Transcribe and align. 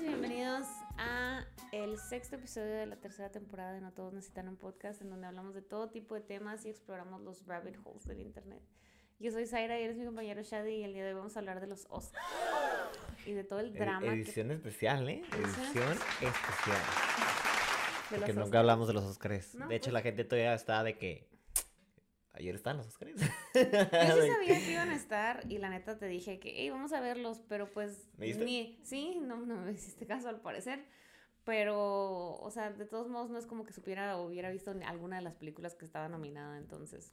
y 0.00 0.04
bienvenidos 0.04 0.66
a 0.96 1.44
el 1.72 1.98
sexto 1.98 2.36
episodio 2.36 2.72
de 2.72 2.86
la 2.86 2.96
tercera 2.96 3.30
temporada 3.30 3.72
de 3.72 3.80
No 3.80 3.92
Todos 3.92 4.14
Necesitan 4.14 4.48
un 4.48 4.56
Podcast, 4.56 5.02
en 5.02 5.10
donde 5.10 5.26
hablamos 5.26 5.54
de 5.54 5.62
todo 5.62 5.90
tipo 5.90 6.14
de 6.14 6.22
temas 6.22 6.64
y 6.64 6.70
exploramos 6.70 7.20
los 7.20 7.46
rabbit 7.46 7.76
holes 7.84 8.06
del 8.06 8.20
internet. 8.20 8.62
Yo 9.18 9.30
soy 9.30 9.46
Zaira 9.46 9.78
y 9.78 9.82
eres 9.84 9.98
mi 9.98 10.06
compañero 10.06 10.42
Shadi 10.42 10.76
y 10.76 10.84
el 10.84 10.94
día 10.94 11.04
de 11.04 11.10
hoy 11.10 11.16
vamos 11.16 11.36
a 11.36 11.40
hablar 11.40 11.60
de 11.60 11.66
los 11.66 11.86
Oscars 11.90 12.24
y 13.26 13.32
de 13.32 13.44
todo 13.44 13.60
el 13.60 13.74
drama. 13.74 14.06
Edición 14.06 14.50
especial, 14.50 15.08
¿eh? 15.08 15.22
Edición 15.32 15.64
Edición 15.66 15.92
especial. 16.22 16.82
Porque 18.10 18.32
nunca 18.32 18.60
hablamos 18.60 18.88
de 18.88 18.94
los 18.94 19.04
Oscars. 19.04 19.54
No, 19.54 19.68
de 19.68 19.76
hecho, 19.76 19.86
pues- 19.86 19.94
la 19.94 20.02
gente 20.02 20.24
todavía 20.24 20.54
está 20.54 20.82
de 20.82 20.96
que. 20.96 21.28
Ayer 22.32 22.54
están 22.54 22.78
los 22.78 22.86
Oscars. 22.86 23.12
Yo 23.54 23.60
sí 24.22 24.28
sabía 24.32 24.58
que 24.58 24.72
iban 24.72 24.90
a 24.90 24.96
estar 24.96 25.44
y 25.50 25.58
la 25.58 25.68
neta 25.70 25.98
te 25.98 26.06
dije 26.06 26.38
que, 26.38 26.52
hey, 26.56 26.70
vamos 26.70 26.92
a 26.92 27.00
verlos, 27.00 27.40
pero 27.48 27.70
pues 27.72 28.08
ni, 28.18 28.78
sí, 28.82 29.18
no, 29.20 29.36
no 29.38 29.56
me 29.56 29.72
hiciste 29.72 30.06
caso 30.06 30.28
al 30.28 30.40
parecer, 30.40 30.84
pero, 31.44 32.36
o 32.36 32.50
sea, 32.50 32.70
de 32.70 32.86
todos 32.86 33.08
modos 33.08 33.30
no 33.30 33.38
es 33.38 33.46
como 33.46 33.64
que 33.64 33.72
supiera 33.72 34.16
o 34.18 34.26
hubiera 34.26 34.50
visto 34.50 34.70
alguna 34.86 35.16
de 35.16 35.22
las 35.22 35.34
películas 35.34 35.74
que 35.74 35.84
estaba 35.84 36.08
nominada, 36.08 36.58
entonces. 36.58 37.12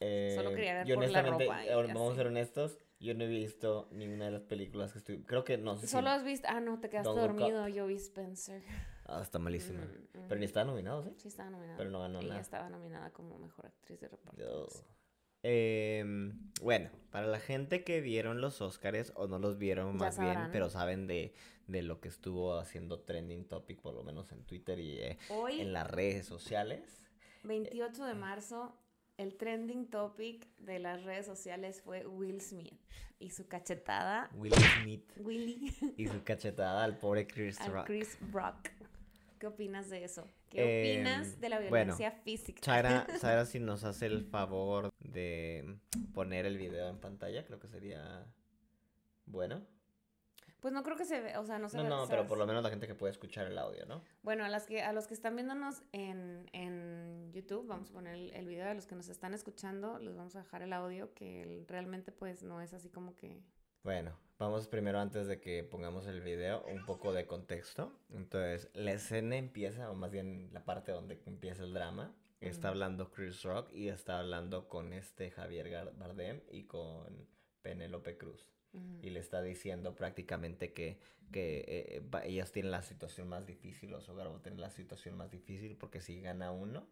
Eh, 0.00 0.32
Solo 0.34 0.50
quería 0.50 0.74
ver 0.74 0.86
yo 0.86 0.96
por 0.96 1.08
la 1.10 1.22
ropa 1.22 1.64
y 1.64 1.68
ahora 1.68 1.92
vamos 1.94 2.12
a 2.12 2.16
ser 2.16 2.26
honestos, 2.26 2.78
yo 2.98 3.14
no 3.14 3.24
he 3.24 3.28
visto 3.28 3.88
ninguna 3.92 4.24
de 4.26 4.30
las 4.32 4.42
películas 4.42 4.92
que 4.92 4.98
estoy. 4.98 5.22
Creo 5.22 5.44
que 5.44 5.58
no 5.58 5.76
sé 5.76 5.86
si- 5.86 5.92
Solo 5.92 6.10
has 6.10 6.24
visto, 6.24 6.48
ah, 6.50 6.60
no, 6.60 6.80
te 6.80 6.88
quedaste 6.88 7.10
dormido, 7.10 7.68
yo 7.68 7.86
vi 7.86 7.96
Spencer. 7.96 8.62
Ah, 9.04 9.20
está 9.22 9.38
malísima. 9.38 9.84
Mm, 9.84 10.28
Pero 10.28 10.38
ni 10.40 10.44
estaba 10.46 10.64
nominado, 10.64 11.02
¿sí? 11.02 11.12
Sí, 11.18 11.28
estaba 11.28 11.50
nominada. 11.50 11.76
Pero 11.76 11.90
no 11.90 12.00
ganó 12.00 12.20
Ella 12.20 12.28
nada. 12.28 12.40
estaba 12.40 12.68
nominada 12.68 13.10
como 13.10 13.38
mejor 13.38 13.66
actriz 13.66 14.00
de 14.00 14.08
reparto. 14.08 14.68
Em, 15.42 16.38
bueno, 16.60 16.90
para 17.10 17.26
la 17.26 17.40
gente 17.40 17.84
que 17.84 18.00
vieron 18.00 18.40
los 18.40 18.60
Oscars 18.60 19.12
o 19.16 19.26
no 19.26 19.38
los 19.38 19.58
vieron 19.58 19.94
Ya 19.94 20.04
más 20.04 20.18
bien, 20.18 20.48
pero 20.52 20.70
saben 20.70 21.06
de, 21.06 21.34
de 21.66 21.82
lo 21.82 22.00
que 22.00 22.08
estuvo 22.08 22.58
haciendo 22.58 23.00
trending 23.00 23.44
topic, 23.44 23.80
por 23.80 23.94
lo 23.94 24.04
menos 24.04 24.30
en 24.32 24.44
Twitter 24.44 24.78
y 24.78 24.98
eh, 25.00 25.18
Hoy, 25.30 25.60
en 25.60 25.72
las 25.72 25.90
redes 25.90 26.26
sociales. 26.26 27.08
28 27.44 28.04
de 28.04 28.14
marzo, 28.14 28.76
el 29.16 29.36
trending 29.36 29.90
topic 29.90 30.46
de 30.58 30.78
las 30.78 31.02
redes 31.02 31.26
sociales 31.26 31.82
fue 31.82 32.06
Will 32.06 32.40
Smith 32.40 32.80
y 33.18 33.30
su 33.30 33.46
cachetada, 33.46 34.30
Will 34.34 34.52
Smith 34.54 35.12
Willy, 35.16 35.72
y 35.96 36.06
su 36.08 36.22
cachetada 36.24 36.82
al 36.82 36.98
pobre 36.98 37.26
Chris 37.26 37.58
Rock. 37.68 37.86
Chris 37.86 38.18
Rock. 38.32 38.68
¿Qué 39.42 39.48
opinas 39.48 39.90
de 39.90 40.04
eso? 40.04 40.28
¿Qué 40.50 40.60
Em, 40.94 41.00
opinas 41.00 41.40
de 41.40 41.48
la 41.48 41.56
bueno, 41.56 41.68
violencia 41.74 42.12
física? 42.12 42.60
Zaira, 42.64 43.04
Zaira, 43.18 43.44
si 43.46 43.58
nos 43.58 43.82
hace 43.82 44.06
el 44.06 44.22
favor 44.22 44.94
de 45.00 45.78
poner 46.14 46.46
el 46.46 46.56
video 46.58 46.88
en 46.88 47.00
pantalla, 47.00 47.44
creo 47.44 47.58
que 47.58 47.66
sería 47.66 48.24
bueno. 49.26 49.66
Pues 50.60 50.72
no 50.72 50.84
creo 50.84 50.96
que 50.96 51.04
se 51.04 51.20
ve, 51.20 51.36
o 51.38 51.44
sea, 51.44 51.58
no 51.58 51.68
se 51.68 51.76
No, 51.76 51.82
ve. 51.82 51.88
no, 51.88 52.06
pero 52.08 52.24
por 52.28 52.38
lo 52.38 52.46
menos 52.46 52.62
la 52.62 52.70
gente 52.70 52.86
que 52.86 52.94
puede 52.94 53.10
escuchar 53.10 53.48
el 53.48 53.58
audio, 53.58 53.84
¿no? 53.86 54.04
Bueno, 54.22 54.44
a, 54.44 54.48
las 54.48 54.64
que, 54.66 54.80
a 54.80 54.92
los 54.92 55.08
que 55.08 55.14
están 55.14 55.34
viéndonos 55.34 55.82
en, 55.90 56.48
en 56.52 57.32
YouTube, 57.32 57.66
vamos 57.66 57.90
a 57.90 57.94
poner 57.94 58.14
el, 58.14 58.32
el 58.34 58.46
video. 58.46 58.68
A 58.70 58.74
los 58.74 58.86
que 58.86 58.94
nos 58.94 59.08
están 59.08 59.34
escuchando, 59.34 59.98
les 59.98 60.14
vamos 60.14 60.36
a 60.36 60.38
dejar 60.44 60.62
el 60.62 60.72
audio, 60.72 61.12
que 61.14 61.64
realmente 61.66 62.12
pues 62.12 62.44
no 62.44 62.60
es 62.60 62.74
así 62.74 62.90
como 62.90 63.16
que... 63.16 63.42
Bueno, 63.82 64.16
vamos 64.38 64.68
primero 64.68 65.00
antes 65.00 65.26
de 65.26 65.40
que 65.40 65.64
pongamos 65.64 66.06
el 66.06 66.20
video, 66.20 66.64
un 66.66 66.84
poco 66.86 67.12
de 67.12 67.26
contexto. 67.26 67.92
Entonces, 68.10 68.70
la 68.74 68.92
escena 68.92 69.36
empieza, 69.36 69.90
o 69.90 69.94
más 69.94 70.10
bien 70.12 70.50
la 70.52 70.64
parte 70.64 70.92
donde 70.92 71.20
empieza 71.26 71.64
el 71.64 71.74
drama. 71.74 72.14
Está 72.40 72.68
hablando 72.68 73.10
Chris 73.12 73.42
Rock 73.44 73.72
y 73.72 73.88
está 73.88 74.18
hablando 74.18 74.68
con 74.68 74.92
este 74.92 75.30
Javier 75.30 75.92
Bardem 75.96 76.40
y 76.50 76.64
con 76.64 77.28
Penélope 77.62 78.16
Cruz. 78.16 78.50
Y 79.02 79.10
le 79.10 79.20
está 79.20 79.42
diciendo 79.42 79.94
prácticamente 79.94 80.72
que, 80.72 80.98
que 81.30 81.64
eh, 81.68 82.00
va- 82.12 82.24
ellas 82.24 82.50
tienen 82.52 82.70
la 82.72 82.82
situación 82.82 83.28
más 83.28 83.46
difícil, 83.46 83.92
o 83.94 84.00
su 84.00 84.12
hogar 84.12 84.32
va 84.32 84.36
a 84.38 84.42
tener 84.42 84.58
la 84.58 84.70
situación 84.70 85.16
más 85.16 85.30
difícil, 85.30 85.76
porque 85.76 86.00
si 86.00 86.20
gana 86.20 86.50
uno, 86.52 86.86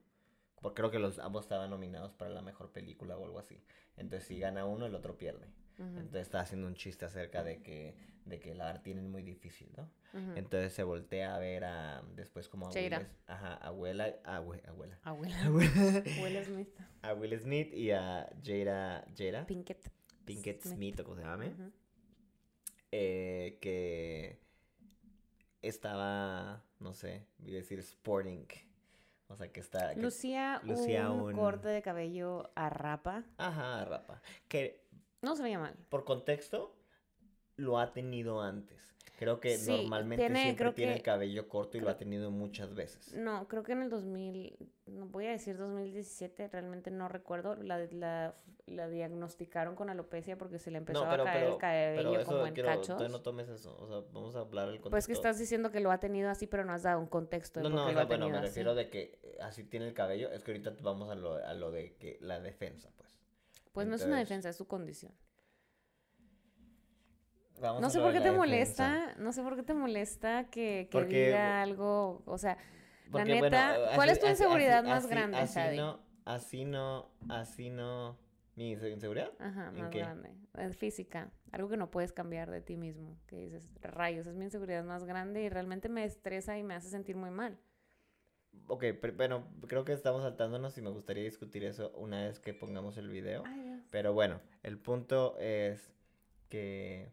porque 0.61 0.77
creo 0.77 0.91
que 0.91 0.99
los 0.99 1.19
ambos 1.19 1.47
estaban 1.47 1.71
nominados 1.71 2.13
para 2.13 2.31
la 2.31 2.43
mejor 2.43 2.71
película 2.71 3.17
o 3.17 3.25
algo 3.25 3.39
así. 3.39 3.61
Entonces, 3.97 4.29
si 4.29 4.39
gana 4.39 4.67
uno, 4.67 4.87
el 4.87 4.95
otro 4.95 5.17
pierde. 5.17 5.47
Entonces 5.81 6.23
está 6.23 6.41
haciendo 6.41 6.67
un 6.67 6.75
chiste 6.75 7.05
acerca 7.07 7.43
de 7.43 7.63
que, 7.63 7.95
de 8.27 8.39
que 8.39 8.55
la 8.55 8.83
tienen 8.83 9.11
muy 9.11 9.23
difícil, 9.23 9.69
¿no? 9.77 9.89
Entonces 10.37 10.73
se 10.75 10.83
voltea 10.83 11.35
a 11.35 11.39
ver 11.39 11.65
a, 11.65 12.03
después 12.15 12.49
como 12.49 12.67
a. 12.67 12.71
Will, 12.71 13.07
ajá, 13.27 13.55
abuela, 13.55 14.09
abue- 14.25 14.61
abuela, 14.69 14.99
Abuela. 15.05 15.39
abuela, 15.45 16.03
Will 16.23 16.45
Smith. 16.45 16.69
a 17.03 17.15
Will 17.15 17.39
Smith 17.41 17.73
y 17.73 17.93
a 17.93 18.29
Jada, 18.45 19.07
Jada, 19.17 19.47
Pinkett. 19.47 19.91
Pinkett 20.25 20.63
Smith, 20.63 21.01
o 21.01 21.05
como 21.05 21.17
se 21.17 21.23
llame, 21.23 21.55
eh, 22.93 23.59
que 23.61 24.39
estaba, 25.63 26.63
no 26.79 26.93
sé, 26.95 27.27
voy 27.39 27.53
a 27.55 27.57
decir 27.59 27.79
sporting, 27.81 28.45
o 29.29 29.37
sea 29.37 29.49
que 29.53 29.61
está, 29.61 29.95
que- 29.95 30.01
Lucía, 30.01 30.61
lucía 30.65 31.11
un, 31.11 31.21
un- 31.21 31.33
corte 31.33 31.69
de 31.69 31.83
cabello 31.83 32.51
a 32.55 32.69
rapa. 32.71 33.25
ajá, 33.39 33.85
rapa, 33.85 34.23
que 34.49 34.85
No 35.23 35.37
se 35.37 35.43
veía 35.43 35.59
mal. 35.59 35.75
por 35.89 36.05
contexto, 36.05 36.77
lo 37.57 37.79
ha 37.79 37.93
tenido 37.93 38.41
antes. 38.43 38.79
Creo 39.19 39.39
que 39.39 39.59
Sí, 39.59 39.71
normalmente 39.71 40.25
tiene- 40.25 40.43
siempre 40.45 40.73
tiene 40.73 40.93
que- 40.93 40.97
el 40.99 41.03
cabello 41.03 41.47
corto 41.47 41.77
y 41.77 41.81
lo 41.81 41.91
ha 41.91 41.99
tenido 41.99 42.31
muchas 42.31 42.75
veces. 42.75 43.13
No, 43.15 43.47
creo 43.49 43.63
que 43.63 43.73
en 43.73 43.83
el 43.83 43.91
2000, 43.91 44.57
no 44.87 45.07
voy 45.09 45.27
a 45.27 45.31
decir 45.33 45.59
2017, 45.59 46.49
realmente 46.49 46.91
no 46.91 47.07
recuerdo, 47.07 47.55
la, 47.57 47.85
la, 47.93 48.35
la 48.65 48.89
diagnosticaron 48.89 49.75
con 49.77 49.91
alopecia 49.91 50.39
porque 50.39 50.59
se 50.59 50.71
le 50.71 50.79
empezó 50.79 51.05
no, 51.05 51.11
pero, 51.11 51.23
a 51.25 51.27
caer 51.27 51.41
pero, 51.43 51.53
el 51.53 51.59
cabello 51.61 51.97
pero 52.11 52.21
eso 52.21 52.31
como 52.31 52.47
en 52.47 52.55
quiero, 52.55 52.69
cachos. 52.71 53.11
no 53.11 53.21
tomes 53.21 53.51
eso. 53.51 53.77
O 53.79 53.87
sea, 53.89 54.11
vamos 54.11 54.35
a 54.37 54.41
hablar 54.41 54.69
el 54.69 54.75
contexto. 54.77 54.91
Pues 54.91 55.07
que 55.07 55.13
estás 55.13 55.39
diciendo 55.39 55.71
que 55.71 55.81
lo 55.81 55.91
ha 55.91 56.01
tenido 56.01 56.31
así, 56.31 56.47
pero 56.47 56.65
no 56.65 56.73
has 56.73 56.85
dado 56.85 56.99
un 56.99 57.09
contexto 57.09 57.61
de 57.61 57.65
No, 57.65 57.71
por 57.71 57.79
no, 57.81 57.87
qué 57.89 57.91
o 57.91 57.95
lo 57.97 58.01
ha 58.01 58.05
bueno, 58.07 58.25
tenido 58.25 58.41
me 58.41 58.47
así. 58.47 58.47
refiero 58.49 58.75
de 58.75 58.89
que 58.89 59.19
eh, 59.23 59.37
así 59.43 59.65
tiene 59.65 59.87
el 59.87 59.93
cabello. 59.93 60.31
Es 60.31 60.43
que 60.45 60.53
ahorita 60.53 60.73
vamos 60.81 61.11
a 61.11 61.15
lo, 61.15 61.35
a 61.35 61.53
lo 61.53 61.71
de 61.71 61.95
que 61.97 62.17
la 62.23 62.41
defensa, 62.41 62.91
pues. 62.97 63.10
Pues 63.73 63.87
no 63.87 63.95
es 63.97 64.05
una 64.05 64.19
defensa, 64.19 64.49
es 64.49 64.57
su 64.57 64.67
condición. 64.67 65.13
Vamos 67.61 67.83
No 67.83 67.91
sé 67.91 67.99
por 68.01 68.09
qué 68.13 68.19
te 68.19 68.25
defensa. 68.31 68.39
molesta, 68.39 69.15
no 69.19 69.33
sé 69.33 69.43
por 69.43 69.55
qué 69.57 69.63
te 69.63 69.75
molesta 69.75 70.45
que, 70.51 70.89
que 70.91 70.99
Porque- 70.99 71.27
diga 71.27 71.61
algo, 71.63 72.23
o 72.25 72.39
sea, 72.39 72.57
Porque, 73.11 73.35
la 73.35 73.41
bueno, 73.41 73.57
neta, 73.57 73.77
¿cuál 73.97 74.09
es 74.09 74.19
tu 74.19 74.27
inseguridad 74.27 74.79
así- 74.79 74.89
más 74.89 75.05
así- 75.05 75.09
grande, 75.11 75.37
así 75.39 75.77
no, 75.77 76.01
así 76.25 76.65
no, 76.65 77.11
así 77.29 77.71
no. 77.71 78.19
¿Mi 78.57 78.75
inse- 78.75 78.93
inseguridad? 78.93 79.31
Ajá, 79.39 79.69
¿En 79.75 79.81
más 79.83 79.91
qué? 79.91 79.99
grande. 80.01 80.35
Es 80.59 80.77
física. 80.77 81.31
Algo 81.53 81.69
que 81.69 81.77
no 81.77 81.91
puedes 81.91 82.13
cambiar 82.13 82.51
de 82.51 82.61
ti 82.61 82.77
mismo. 82.77 83.17
Que 83.27 83.37
dices, 83.37 83.71
rayos, 83.81 84.27
es 84.27 84.35
mi 84.35 84.45
inseguridad 84.45 84.85
más 84.85 85.05
grande 85.05 85.43
y 85.43 85.49
realmente 85.49 85.89
me 85.89 86.05
estresa 86.05 86.59
y 86.59 86.63
me 86.63 86.75
hace 86.75 86.89
sentir 86.91 87.17
muy 87.17 87.31
mal. 87.31 87.59
Ok, 88.67 88.85
pero, 89.01 89.15
bueno, 89.17 89.45
creo 89.67 89.85
que 89.85 89.93
estamos 89.93 90.23
saltándonos 90.23 90.77
y 90.79 90.83
me 90.83 90.91
gustaría 90.91 91.25
discutir 91.25 91.65
eso 91.65 91.91
una 91.97 92.25
vez 92.27 92.39
que 92.39 92.55
pongamos 92.55 92.97
el 92.99 93.09
video. 93.09 93.43
Ay, 93.47 93.61
Dios. 93.63 93.81
Pero 93.91 94.13
bueno, 94.13 94.41
el 94.63 94.79
punto 94.79 95.37
es 95.39 95.93
que 96.49 97.09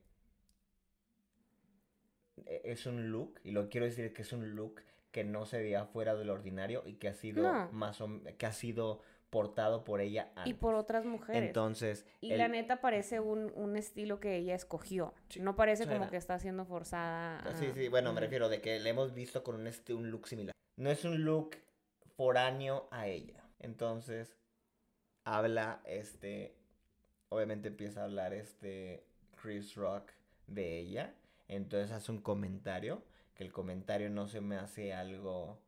e- 2.46 2.62
es 2.64 2.86
un 2.86 3.12
look, 3.12 3.40
y 3.44 3.52
lo 3.52 3.70
quiero 3.70 3.86
decir 3.86 4.14
que 4.14 4.22
es 4.22 4.31
un 4.34 4.56
look 4.56 4.81
que 5.12 5.24
no 5.24 5.46
se 5.46 5.58
veía 5.59 5.86
fuera 5.86 6.16
del 6.16 6.30
ordinario 6.30 6.84
y 6.86 6.94
que 6.96 7.08
ha 7.08 7.14
sido 7.14 7.42
No. 7.52 7.72
más 7.72 8.02
o 8.02 8.09
que 8.38 8.46
ha 8.46 8.52
sido 8.53 9.02
portado 9.31 9.84
por 9.84 10.00
ella 10.00 10.31
Y 10.38 10.40
antes. 10.42 10.56
por 10.56 10.76
otras 10.76 11.06
mujeres. 11.06 11.42
Entonces, 11.47 12.06
y 12.22 12.31
el- 12.34 12.38
la 12.38 12.47
neta 12.47 12.81
parece 12.81 13.20
un, 13.20 13.52
un 13.56 13.76
estilo 13.76 14.20
que 14.20 14.38
ella 14.38 14.56
escogió. 14.56 15.14
Sí, 15.30 15.40
No 15.42 15.56
parece 15.56 15.88
como 15.88 16.09
que 16.09 16.18
está 16.18 16.40
siendo 16.40 16.66
forzada. 16.66 17.44
Sí, 17.56 17.66
a- 17.66 17.74
sí, 17.74 17.88
bueno, 17.90 18.14
me 18.14 18.22
refiero 18.22 18.47
de 18.47 18.62
que 18.62 18.80
le 18.80 18.90
hemos 18.90 19.14
visto 19.14 19.44
con 19.44 19.56
un, 19.56 19.68
un 19.96 20.12
look 20.12 20.28
similar. 20.28 20.53
No 20.78 20.90
es 20.90 21.04
un 21.06 21.24
look 21.26 21.58
foráneo 22.16 22.88
a 22.92 23.08
ella. 23.08 23.44
Entonces, 23.60 24.35
habla 25.24 25.82
este. 25.85 26.56
Obviamente 27.29 27.68
empieza 27.68 28.02
a 28.02 28.03
hablar 28.06 28.34
este 28.34 29.03
Chris 29.41 29.76
Rock 29.76 30.12
de 30.47 30.79
ella. 30.79 31.14
Entonces 31.47 31.91
hace 31.91 32.12
un 32.12 32.22
comentario. 32.22 33.03
Que 33.35 33.44
el 33.44 33.52
comentario 33.52 34.09
no 34.09 34.28
se 34.28 34.41
me 34.41 34.56
hace 34.56 34.94
algo 34.94 35.59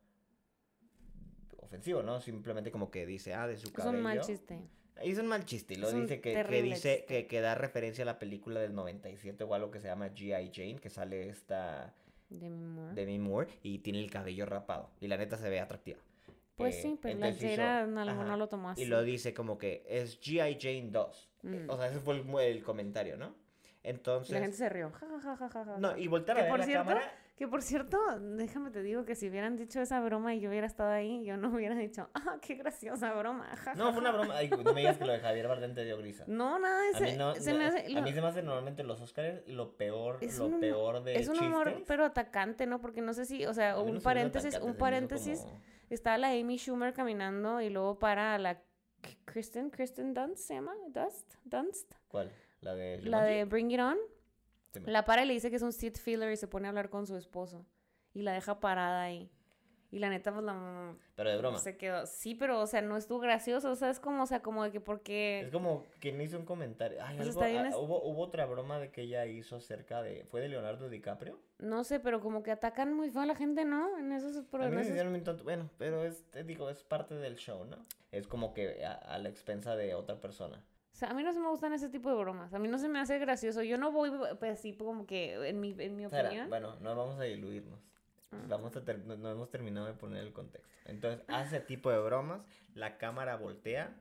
ofensivo, 1.57 2.01
¿no? 2.01 2.19
Simplemente 2.19 2.71
como 2.71 2.89
que 2.89 3.05
dice, 3.05 3.33
ah, 3.35 3.47
de 3.47 3.57
su 3.57 3.67
Es 3.67 3.73
cabello. 3.73 3.97
un 3.97 4.03
mal 4.03 4.21
chiste. 4.21 4.59
Hizo 5.03 5.21
un 5.21 5.27
mal 5.27 5.45
chiste 5.45 5.75
y 5.75 5.77
lo 5.77 5.87
Es 5.87 5.95
dice 5.95 6.19
que, 6.19 6.33
que 6.33 6.61
dice 6.63 7.05
que, 7.07 7.27
que 7.27 7.41
da 7.41 7.55
referencia 7.55 8.01
a 8.01 8.05
la 8.05 8.19
película 8.19 8.59
del 8.59 8.73
97 8.73 9.43
o 9.43 9.53
algo 9.53 9.71
que 9.71 9.79
se 9.79 9.87
llama 9.87 10.07
G.I. 10.09 10.51
Jane, 10.53 10.79
que 10.79 10.89
sale 10.89 11.29
esta 11.29 11.93
Demi 12.29 12.65
Moore. 12.65 12.95
Demi 12.95 13.19
Moore 13.19 13.59
y 13.63 13.79
tiene 13.79 13.99
el 13.99 14.09
cabello 14.09 14.45
rapado. 14.45 14.91
Y 15.01 15.07
la 15.07 15.17
neta 15.17 15.37
se 15.37 15.49
ve 15.49 15.59
atractiva. 15.59 15.99
Pues 16.55 16.75
Eh, 16.75 16.81
sí, 16.81 16.99
pero 17.01 17.17
la 17.19 17.33
Jada 17.33 17.87
no, 17.87 18.05
no 18.05 18.37
lo 18.37 18.47
tomó 18.49 18.69
así. 18.69 18.81
Y 18.83 18.85
lo 18.85 19.01
dice 19.01 19.33
como 19.33 19.57
que 19.57 19.85
es 19.87 20.19
G.I. 20.21 20.57
Jane 20.59 20.89
2. 20.91 21.25
Eh, 21.25 21.29
Mm. 21.41 21.69
O 21.69 21.77
sea, 21.77 21.87
ese 21.87 21.99
fue 21.99 22.21
el, 22.49 22.63
comentario, 22.63 23.15
¿no? 23.15 23.33
Entonces... 23.81 24.31
la 24.31 24.41
gente 24.41 24.57
se 24.57 24.67
rió. 24.67 24.91
Ja, 24.91 25.37
ja, 25.37 25.49
ja. 25.49 25.77
No, 25.77 25.97
y 25.97 26.07
voltear 26.07 26.37
Que 26.37 26.43
a 26.43 26.51
ver 26.51 26.59
la 26.59 26.65
cierto, 26.65 26.89
cámara 26.89 27.13
Que 27.39 27.47
por 27.47 27.61
cierto, 27.61 27.97
déjame 28.19 28.69
te 28.69 28.83
digo 28.83 29.05
que 29.05 29.15
si 29.15 29.29
hubieran 29.29 29.55
dicho 29.55 29.79
esa 29.79 30.01
broma 30.01 30.35
y 30.35 30.41
yo 30.41 30.49
hubiera 30.49 30.67
estado 30.67 30.89
ahí, 30.91 31.23
yo 31.23 31.37
no 31.37 31.47
hubiera 31.55 31.73
dicho, 31.75 32.09
ah, 32.13 32.37
qué 32.41 32.55
graciosa 32.55 33.13
broma. 33.13 33.45
ja, 33.55 33.73
No, 33.75 33.91
fue 33.93 34.01
una 34.01 34.11
ja". 34.11 34.17
broma. 34.17 34.35
Ay, 34.35 34.49
no 34.49 34.73
me 34.73 34.81
digas 34.81 34.97
que 34.97 35.05
lo 35.05 35.13
de 35.13 35.19
Javier 35.19 35.47
Bardem 35.47 35.73
te 35.73 35.85
dio 35.85 35.97
grisa. 35.97 36.25
No, 36.27 36.59
nada, 36.59 36.81
A 36.81 36.89
ese, 36.89 37.03
mí, 37.05 37.17
no, 37.17 37.33
se 37.35 37.53
no, 37.53 37.59
me 37.59 37.65
hace... 37.65 37.97
a 37.97 38.01
mí 38.01 38.11
se 38.13 38.21
me 38.21 38.27
hace 38.27 38.43
normalmente 38.43 38.83
los 38.83 38.99
Oscars 38.99 39.47
lo 39.47 39.77
peor, 39.77 40.17
Es 40.19 40.37
lo 40.37 40.47
un 40.47 40.59
peor 40.59 41.01
de 41.01 41.15
es 41.15 41.29
un 41.29 41.39
humor, 41.39 41.81
pero 41.87 42.03
atacante, 42.03 42.65
¿no? 42.67 42.81
Porque 42.81 42.99
no 43.01 43.13
sé 43.13 43.25
si, 43.25 43.45
o 43.45 43.53
sea, 43.53 43.71
A 43.75 43.83
mí 43.85 43.89
un 43.89 44.01
paréntesis, 44.01 44.59
un 44.61 44.75
paréntesis, 44.75 45.39
como- 45.39 45.61
está 45.89 46.17
la 46.17 46.31
Amy 46.31 46.57
Schumer 46.57 46.93
caminando 46.93 47.61
y 47.61 47.69
luego 47.69 47.97
para 47.99 48.37
la 48.37 48.61
Kristen, 49.23 49.69
Kristen 49.69 50.13
Dunst, 50.13 50.39
¿se 50.45 50.55
llama? 50.55 50.73
Dust, 50.89 51.33
Dunst, 51.45 51.93
¿Cuál? 52.09 52.31
¿La 52.59 52.75
de 52.75 52.97
la 53.03 53.23
de 53.23 53.45
Bring 53.45 53.71
It 53.71 53.79
On. 53.79 53.97
Sí, 54.73 54.79
La 54.85 55.05
para 55.05 55.23
y 55.23 55.27
le 55.27 55.33
dice 55.33 55.49
que 55.49 55.55
es 55.55 55.61
un 55.63 55.73
seat 55.73 55.97
filler 55.97 56.31
y 56.31 56.37
se 56.37 56.47
pone 56.47 56.67
a 56.67 56.69
hablar 56.69 56.89
con 56.89 57.07
su 57.07 57.15
esposo 57.15 57.65
y 58.13 58.21
la 58.21 58.33
deja 58.33 58.59
parada 58.59 59.01
ahí. 59.03 59.31
Y 59.91 59.97
la 59.97 60.09
neta, 60.09 60.31
pues 60.31 60.43
la 60.45 60.93
Pero 61.15 61.31
de 61.31 61.37
broma. 61.37 61.57
se 61.57 61.75
quedó. 61.75 62.05
Sí, 62.05 62.35
pero, 62.35 62.59
o 62.61 62.67
sea, 62.67 62.79
no 62.83 62.95
estuvo 62.95 63.17
gracioso. 63.19 63.71
O 63.71 63.75
sea, 63.75 63.89
es 63.89 63.99
como, 63.99 64.21
o 64.21 64.25
sea, 64.27 64.43
como 64.43 64.63
de 64.63 64.71
que 64.71 64.79
porque. 64.79 65.39
Es 65.39 65.49
como 65.51 65.87
quien 65.99 66.21
hizo 66.21 66.37
un 66.37 66.45
comentario. 66.45 66.99
Ay, 67.03 67.17
Pues 67.17 67.29
algo- 67.29 67.41
bien 67.43 67.65
ah, 67.73 67.75
hubo, 67.77 68.03
hubo 68.03 68.21
otra 68.21 68.45
broma 68.45 68.77
de 68.77 68.91
que 68.91 69.01
ella 69.01 69.25
hizo 69.25 69.55
acerca 69.55 70.03
de. 70.03 70.25
¿Fue 70.25 70.41
de 70.41 70.49
Leonardo 70.49 70.89
DiCaprio? 70.89 71.39
No 71.57 71.83
sé, 71.83 71.99
pero 71.99 72.21
como 72.21 72.43
que 72.43 72.51
atacan 72.51 72.93
muy 72.93 73.09
feo 73.09 73.23
a 73.23 73.25
la 73.25 73.33
gente, 73.35 73.65
¿no? 73.65 73.97
En 73.97 74.11
esos 74.11 74.35
A 74.35 74.39
mí 74.41 74.43
me 74.43 74.49
programas. 74.51 74.87
hicieron 74.87 75.15
un 75.15 75.23
tonto. 75.23 75.43
Bueno, 75.43 75.67
pero 75.79 76.03
es, 76.05 76.23
te 76.29 76.43
digo, 76.43 76.69
es 76.69 76.83
parte 76.83 77.15
del 77.15 77.37
show, 77.37 77.65
¿no? 77.65 77.83
Es 78.11 78.27
como 78.27 78.53
que 78.53 78.85
a, 78.85 78.93
a 78.93 79.17
la 79.17 79.29
expensa 79.29 79.75
de 79.75 79.95
otra 79.95 80.21
persona. 80.21 80.63
O 80.99 81.01
sea, 81.01 81.11
a 81.11 81.13
mí 81.13 81.23
no 81.23 81.31
se 81.31 81.39
me 81.39 81.47
gustan 81.47 81.71
ese 81.71 81.87
tipo 81.87 82.09
de 82.09 82.15
bromas. 82.17 82.53
A 82.53 82.59
mí 82.59 82.67
no 82.67 82.77
se 82.77 82.89
me 82.89 82.99
hace 82.99 83.17
gracioso. 83.19 83.63
Yo 83.63 83.77
no 83.77 83.89
voy, 83.89 84.11
pues 84.37 84.51
así 84.59 84.73
como 84.75 85.05
que, 85.07 85.47
en 85.47 85.61
mi, 85.61 85.73
en 85.79 85.95
mi 85.95 86.09
Sara, 86.09 86.27
opinión. 86.27 86.49
bueno, 86.49 86.75
no 86.81 86.93
vamos 86.93 87.17
a 87.17 87.23
diluirnos. 87.23 87.79
Ah. 88.33 88.37
Vamos 88.49 88.75
a 88.75 88.83
ter- 88.83 89.05
no, 89.05 89.15
no 89.15 89.31
hemos 89.31 89.49
terminado 89.49 89.87
de 89.87 89.93
poner 89.93 90.21
el 90.21 90.33
contexto. 90.33 90.67
Entonces, 90.83 91.23
hace 91.29 91.55
ese 91.55 91.65
tipo 91.65 91.89
de 91.89 91.99
bromas, 91.99 92.41
la 92.75 92.97
cámara 92.97 93.37
voltea 93.37 93.95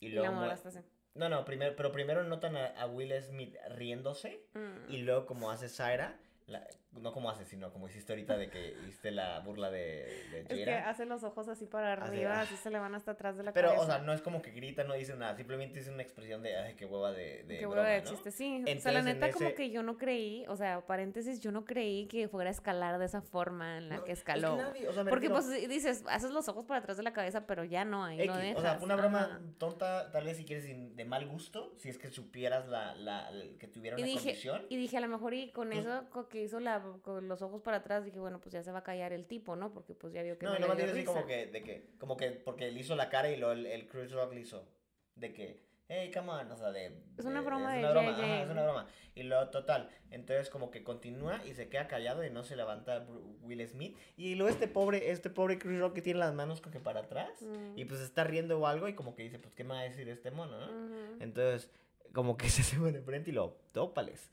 y 0.00 0.08
la 0.08 0.22
luego... 0.28 0.50
está 0.50 0.70
así. 0.70 0.80
No, 1.14 1.28
no, 1.28 1.44
primero, 1.44 1.76
pero 1.76 1.92
primero 1.92 2.24
notan 2.24 2.56
a, 2.56 2.66
a 2.70 2.86
Will 2.86 3.12
Smith 3.22 3.54
riéndose 3.76 4.42
Mm. 4.54 4.90
y 4.92 4.96
luego 5.02 5.26
como 5.26 5.52
hace 5.52 5.68
Zaira, 5.68 6.18
la- 6.48 6.66
no 7.00 7.12
como 7.12 7.30
hace, 7.30 7.44
sino 7.44 7.72
como 7.72 7.86
hiciste 7.88 8.12
ahorita 8.12 8.36
de 8.36 8.48
que 8.50 8.74
hiciste 8.86 9.10
la 9.10 9.40
burla 9.40 9.70
de, 9.70 10.04
de 10.30 10.40
Es 10.48 10.64
que 10.64 10.72
hace 10.72 11.06
los 11.06 11.22
ojos 11.24 11.48
así 11.48 11.66
para 11.66 11.92
arriba, 11.92 12.34
ah. 12.38 12.40
así 12.42 12.56
se 12.56 12.70
le 12.70 12.78
van 12.78 12.94
hasta 12.94 13.12
atrás 13.12 13.36
de 13.36 13.42
la 13.44 13.52
Pero, 13.52 13.68
cabeza. 13.68 13.82
o 13.84 13.86
sea, 13.86 13.98
no 13.98 14.12
es 14.12 14.22
como 14.22 14.42
que 14.42 14.50
grita, 14.50 14.84
no 14.84 14.94
dice 14.94 15.14
nada, 15.16 15.36
simplemente 15.36 15.78
dice 15.78 15.90
una 15.92 16.02
expresión 16.02 16.42
de, 16.42 16.56
ay, 16.56 16.74
qué 16.74 16.86
hueva 16.86 17.12
de, 17.12 17.44
de 17.44 17.58
Qué 17.58 17.66
broma, 17.66 17.82
hueva 17.82 17.88
de 17.94 18.02
¿no? 18.02 18.10
chiste, 18.10 18.30
sí. 18.30 18.44
o 18.62 18.64
sea, 18.64 18.72
Entonces, 18.72 18.94
la 18.94 19.02
neta, 19.02 19.30
como 19.30 19.54
que 19.54 19.70
yo 19.70 19.82
no 19.82 19.98
creí, 19.98 20.44
o 20.48 20.56
sea, 20.56 20.80
paréntesis, 20.86 21.40
yo 21.40 21.52
no 21.52 21.64
creí 21.64 22.06
que 22.06 22.28
fuera 22.28 22.50
a 22.50 22.52
escalar 22.52 22.98
de 22.98 23.04
esa 23.06 23.20
forma 23.22 23.78
en 23.78 23.88
la 23.88 23.96
No, 23.96 24.04
que 24.04 24.12
es 24.12 24.18
escaló. 24.18 24.56
nadie- 24.56 24.88
o 24.88 24.92
sea, 24.92 25.04
me 25.04 25.10
Porque 25.10 25.28
refiero- 25.28 25.46
pues 25.46 25.68
dices, 25.68 26.04
haces 26.08 26.30
los 26.30 26.48
ojos 26.48 26.64
para 26.64 26.80
atrás 26.80 26.96
de 26.96 27.02
la 27.02 27.12
cabeza, 27.12 27.46
pero 27.46 27.64
ya 27.64 27.84
no, 27.84 28.04
ahí 28.04 28.26
lo 28.26 28.36
dejas. 28.36 28.58
o 28.58 28.60
sea, 28.62 28.74
fue 28.76 28.84
una 28.86 28.96
broma 28.96 29.20
Ajá. 29.24 29.40
tonta, 29.58 30.10
tal 30.10 30.24
vez 30.24 30.36
si 30.36 30.44
quieres 30.44 30.64
de 30.96 31.04
mal 31.04 31.26
gusto, 31.26 31.72
si 31.76 31.88
es 31.88 31.98
que 31.98 32.10
supieras 32.10 32.66
la, 32.68 32.94
la, 32.94 33.28
el- 33.30 33.56
que 33.58 33.68
tuviera 33.68 33.98
Y 33.98 34.02
una 34.02 34.06
dije, 34.12 34.20
condición. 34.24 34.66
y 34.68 34.76
dije, 34.76 34.96
a 34.96 35.00
lo 35.00 35.08
mejor 35.08 35.34
y 35.34 35.50
con 35.50 35.68
Pues- 35.70 35.80
eso 35.80 36.28
que 36.28 36.42
hizo 36.42 36.60
la, 36.60 36.82
con 37.02 37.28
los 37.28 37.42
ojos 37.42 37.62
para 37.62 37.78
atrás, 37.78 38.04
dije, 38.04 38.18
bueno, 38.18 38.40
pues 38.40 38.52
ya 38.52 38.62
se 38.62 38.72
va 38.72 38.78
a 38.80 38.84
callar 38.84 39.12
el 39.12 39.26
tipo, 39.26 39.56
¿no? 39.56 39.72
Porque 39.72 39.94
pues 39.94 40.12
ya 40.12 40.22
vio 40.22 40.38
que 40.38 40.46
No, 40.46 40.58
no, 40.58 40.74
le 40.74 40.82
dice 40.82 40.92
así 40.92 41.04
como 41.04 41.26
que, 41.26 41.46
de 41.46 41.62
que, 41.62 41.90
como 41.98 42.16
que, 42.16 42.30
porque 42.30 42.68
él 42.68 42.76
hizo 42.78 42.94
la 42.96 43.08
cara 43.08 43.30
y 43.30 43.36
luego 43.36 43.52
el, 43.52 43.66
el 43.66 43.86
Chris 43.88 44.12
Rock 44.12 44.32
le 44.34 44.40
hizo, 44.40 44.66
de 45.14 45.32
que, 45.32 45.60
hey, 45.88 46.10
come 46.12 46.30
on, 46.32 46.50
o 46.50 46.56
sea, 46.56 46.70
de... 46.72 46.98
Es 47.16 47.24
una 47.24 47.40
broma 47.42 47.76
es 47.76 47.82
de 47.84 47.90
una 47.90 48.00
broma, 48.00 48.10
ajá, 48.12 48.42
es 48.42 48.50
una 48.50 48.62
broma. 48.64 48.86
Y 49.14 49.22
luego, 49.22 49.48
total, 49.48 49.88
entonces 50.10 50.50
como 50.50 50.70
que 50.70 50.82
continúa 50.84 51.40
y 51.46 51.54
se 51.54 51.68
queda 51.70 51.86
callado 51.88 52.22
y 52.24 52.28
no 52.30 52.44
se 52.44 52.54
levanta 52.56 53.06
Will 53.42 53.66
Smith. 53.66 53.96
Y 54.16 54.34
luego 54.34 54.50
este 54.50 54.68
pobre, 54.68 55.10
este 55.10 55.30
pobre 55.30 55.58
Chris 55.58 55.78
Rock 55.78 55.94
que 55.94 56.02
tiene 56.02 56.18
las 56.18 56.34
manos 56.34 56.60
como 56.60 56.72
que 56.72 56.80
para 56.80 57.00
atrás 57.00 57.30
Mm. 57.40 57.78
y 57.78 57.84
pues 57.86 58.00
está 58.00 58.24
riendo 58.24 58.58
o 58.60 58.66
algo 58.66 58.88
y 58.88 58.94
como 58.94 59.14
que 59.14 59.22
dice, 59.22 59.38
pues, 59.38 59.54
¿qué 59.54 59.64
me 59.64 59.70
va 59.74 59.80
a 59.80 59.84
decir 59.84 60.06
este 60.10 60.30
mono, 60.30 60.58
no? 60.58 61.16
Entonces, 61.20 61.70
como 62.12 62.36
que 62.36 62.48
se 62.50 62.62
sube 62.62 62.92
de 62.92 63.00
frente 63.00 63.30
y 63.30 63.32
lo 63.32 63.56
tópales. 63.72 64.28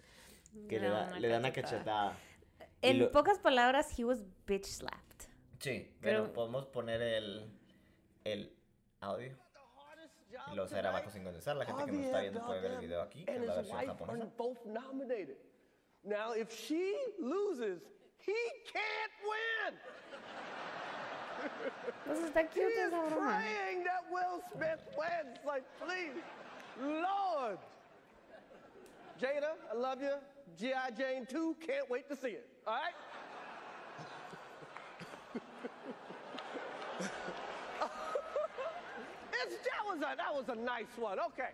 Que 0.67 0.79
le, 0.79 0.87
da- 0.89 1.07
una 1.07 1.19
le 1.19 1.27
dan 1.29 1.39
una 1.39 1.51
cachetada. 1.53 2.17
En 2.83 2.99
lo- 2.99 3.11
pocas 3.11 3.39
palabras, 3.39 3.97
he 3.97 4.03
was 4.03 4.23
bitch 4.45 4.65
slapped. 4.65 5.27
Sí, 5.59 5.89
Pero- 6.01 6.23
pero 6.23 6.33
podemos 6.33 6.65
poner 6.67 7.01
el, 7.01 7.49
el 8.25 8.51
audio. 9.01 9.35
Y 10.51 10.55
lo 10.55 10.67
será 10.67 10.89
abajo 10.89 11.09
sin 11.09 11.23
condensar. 11.23 11.55
La 11.55 11.65
gente 11.65 11.85
que 11.85 11.91
nos 11.91 12.05
está 12.05 12.21
viendo 12.21 12.45
puede 12.45 12.61
ver 12.61 12.71
el 12.71 12.79
video 12.79 13.01
aquí, 13.01 13.23
que 13.25 13.35
es 13.35 13.41
la 13.45 13.55
versión 13.55 13.85
japonesa. 13.85 14.23
are 14.23 14.31
both 14.37 14.65
nominated. 14.65 15.37
Now, 16.03 16.33
if 16.35 16.51
she 16.51 16.93
loses, 17.19 17.81
he 18.17 18.35
can't 18.71 19.13
win. 19.23 19.79
Pues 22.05 22.19
está 22.19 22.41
He 22.41 22.47
cute 22.47 22.71
is 22.71 22.87
esa 22.87 23.01
broma. 23.09 23.37
praying 23.39 23.83
that 23.83 24.03
Will 24.11 24.41
Smith 24.53 24.79
wins. 24.97 25.39
Like, 25.45 25.63
please, 25.79 26.15
Lord. 26.81 27.57
Jada, 29.19 29.55
I 29.71 29.75
love 29.75 30.01
you. 30.01 30.13
G.I. 30.57 30.91
Jane 30.91 31.25
2, 31.25 31.55
can't 31.65 31.89
wait 31.89 32.07
to 32.09 32.15
see 32.15 32.31
it. 32.35 32.47
All 32.65 32.73
right? 32.73 32.95
It's, 39.45 39.57
that, 39.65 39.83
was 39.85 39.97
a, 39.97 40.15
that 40.15 40.33
was 40.33 40.47
a 40.47 40.55
nice 40.55 40.85
one. 40.95 41.19
Okay. 41.19 41.49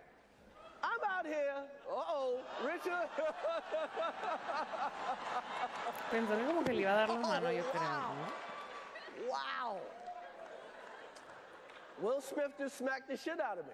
I'm 0.82 1.00
out 1.10 1.26
here. 1.26 1.64
Uh-oh, 1.90 2.38
Richard. 2.64 3.08
Pensó 6.10 6.36
que 6.38 6.44
como 6.46 6.62
que 6.62 6.72
le 6.72 6.82
iba 6.82 6.92
a 6.92 6.94
dar 6.94 7.08
la 7.08 7.16
mano, 7.20 7.50
yo 7.50 7.64
creo. 7.64 7.80
wow. 7.80 8.14
¿no? 8.14 8.26
Wow. 9.28 9.80
Will 12.00 12.20
Smith 12.20 12.52
just 12.58 12.76
smacked 12.78 13.08
the 13.08 13.16
shit 13.16 13.40
out 13.40 13.58
of 13.58 13.66
me. 13.66 13.72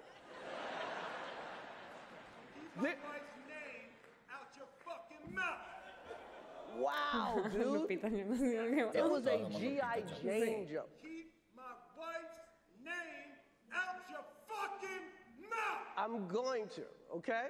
The- 2.76 2.82
wife's 2.82 3.36
name 3.46 3.90
out 4.32 4.48
your 4.56 4.66
fucking 4.84 5.34
mouth. 5.34 5.65
Wow, 6.81 7.43
dude. 7.52 7.67
Lupita, 7.67 8.08
yo 8.11 8.25
no 8.25 8.34
sé 8.37 8.52
qué- 8.52 8.94
It 8.94 9.05
was 9.11 9.26
a 9.26 9.31
Todos 9.31 9.52
somos 9.52 9.61
G.I. 9.61 10.00
Lupita 10.00 10.23
Jane 10.23 10.67
joke. 10.67 10.90
Keep 11.02 11.32
my 11.55 11.62
wife's 11.99 12.38
name 12.82 13.32
out 13.73 13.96
your 14.11 14.25
fucking 14.49 15.06
mouth. 15.50 15.87
I'm 15.96 16.28
going 16.28 16.69
to, 16.76 16.82
okay? 17.17 17.46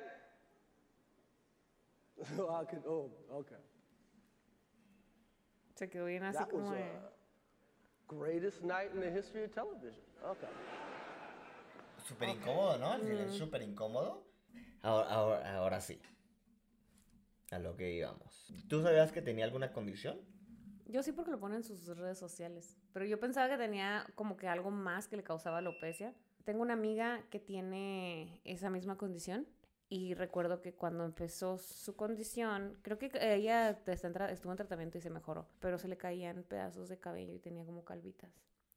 I 2.50 2.64
could, 2.64 2.82
oh, 2.88 3.10
okay. 3.32 3.56
Se 5.74 5.86
quedó 5.88 6.06
bien 6.06 6.22
así 6.22 6.38
That 6.38 6.52
was 6.52 6.62
como 6.64 6.72
a 6.72 6.76
de... 6.76 6.84
greatest 8.08 8.62
night 8.64 8.90
in 8.94 9.00
the 9.00 9.10
history 9.10 9.44
of 9.44 9.52
television. 9.52 10.00
Okay. 10.24 10.48
Súper 12.08 12.28
incómodo, 12.30 12.78
¿no? 12.78 12.94
El 12.94 13.00
silencio 13.02 13.46
súper 13.46 13.62
incómodo. 13.62 14.22
Ahora, 14.82 15.08
ahora, 15.10 15.56
ahora 15.58 15.80
sí. 15.80 16.00
A 17.50 17.58
lo 17.58 17.76
que 17.76 17.92
íbamos. 17.92 18.52
¿Tú 18.68 18.82
sabías 18.82 19.12
que 19.12 19.22
tenía 19.22 19.44
alguna 19.44 19.72
condición? 19.72 20.20
Yo 20.86 21.02
sí 21.02 21.12
porque 21.12 21.30
lo 21.30 21.40
pone 21.40 21.56
en 21.56 21.64
sus 21.64 21.86
redes 21.86 22.18
sociales. 22.18 22.76
Pero 22.92 23.04
yo 23.04 23.18
pensaba 23.18 23.48
que 23.48 23.56
tenía 23.56 24.06
como 24.14 24.36
que 24.36 24.48
algo 24.48 24.70
más 24.70 25.08
que 25.08 25.16
le 25.16 25.22
causaba 25.22 25.58
alopecia. 25.58 26.14
Tengo 26.44 26.62
una 26.62 26.74
amiga 26.74 27.24
que 27.30 27.40
tiene 27.40 28.40
esa 28.44 28.70
misma 28.70 28.96
condición. 28.96 29.46
Y 29.88 30.14
recuerdo 30.14 30.62
que 30.62 30.74
cuando 30.74 31.04
empezó 31.04 31.58
su 31.58 31.94
condición, 31.94 32.76
creo 32.82 32.98
que 32.98 33.10
ella 33.20 33.70
estuvo 33.70 34.50
en 34.50 34.56
tratamiento 34.56 34.98
y 34.98 35.00
se 35.00 35.10
mejoró. 35.10 35.48
Pero 35.60 35.78
se 35.78 35.86
le 35.86 35.96
caían 35.96 36.42
pedazos 36.42 36.88
de 36.88 36.98
cabello 36.98 37.32
y 37.34 37.38
tenía 37.38 37.64
como 37.64 37.84
calvitas. 37.84 38.30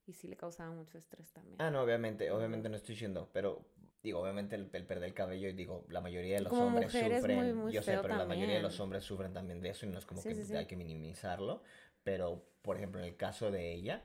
Y 0.06 0.14
sí 0.14 0.28
le 0.28 0.36
causaba 0.36 0.72
mucho 0.72 0.98
estrés 0.98 1.32
también. 1.32 1.60
Ah, 1.60 1.72
no, 1.72 1.82
obviamente, 1.82 2.30
obviamente 2.32 2.70
no 2.70 2.76
estoy 2.76 2.94
diciendo, 2.94 3.30
pero 3.34 3.66
digo, 4.04 4.20
obviamente 4.22 4.56
el, 4.56 4.70
el 4.74 4.86
perder 4.86 5.10
el 5.10 5.14
cabello, 5.14 5.50
y 5.50 5.54
digo, 5.54 5.86
la 5.90 6.02
mayoría 6.02 6.36
de 6.36 6.42
los 6.42 6.54
Como 6.54 6.68
hombres 6.68 6.94
es 6.96 7.28
muy, 7.28 7.54
sufren, 7.54 7.54
muy 7.54 7.74
yo 7.74 7.82
sé, 7.84 7.98
pero 8.00 8.16
la 8.16 8.26
mayoría 8.26 8.56
de 8.56 8.62
los 8.62 8.74
también. 8.74 8.82
hombres 8.82 9.04
sufren 9.04 9.34
también 9.34 9.62
de 9.62 9.70
eso 9.70 9.86
y 9.86 9.90
no 9.90 9.98
es 10.00 10.06
como 10.06 10.22
Sí, 10.22 10.30
que 10.30 10.36
sí, 10.36 10.44
sí. 10.46 10.56
hay 10.56 10.66
que 10.66 10.76
minimizarlo, 10.78 11.64
pero 12.04 12.46
por 12.62 12.78
ejemplo, 12.78 13.00
en 13.02 13.08
el 13.08 13.16
caso 13.18 13.52
de 13.52 13.74
ella, 13.74 14.04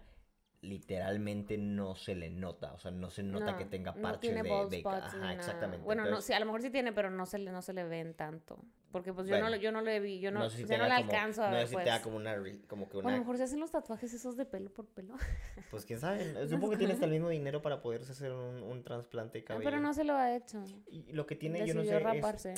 literalmente 0.63 1.59
no 1.59 1.95
se 1.97 2.15
le 2.15 2.31
nota, 2.31 2.73
o 2.75 2.79
sea, 2.79 2.91
no 2.91 3.11
se 3.11 3.23
nota 3.23 3.53
No, 3.53 3.57
que 3.57 3.65
tenga 3.67 3.93
no 3.95 4.01
parches 4.03 4.21
tiene 4.21 4.43
de, 4.43 4.67
de- 4.67 4.89
ajá, 4.91 5.33
exactamente. 5.33 5.85
Bueno, 5.85 6.07
no, 6.07 6.17
entonces, 6.17 6.27
sí, 6.27 6.33
a 6.33 6.41
lo 6.41 6.47
mejor 6.47 6.63
sí 6.63 6.71
tiene, 6.71 6.93
pero 6.93 7.11
no 7.11 7.27
se 7.27 7.39
le, 7.39 7.51
no 7.53 7.63
se 7.63 7.73
le 7.73 7.85
ven 7.85 8.15
tanto. 8.15 8.65
Porque 8.95 9.13
pues 9.13 9.27
yo, 9.27 9.35
no, 9.35 9.41
Bueno, 9.41 9.57
yo 9.57 9.73
no 9.73 9.81
le 9.83 9.99
vi, 9.99 10.21
yo 10.21 10.31
no, 10.31 10.39
no 10.39 10.49
sé 10.49 10.59
si 10.59 10.63
o 10.63 10.67
sea, 10.69 10.79
no 10.79 10.85
le 10.85 10.91
como, 10.95 11.03
alcanzo 11.11 11.43
a 11.43 11.51
no 11.51 11.57
ver, 11.57 11.63
sé 11.63 11.71
si 11.71 11.73
pues. 11.75 11.85
tenga 11.85 12.01
como 12.01 12.15
una, 12.17 12.37
como 12.69 12.89
que 12.89 12.97
O 12.97 13.01
a 13.01 13.03
lo 13.03 13.09
una, 13.09 13.19
mejor 13.19 13.37
se 13.39 13.43
hacen 13.43 13.59
los 13.59 13.73
tatuajes 13.73 14.15
esos 14.15 14.37
de 14.37 14.47
pelo 14.47 14.73
por 14.73 14.87
pelo. 14.87 15.17
pues 15.73 15.85
quién 15.85 15.99
sabe, 15.99 16.47
supongo 16.47 16.71
que 16.71 16.77
tiene 16.77 16.93
hasta 16.93 17.07
el 17.07 17.11
mismo 17.11 17.29
dinero 17.29 17.61
para 17.61 17.83
poderse 17.83 18.13
hacer 18.13 18.31
un, 18.31 18.63
un 18.63 18.85
trasplante 18.85 19.39
de 19.39 19.43
Ah, 19.43 19.49
cabello. 19.49 19.65
pero 19.65 19.81
no 19.81 19.93
se 19.95 20.05
lo 20.05 20.15
ha 20.15 20.37
hecho. 20.37 20.63
Y 20.87 21.13
lo 21.13 21.27
que 21.27 21.35
tiene, 21.35 21.67
yo 21.67 21.75
no 21.75 21.83
sé, 21.83 21.97
es, 21.97 22.03
raparse. 22.05 22.55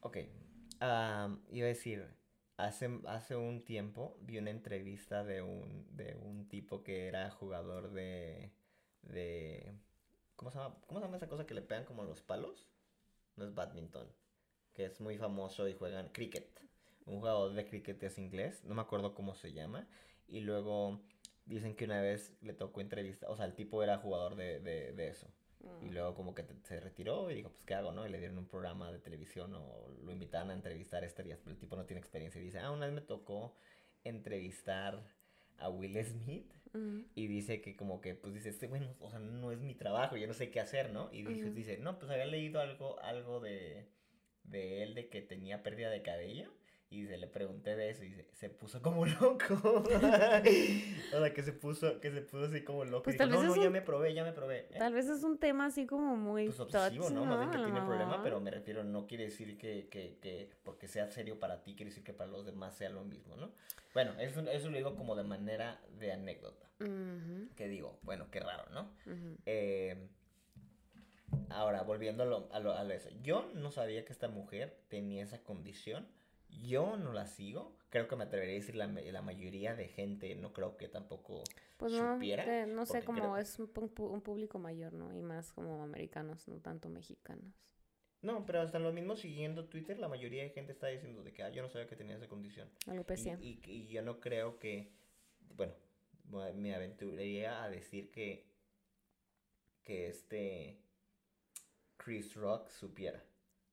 Ok. 0.00 0.18
am, 0.80 1.42
iba 1.50 1.64
a 1.64 1.68
decir, 1.68 2.06
hace, 2.58 3.00
hace 3.06 3.34
un 3.34 3.64
tiempo 3.64 4.18
vi 4.20 4.36
una 4.36 4.50
entrevista 4.50 5.24
de 5.24 5.40
un, 5.40 5.86
de 5.96 6.16
un 6.16 6.48
tipo 6.48 6.82
que 6.82 7.06
era 7.08 7.30
jugador 7.30 7.92
de, 7.92 8.52
de... 9.04 9.72
¿Cómo 10.36 10.50
se 10.50 10.58
llama? 10.58 10.76
¿Cómo 10.86 11.00
se 11.00 11.06
llama 11.06 11.16
esa 11.16 11.28
cosa 11.28 11.46
que 11.46 11.54
le 11.54 11.62
pegan 11.62 11.86
como 11.86 12.04
los 12.04 12.20
palos? 12.20 12.68
No 13.36 13.44
es 13.46 13.54
badminton. 13.54 14.06
Que 14.80 14.86
es 14.86 14.98
muy 14.98 15.18
famoso 15.18 15.68
y 15.68 15.74
juegan 15.74 16.08
cricket. 16.08 16.48
un 17.04 17.18
jugador 17.18 17.52
de 17.52 17.66
cricket 17.66 18.02
es 18.02 18.16
inglés, 18.16 18.64
no 18.64 18.74
me 18.74 18.80
acuerdo 18.80 19.14
cómo 19.14 19.34
se 19.34 19.52
llama, 19.52 19.86
y 20.26 20.40
luego 20.40 21.02
dicen 21.44 21.74
que 21.76 21.84
una 21.84 22.00
vez 22.00 22.34
le 22.40 22.54
tocó 22.54 22.80
entrevista, 22.80 23.28
o 23.28 23.36
sea, 23.36 23.44
el 23.44 23.54
tipo 23.54 23.82
era 23.82 23.98
jugador 23.98 24.36
de, 24.36 24.58
de, 24.60 24.92
de 24.92 25.08
eso. 25.08 25.26
Y 25.82 25.90
Mm. 25.90 25.92
luego 25.92 26.14
como 26.14 26.34
que 26.34 26.44
te- 26.44 26.54
se 26.66 26.80
retiró 26.80 27.30
y 27.30 27.34
dijo, 27.34 27.50
pues, 27.50 27.62
¿qué 27.66 27.74
hago, 27.74 27.92
no? 27.92 28.06
Y 28.06 28.10
le 28.10 28.16
dieron 28.18 28.38
un 28.38 28.46
programa 28.46 28.90
de 28.90 29.00
televisión 29.00 29.52
o 29.54 29.88
lo 30.02 30.12
invitaron 30.12 30.48
a 30.50 30.54
entrevistar 30.54 31.04
este 31.04 31.22
día, 31.24 31.36
pero 31.36 31.50
el 31.50 31.58
tipo 31.58 31.76
no 31.76 31.84
tiene 31.84 32.00
experiencia. 32.00 32.40
Y 32.40 32.44
dice, 32.44 32.60
ah, 32.60 32.70
una 32.70 32.86
vez 32.86 32.94
me 32.94 33.02
tocó 33.02 33.54
entrevistar 34.04 35.02
a 35.58 35.68
Will 35.68 36.02
Smith 36.02 36.50
Ujú. 36.72 37.04
y 37.14 37.26
dice 37.26 37.60
que 37.60 37.76
como 37.76 38.00
que, 38.00 38.14
pues 38.14 38.32
dice, 38.32 38.48
este 38.48 38.66
bueno, 38.68 38.94
o 39.00 39.10
sea, 39.10 39.18
no 39.18 39.52
es 39.52 39.58
mi 39.58 39.74
trabajo, 39.74 40.16
yo 40.16 40.26
no 40.26 40.32
sé 40.32 40.50
qué 40.50 40.60
hacer, 40.60 40.90
¿no? 40.90 41.10
Y 41.12 41.22
dice, 41.24 41.46
Ujú. 41.48 41.54
dice 41.54 41.76
no, 41.78 41.98
pues 41.98 42.10
había 42.10 42.24
leído 42.26 42.60
algo, 42.60 42.98
algo 43.00 43.40
de, 43.40 43.86
de 44.50 44.82
él, 44.82 44.94
de 44.94 45.08
que 45.08 45.22
tenía 45.22 45.62
pérdida 45.62 45.90
de 45.90 46.02
cabello. 46.02 46.50
Y 46.92 47.06
se 47.06 47.16
le 47.18 47.28
pregunté 47.28 47.76
de 47.76 47.88
eso 47.90 48.02
y 48.02 48.08
dice, 48.08 48.26
se 48.32 48.50
puso 48.50 48.82
como 48.82 49.06
loco. 49.20 49.54
o 49.64 49.84
sea, 49.88 50.42
que 50.42 51.42
se 51.44 51.52
puso, 51.52 52.00
que 52.00 52.10
se 52.10 52.20
puso 52.22 52.46
así 52.46 52.62
como 52.64 52.84
loco. 52.84 53.04
Pues 53.04 53.14
y 53.14 53.18
dijo, 53.18 53.28
tal 53.30 53.38
vez 53.38 53.48
no, 53.48 53.54
no, 53.54 53.62
ya 53.62 53.68
un- 53.68 53.72
me 53.72 53.82
probé, 53.82 54.12
ya 54.12 54.24
me 54.24 54.32
probé. 54.32 54.58
¿eh? 54.70 54.74
Tal 54.78 54.92
vez 54.94 55.08
es 55.08 55.22
un 55.22 55.38
tema 55.38 55.66
así 55.66 55.86
como 55.86 56.16
muy 56.16 56.46
Pues 56.46 56.58
obsesivo, 56.58 57.04
touchy, 57.04 57.14
¿no? 57.14 57.24
Más 57.26 57.38
bien 57.38 57.50
que 57.52 57.58
tiene 57.58 57.82
problema, 57.82 58.22
pero 58.24 58.40
me 58.40 58.50
refiero, 58.50 58.82
no 58.82 59.06
quiere 59.06 59.24
decir 59.24 59.56
que, 59.56 59.86
que, 59.88 60.18
que 60.20 60.50
porque 60.64 60.88
sea 60.88 61.06
serio 61.06 61.38
para 61.38 61.62
ti, 61.62 61.74
quiere 61.76 61.90
decir 61.90 62.02
que 62.02 62.12
para 62.12 62.30
los 62.30 62.44
demás 62.44 62.74
sea 62.76 62.90
lo 62.90 63.04
mismo, 63.04 63.36
¿no? 63.36 63.52
Bueno, 63.94 64.12
eso, 64.18 64.40
eso 64.50 64.68
lo 64.70 64.76
digo 64.76 64.96
como 64.96 65.14
de 65.14 65.22
manera 65.24 65.80
de 65.98 66.10
anécdota. 66.12 66.66
Ujú, 66.80 67.50
Que 67.56 67.68
digo, 67.68 67.98
bueno, 68.02 68.26
qué 68.32 68.40
raro, 68.40 68.64
¿no? 68.72 68.92
ujú. 69.06 69.36
Eh, 69.46 70.08
ahora, 71.50 71.82
volviendo 71.82 72.22
a 72.22 72.26
lo, 72.26 72.48
a 72.52 72.60
lo- 72.60 72.74
a 72.74 72.84
lo 72.84 72.94
eso. 72.94 73.10
Yo 73.22 73.50
no 73.54 73.70
sabía 73.70 74.04
que 74.04 74.12
esta 74.12 74.28
mujer 74.28 74.76
tenía 74.88 75.22
esa 75.22 75.42
condición. 75.42 76.06
Yo 76.66 76.96
no 76.96 77.12
la 77.12 77.26
sigo. 77.26 77.76
Creo 77.90 78.08
que 78.08 78.16
me 78.16 78.24
atrevería 78.24 78.54
a 78.54 78.58
decir 78.60 78.74
la, 78.76 78.86
la 78.86 79.22
mayoría 79.22 79.74
de 79.74 79.88
gente, 79.88 80.34
no 80.36 80.52
creo 80.52 80.76
que 80.76 80.88
tampoco 80.88 81.42
Pues 81.76 81.92
no, 81.92 82.14
supiera. 82.14 82.44
te- 82.44 82.66
no 82.66 82.86
sé, 82.86 83.02
como 83.04 83.18
creo- 83.20 83.36
es 83.36 83.58
un, 83.58 83.68
público 83.68 84.58
mayor, 84.58 84.92
¿no? 84.92 85.12
Y 85.14 85.20
más 85.22 85.52
como 85.52 85.82
americanos, 85.82 86.46
no 86.48 86.58
tanto 86.60 86.88
mexicanos. 86.88 87.52
No, 88.22 88.44
pero 88.44 88.60
hasta 88.60 88.78
lo 88.78 88.92
mismo 88.92 89.16
siguiendo 89.16 89.64
Twitter, 89.64 89.98
la 89.98 90.06
mayoría 90.08 90.42
de 90.42 90.50
gente 90.50 90.72
está 90.72 90.88
diciendo 90.88 91.22
de 91.22 91.32
que 91.32 91.42
"Ah, 91.42 91.48
yo 91.50 91.62
no 91.62 91.68
sabía 91.70 91.86
que 91.88 91.96
tenía 91.96 92.16
esa 92.16 92.28
condición. 92.28 92.68
Alopecia. 92.86 93.38
Y, 93.40 93.60
y, 93.64 93.70
y 93.72 93.86
yo 93.88 94.02
no 94.02 94.20
creo 94.20 94.58
que, 94.58 94.92
bueno, 95.56 95.72
me 96.54 96.74
aventuraría 96.74 97.62
a 97.64 97.70
decir 97.70 98.10
que, 98.10 98.44
que 99.84 100.08
este 100.08 100.78
Chris 102.02 102.34
Rock 102.34 102.68
supiera. 102.70 103.22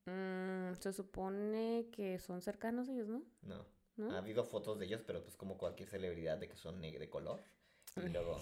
Mm, 0.06 0.74
se 0.80 0.94
supone 0.94 1.88
que 1.92 2.20
son 2.20 2.42
cercanos 2.42 2.88
ellos, 2.90 3.08
¿no? 3.08 3.24
No. 3.42 3.66
¿No? 3.98 4.12
Ha 4.12 4.20
habido 4.20 4.44
fotos 4.44 4.78
de 4.78 4.86
ellos, 4.86 5.02
pero 5.06 5.24
pues 5.24 5.36
como 5.36 5.58
cualquier 5.58 5.90
celebridad 5.90 6.38
de 6.38 6.48
que 6.48 6.56
son 6.56 6.82
de 6.82 7.10
color. 7.10 7.42
Y 7.96 8.10
luego... 8.14 8.38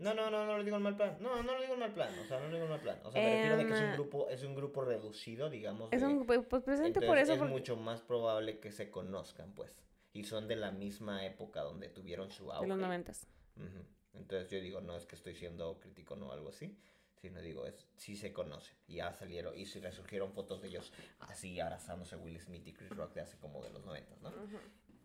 No, 0.00 0.12
no, 0.12 0.30
no, 0.30 0.44
no 0.44 0.58
lo 0.58 0.64
digo 0.64 0.76
en 0.76 0.82
mal 0.82 0.96
plan. 0.96 1.16
No, 1.20 1.42
no 1.42 1.54
lo 1.54 1.60
digo 1.62 1.74
en 1.74 1.80
mal 1.80 1.94
plan. 1.94 2.12
O 2.18 2.24
sea, 2.26 2.38
no 2.40 2.48
lo 2.48 2.52
digo 2.54 2.64
en 2.64 2.70
mal 2.70 2.80
plan. 2.80 3.00
O 3.04 3.10
sea, 3.10 3.22
me 3.22 3.32
refiero 3.36 3.56
de 3.56 3.66
que 3.66 3.72
es 3.72 3.78
un 3.80 3.84
Em, 3.86 3.92
grupo, 3.94 4.28
es 4.28 4.42
un 4.44 4.54
grupo 4.54 4.82
reducido, 4.82 5.48
digamos. 5.48 5.88
Es 5.92 6.02
de- 6.02 6.06
un, 6.08 6.26
pues 6.26 6.40
pues, 6.48 6.62
presente 6.62 7.00
por 7.00 7.16
eso. 7.16 7.32
es 7.32 7.38
porque- 7.38 7.52
mucho 7.54 7.76
más 7.76 8.02
probable 8.02 8.58
que 8.60 8.70
se 8.70 8.90
conozcan, 8.90 9.54
pues. 9.54 9.78
Y 10.12 10.24
son 10.24 10.46
de 10.46 10.56
la 10.56 10.72
misma 10.72 11.24
época 11.24 11.62
donde 11.62 11.88
tuvieron 11.88 12.30
su 12.30 12.52
auge. 12.52 12.64
de 12.64 12.68
los 12.68 12.78
noventas. 12.78 13.26
Ujú. 13.56 13.84
Entonces 14.12 14.50
yo 14.50 14.60
digo, 14.60 14.80
no 14.82 14.96
es 14.96 15.06
que 15.06 15.14
estoy 15.16 15.34
siendo 15.34 15.78
crítico 15.80 16.16
no 16.16 16.32
algo 16.32 16.48
así, 16.50 16.76
sino 17.20 17.40
digo, 17.40 17.66
es 17.66 17.86
sí 17.96 18.16
se 18.16 18.32
conocen. 18.32 18.76
Y 18.86 18.96
ya 18.96 19.12
salieron, 19.12 19.56
y 19.58 19.66
si 19.66 19.80
resurgieron 19.80 20.32
fotos 20.32 20.62
de 20.62 20.68
ellos 20.68 20.92
así 21.20 21.58
abrazándose 21.60 22.16
Will 22.16 22.38
Smith 22.40 22.66
y 22.66 22.72
Chris 22.72 22.90
Rock 22.90 23.14
de 23.14 23.20
hace 23.22 23.38
como 23.38 23.62
de 23.62 23.70
los 23.70 23.84
90, 23.84 24.16
¿no? 24.22 24.30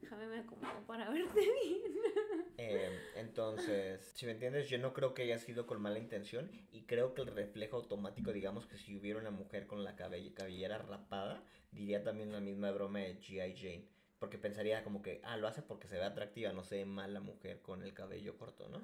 Déjame 0.01 0.27
me 0.27 0.39
acomodo 0.39 0.85
para 0.85 1.09
verte 1.09 1.39
bien. 1.39 1.81
Eh, 2.55 2.99
entonces, 3.15 4.11
si 4.13 4.27
me 4.27 4.33
entiendes, 4.33 4.69
yo 4.69 4.77
no 4.77 4.93
creo 4.93 5.15
que 5.15 5.23
haya 5.23 5.39
sido 5.39 5.65
con 5.65 5.81
mala 5.81 5.97
intención 5.97 6.51
y 6.71 6.83
creo 6.83 7.15
que 7.15 7.21
el 7.21 7.27
reflejo 7.27 7.77
automático, 7.77 8.31
digamos 8.31 8.67
que 8.67 8.77
si 8.77 8.95
hubiera 8.95 9.19
una 9.19 9.31
mujer 9.31 9.65
con 9.65 9.83
la 9.83 9.95
cabell- 9.95 10.33
cabellera 10.35 10.77
rapada, 10.77 11.43
diría 11.71 12.03
también 12.03 12.31
la 12.31 12.39
misma 12.41 12.69
broma 12.71 12.99
de 12.99 13.17
G.I. 13.19 13.55
Jane. 13.57 13.87
Porque 14.19 14.37
pensaría 14.37 14.83
como 14.83 15.01
que, 15.01 15.19
ah, 15.23 15.35
lo 15.37 15.47
hace 15.47 15.63
porque 15.63 15.87
se 15.87 15.97
ve 15.97 16.03
atractiva, 16.05 16.53
no 16.53 16.63
se 16.63 16.75
ve 16.77 16.85
mal 16.85 17.11
la 17.13 17.21
mujer 17.21 17.59
con 17.61 17.81
el 17.81 17.93
cabello 17.93 18.37
corto, 18.37 18.69
¿no? 18.69 18.83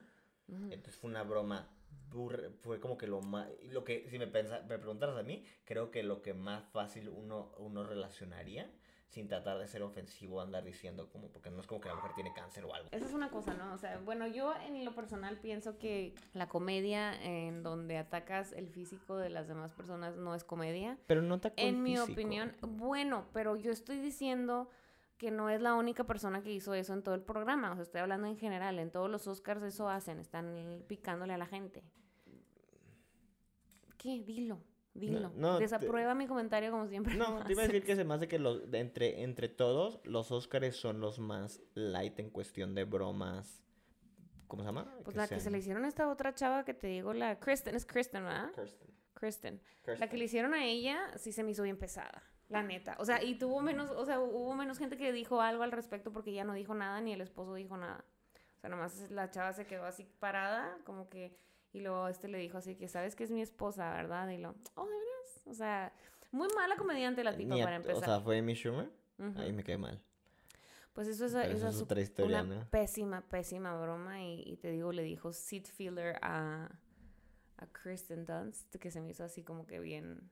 Ujú. 0.51 0.65
Entonces 0.65 0.95
fue 0.95 1.09
una 1.09 1.23
broma, 1.23 1.69
fue 2.61 2.79
como 2.79 2.97
que 2.97 3.07
lo 3.07 3.21
más, 3.21 3.47
lo 3.71 3.83
que, 3.83 4.07
si 4.09 4.17
me, 4.17 4.27
pensa, 4.27 4.61
me 4.67 4.77
preguntaras 4.77 5.17
a 5.17 5.23
mí, 5.23 5.45
creo 5.65 5.91
que 5.91 6.03
lo 6.03 6.21
que 6.21 6.33
más 6.33 6.65
fácil 6.65 7.09
uno, 7.09 7.51
uno 7.57 7.83
relacionaría, 7.83 8.69
sin 9.09 9.27
tratar 9.27 9.57
de 9.57 9.67
ser 9.67 9.81
ofensivo, 9.81 10.39
andar 10.39 10.63
diciendo 10.63 11.09
como, 11.09 11.29
porque 11.29 11.49
no 11.49 11.59
es 11.59 11.67
como 11.67 11.81
que 11.81 11.89
la 11.89 11.95
mujer 11.95 12.11
tiene 12.13 12.31
cáncer 12.31 12.63
o 12.65 12.75
algo. 12.75 12.89
Esa 12.91 13.05
es 13.07 13.13
una 13.13 13.31
cosa, 13.31 13.55
¿no? 13.55 13.73
O 13.73 13.77
sea, 13.77 13.99
bueno, 14.05 14.27
yo 14.27 14.53
en 14.67 14.85
lo 14.85 14.93
personal 14.93 15.37
pienso 15.37 15.79
que 15.79 16.13
la 16.33 16.47
comedia 16.47 17.19
en 17.23 17.63
donde 17.63 17.97
atacas 17.97 18.53
el 18.53 18.69
físico 18.69 19.17
de 19.17 19.29
las 19.29 19.47
demás 19.47 19.73
personas 19.73 20.15
no 20.15 20.35
es 20.35 20.43
comedia. 20.43 20.97
Pero 21.07 21.23
no 21.23 21.39
te 21.39 21.51
En 21.57 21.81
mi 21.81 21.97
opinión, 21.97 22.55
bueno, 22.61 23.25
pero 23.33 23.55
yo 23.55 23.71
estoy 23.71 23.97
diciendo 23.97 24.69
que 25.19 25.31
no 25.31 25.49
es 25.49 25.61
la 25.61 25.75
única 25.75 26.05
persona 26.05 26.41
que 26.41 26.51
hizo 26.51 26.73
eso 26.73 26.93
en 26.93 27.03
todo 27.03 27.13
el 27.13 27.21
programa. 27.21 27.73
O 27.73 27.75
sea, 27.75 27.83
estoy 27.83 28.01
hablando 28.01 28.25
en 28.25 28.37
general. 28.37 28.79
En 28.79 28.89
todos 28.89 29.11
los 29.11 29.27
Oscars 29.27 29.61
eso 29.61 29.89
hacen. 29.89 30.17
Están 30.17 30.83
picándole 30.87 31.33
a 31.33 31.37
la 31.37 31.45
gente. 31.45 31.83
¿Qué? 33.97 34.23
Dilo. 34.23 34.63
Dilo. 34.93 35.31
no, 35.35 35.59
Desaprueba 35.59 36.15
mi 36.15 36.25
comentario 36.25 36.71
como 36.71 36.87
siempre. 36.87 37.15
No, 37.15 37.43
te 37.45 37.51
iba 37.51 37.63
a 37.63 37.67
decir 37.67 37.83
que 37.83 37.95
se 37.95 38.03
me 38.05 38.13
hace 38.13 38.27
que 38.27 38.39
los, 38.39 38.63
entre, 38.73 39.21
entre 39.23 39.49
todos, 39.49 39.99
los 40.03 40.31
Óscares 40.31 40.77
son 40.77 40.99
los 40.99 41.19
más 41.19 41.61
light 41.75 42.17
en 42.19 42.29
cuestión 42.29 42.73
de 42.73 42.85
bromas. 42.85 43.61
¿Cómo 44.47 44.63
se 44.63 44.67
llama? 44.67 44.91
Pues 45.03 45.15
la 45.15 45.27
que 45.27 45.39
se 45.39 45.51
le 45.51 45.59
hicieron 45.59 45.85
a 45.85 45.89
esta 45.89 46.09
otra 46.09 46.33
chava 46.33 46.65
que 46.65 46.73
te 46.73 46.87
digo, 46.87 47.13
la 47.13 47.39
Kristen, 47.39 47.75
es 47.75 47.85
Kristen, 47.85 48.23
¿verdad? 48.23 48.51
Kirsten. 48.55 48.89
Kristen. 49.13 49.61
La 49.61 49.83
Kirsten. 49.83 50.09
que 50.09 50.17
le 50.17 50.25
hicieron 50.25 50.53
a 50.53 50.65
ella 50.65 51.17
sí 51.17 51.31
se 51.31 51.43
me 51.43 51.51
hizo 51.51 51.61
bien 51.63 51.77
pesada, 51.77 52.23
la 52.49 52.63
neta. 52.63 52.95
O 52.99 53.05
sea, 53.05 53.23
y 53.23 53.35
tuvo 53.37 53.61
menos, 53.61 53.89
o 53.91 54.05
sea, 54.05 54.19
hubo 54.19 54.53
menos 54.55 54.77
gente 54.77 54.97
que 54.97 55.11
dijo 55.13 55.41
algo 55.41 55.63
al 55.63 55.71
respecto 55.71 56.11
porque 56.11 56.31
ella 56.31 56.43
no 56.43 56.53
dijo 56.53 56.73
nada 56.73 56.99
ni 57.01 57.13
el 57.13 57.21
esposo 57.21 57.53
dijo 57.53 57.77
nada. 57.77 58.03
O 58.57 58.59
sea, 58.59 58.69
nomás 58.69 59.09
la 59.11 59.29
chava 59.31 59.53
se 59.53 59.65
quedó 59.65 59.85
así 59.85 60.03
parada, 60.19 60.77
como 60.83 61.07
que, 61.09 61.37
y 61.71 61.79
luego 61.79 62.07
este 62.09 62.27
le 62.27 62.39
dijo 62.39 62.57
así 62.57 62.75
que, 62.75 62.87
sabes 62.87 63.15
que 63.15 63.23
es 63.23 63.31
mi 63.31 63.41
esposa, 63.41 63.93
¿verdad? 63.93 64.27
Y 64.29 64.37
lo, 64.37 64.55
oh, 64.75 64.85
¿de 64.85 64.91
veras? 64.91 65.41
O 65.45 65.53
sea, 65.53 65.93
muy 66.31 66.47
mala 66.55 66.75
comediante 66.75 67.23
la 67.23 67.35
tipa 67.37 67.53
Ni 67.55 67.61
a- 67.61 67.65
para 67.65 67.75
empezar. 67.77 67.97
O 67.97 68.05
sea, 68.05 68.19
fue 68.19 68.39
Amy 68.39 68.53
Schumer. 68.55 68.89
Ahí 69.37 69.53
me 69.53 69.63
cae 69.63 69.77
mal. 69.77 70.01
Pues 70.93 71.07
eso 71.07 71.25
es, 71.25 71.33
Pero 71.33 71.45
esa 71.55 71.67
eso 71.69 71.77
es 71.77 71.81
otra 71.83 72.01
historia, 72.01 72.41
una 72.43 72.55
¿no? 72.55 72.69
pésima, 72.69 73.21
pésima 73.21 73.79
broma. 73.79 74.21
Y, 74.21 74.41
y 74.45 74.57
te 74.57 74.71
digo, 74.71 74.91
le 74.91 75.03
dijo 75.03 75.31
seat 75.31 75.65
filler 75.67 76.17
a, 76.21 76.69
a 77.57 77.67
Kristen 77.67 78.25
Dunst, 78.25 78.75
que 78.77 78.91
se 78.91 78.99
me 78.99 79.09
hizo 79.11 79.23
así 79.23 79.43
como 79.43 79.65
que 79.67 79.79
bien... 79.79 80.29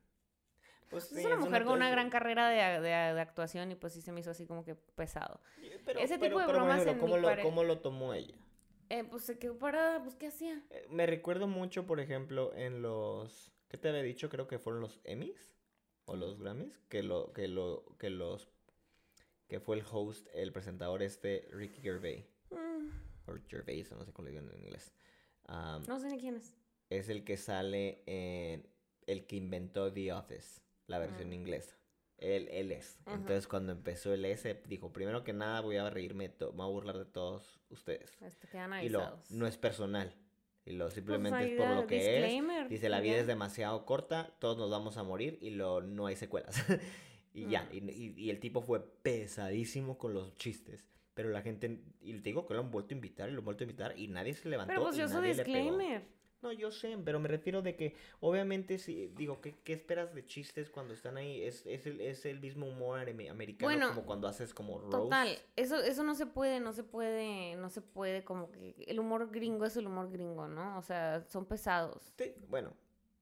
Pues 0.89 1.11
es 1.11 1.25
una 1.25 1.35
mujer 1.37 1.65
con 1.65 1.73
una 1.75 1.89
gran 1.89 2.09
carrera 2.09 2.49
de, 2.49 2.81
de- 2.81 3.13
de 3.13 3.21
actuación 3.21 3.71
y 3.71 3.75
pues 3.75 3.93
sí 3.93 4.01
se 4.01 4.11
me 4.11 4.21
hizo 4.21 4.31
así 4.31 4.45
como 4.45 4.63
que 4.63 4.75
pesado. 4.75 5.41
Pero- 5.85 5.99
ese 5.99 6.17
pero- 6.17 6.29
tipo 6.29 6.39
de 6.39 6.45
pero, 6.45 6.57
bromas 6.59 6.81
ejemplo, 6.81 6.91
en 6.93 6.99
¿cómo 6.99 7.15
mi 7.15 7.21
lo, 7.21 7.27
pare- 7.27 7.43
¿Cómo 7.43 7.63
lo 7.63 7.79
tomó 7.79 8.13
ella? 8.13 8.35
Eh, 8.89 9.03
pues 9.03 9.23
se 9.23 9.37
quedó 9.37 9.57
parada, 9.57 10.01
pues 10.01 10.15
¿qué 10.15 10.27
hacía? 10.27 10.63
Eh, 10.69 10.87
Me 10.89 11.05
recuerdo 11.05 11.47
mucho, 11.47 11.85
por 11.85 11.99
ejemplo, 11.99 12.53
en 12.55 12.81
los... 12.81 13.51
¿Qué 13.67 13.77
te 13.77 13.89
había 13.89 14.01
dicho? 14.01 14.29
Creo 14.29 14.47
que 14.47 14.59
fueron 14.59 14.79
los 14.81 15.01
Emmys 15.03 15.53
o 16.05 16.15
los 16.15 16.39
Grammys. 16.39 16.79
Que 16.87 17.03
lo, 17.03 17.33
que 17.33 17.49
lo, 17.49 17.83
que 17.99 18.09
los... 18.09 18.47
Que 19.49 19.59
fue 19.59 19.75
el 19.77 19.83
host, 19.91 20.27
el 20.33 20.53
presentador 20.53 21.03
este, 21.03 21.49
Ricky 21.51 21.81
Gervais. 21.81 22.25
Mm, 22.49 22.89
O 23.29 23.33
Gervais, 23.49 23.91
no 23.91 24.05
sé 24.05 24.13
cómo 24.13 24.25
le 24.27 24.31
digan 24.31 24.49
en 24.53 24.63
inglés. 24.63 24.93
No 25.49 25.99
sé 25.99 26.07
ni 26.09 26.17
quién 26.17 26.35
es. 26.37 26.55
Es 26.89 27.09
el 27.09 27.25
que 27.25 27.35
sale 27.35 28.03
en... 28.05 28.65
El 29.05 29.25
que 29.27 29.35
inventó 29.37 29.91
The 29.91 30.11
Office, 30.13 30.61
la 30.87 30.99
versión 30.99 31.29
Mm. 31.29 31.33
inglesa. 31.33 31.75
Él, 32.17 32.47
él 32.51 32.71
es. 32.71 32.97
Ujú. 33.05 33.15
Entonces 33.15 33.47
cuando 33.47 33.71
empezó 33.73 34.11
el 34.13 34.25
S, 34.25 34.59
dijo, 34.67 34.91
primero 34.91 35.23
que 35.23 35.33
nada 35.33 35.61
voy 35.61 35.77
a 35.77 35.89
reírme, 35.89 36.29
me 36.39 36.45
voy 36.47 36.63
a 36.65 36.71
burlar 36.71 36.97
de 36.97 37.05
todos 37.05 37.59
ustedes. 37.69 38.17
Este, 38.21 38.47
quedan 38.47 38.83
Y 38.83 38.89
lo, 38.89 39.19
no 39.29 39.45
es 39.45 39.57
personal. 39.57 40.15
Y 40.65 40.71
lo 40.71 40.85
Pues 40.85 40.95
simplemente 40.95 41.37
ahí 41.37 41.51
es 41.51 41.57
por 41.61 41.69
lo 41.69 41.87
que 41.87 41.97
es. 42.37 42.69
Dice, 42.69 42.89
la 42.89 42.99
vida 42.99 43.13
ya. 43.13 43.19
es 43.21 43.27
demasiado 43.27 43.85
corta, 43.85 44.35
todos 44.39 44.57
nos 44.57 44.69
vamos 44.69 44.97
a 44.97 45.03
morir 45.03 45.37
y 45.41 45.51
lo 45.51 45.81
no 45.81 46.07
hay 46.07 46.15
secuelas. 46.15 46.55
y 47.33 47.47
ya, 47.47 47.69
y, 47.71 47.77
y- 47.89 48.13
y 48.17 48.29
el 48.31 48.39
tipo 48.39 48.61
fue 48.61 48.81
pesadísimo 48.81 49.97
con 49.97 50.13
los 50.13 50.35
chistes. 50.37 50.85
Pero 51.13 51.29
la 51.29 51.41
gente, 51.41 51.79
y 52.01 52.13
te 52.13 52.21
digo 52.29 52.45
que 52.47 52.53
lo 52.53 52.59
han 52.61 52.69
vuelto 52.71 52.93
a 52.93 52.97
invitar 52.97 53.29
y 53.29 53.31
lo 53.33 53.39
han 53.39 53.45
vuelto 53.45 53.63
a 53.63 53.65
invitar 53.65 53.97
y 53.97 54.07
nadie 54.07 54.33
se 54.33 54.49
levantó. 54.49 54.71
Pero 54.71 54.83
pues 54.83 54.95
yo 54.97 55.07
soy 55.07 55.29
disclaimer. 55.29 56.03
No, 56.47 56.53
yo 56.53 56.71
sé, 56.71 56.97
pero 57.03 57.19
me 57.19 57.27
refiero 57.27 57.61
de 57.61 57.75
que 57.75 57.95
obviamente 58.21 58.77
si 58.77 59.07
digo, 59.17 59.41
¿qué, 59.41 59.55
qué 59.63 59.73
esperas 59.73 60.15
de 60.15 60.25
chistes 60.25 60.69
cuando 60.69 60.93
están 60.93 61.17
ahí? 61.17 61.41
Es, 61.41 61.65
es, 61.65 61.85
el, 61.85 61.99
es 61.99 62.25
el 62.25 62.39
mismo 62.39 62.67
humor 62.67 62.99
ame- 63.01 63.29
americano 63.29 63.65
Bueno, 63.67 63.89
como 63.89 64.05
cuando 64.05 64.27
haces 64.29 64.53
como 64.53 64.79
roast. 64.79 64.91
Total, 64.91 65.37
eso, 65.57 65.77
eso 65.79 66.03
no 66.03 66.15
se 66.15 66.25
puede, 66.25 66.59
no 66.61 66.71
se 66.71 66.83
puede, 66.83 67.55
no 67.57 67.69
se 67.69 67.81
puede 67.81 68.23
como 68.23 68.49
que 68.51 68.75
el 68.87 68.99
humor 68.99 69.29
gringo 69.29 69.65
es 69.65 69.75
el 69.75 69.87
humor 69.87 70.09
gringo, 70.09 70.47
¿no? 70.47 70.77
O 70.77 70.81
sea, 70.81 71.21
son 71.27 71.45
pesados. 71.45 72.13
Te- 72.15 72.35
bueno, 72.49 72.71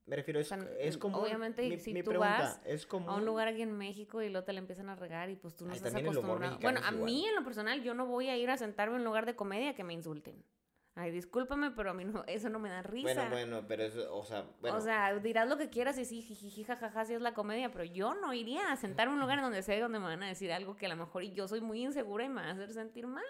Me 0.08 0.16
refiero, 0.16 0.40
es, 0.40 0.52
O 0.52 0.56
sea, 0.56 0.70
es 0.80 0.98
como... 1.00 1.18
obviamente, 1.20 1.80
si 1.80 1.94
tú 1.96 2.12
pregunta, 2.12 2.38
vas 2.38 2.62
es 2.66 2.86
como 2.86 3.10
A 3.10 3.16
un 3.16 3.26
lugar 3.26 3.48
aquí 3.48 3.64
en 3.64 3.76
México 3.76 4.22
y 4.22 4.30
luego 4.30 4.46
te 4.46 4.54
la 4.54 4.60
empiezan 4.60 4.90
a 4.90 4.96
regar 4.96 5.32
y 5.32 5.36
pues 5.36 5.56
tú 5.56 5.66
no 5.66 5.72
Ay, 5.72 5.78
estás 5.78 5.96
acostumbrado. 5.96 6.60
Bueno, 6.62 6.80
es 6.80 6.86
a 6.86 6.92
mí 6.92 7.26
en 7.26 7.34
lo 7.36 7.44
personal 7.44 7.82
yo 7.82 7.96
no 7.96 8.06
voy 8.06 8.30
a 8.30 8.38
ir 8.38 8.52
a 8.52 8.58
sentarme 8.58 8.96
en 8.98 9.02
un 9.02 9.06
lugar 9.06 9.26
de 9.26 9.36
comedia 9.36 9.74
que 9.74 9.84
me 9.84 9.94
insulten. 9.94 10.44
Ay, 10.98 11.12
discúlpame, 11.12 11.72
pero 11.72 11.90
a 11.92 11.94
mí 11.94 12.06
no, 12.06 12.24
eso 12.28 12.50
no 12.50 12.58
me 12.60 12.70
da 12.70 12.82
risa. 12.82 13.14
Bueno, 13.14 13.30
bueno, 13.30 13.66
pero 13.68 13.84
eso, 13.84 14.16
o 14.16 14.24
sea, 14.24 14.46
bueno. 14.62 14.78
O 14.78 14.82
sea, 14.82 15.14
dirás 15.20 15.48
lo 15.48 15.58
que 15.58 15.70
quieras 15.70 15.98
y 15.98 16.06
sí, 16.06 16.22
jijiji, 16.22 16.64
jajaja, 16.64 17.04
sí 17.06 17.14
es 17.14 17.22
la 17.22 17.34
comedia, 17.34 17.70
pero 17.72 17.84
yo 17.84 18.14
no 18.16 18.34
iría 18.34 18.72
a 18.72 18.76
sentarme 18.78 19.12
en 19.12 19.16
un 19.16 19.22
lugar 19.22 19.40
en 19.40 19.44
donde 19.44 19.62
sé 19.62 19.78
donde 19.80 20.00
me 20.00 20.06
van 20.06 20.24
a 20.24 20.28
decir 20.28 20.52
algo 20.54 20.76
que 20.78 20.86
a 20.86 20.90
lo 20.90 20.96
mejor 20.96 21.24
y 21.24 21.34
yo 21.34 21.48
soy 21.48 21.60
muy 21.62 21.84
insegura 21.84 22.24
y 22.24 22.30
me 22.30 22.42
va 22.42 22.48
a 22.48 22.52
hacer 22.52 22.72
sentir 22.74 23.08
mal. 23.08 23.24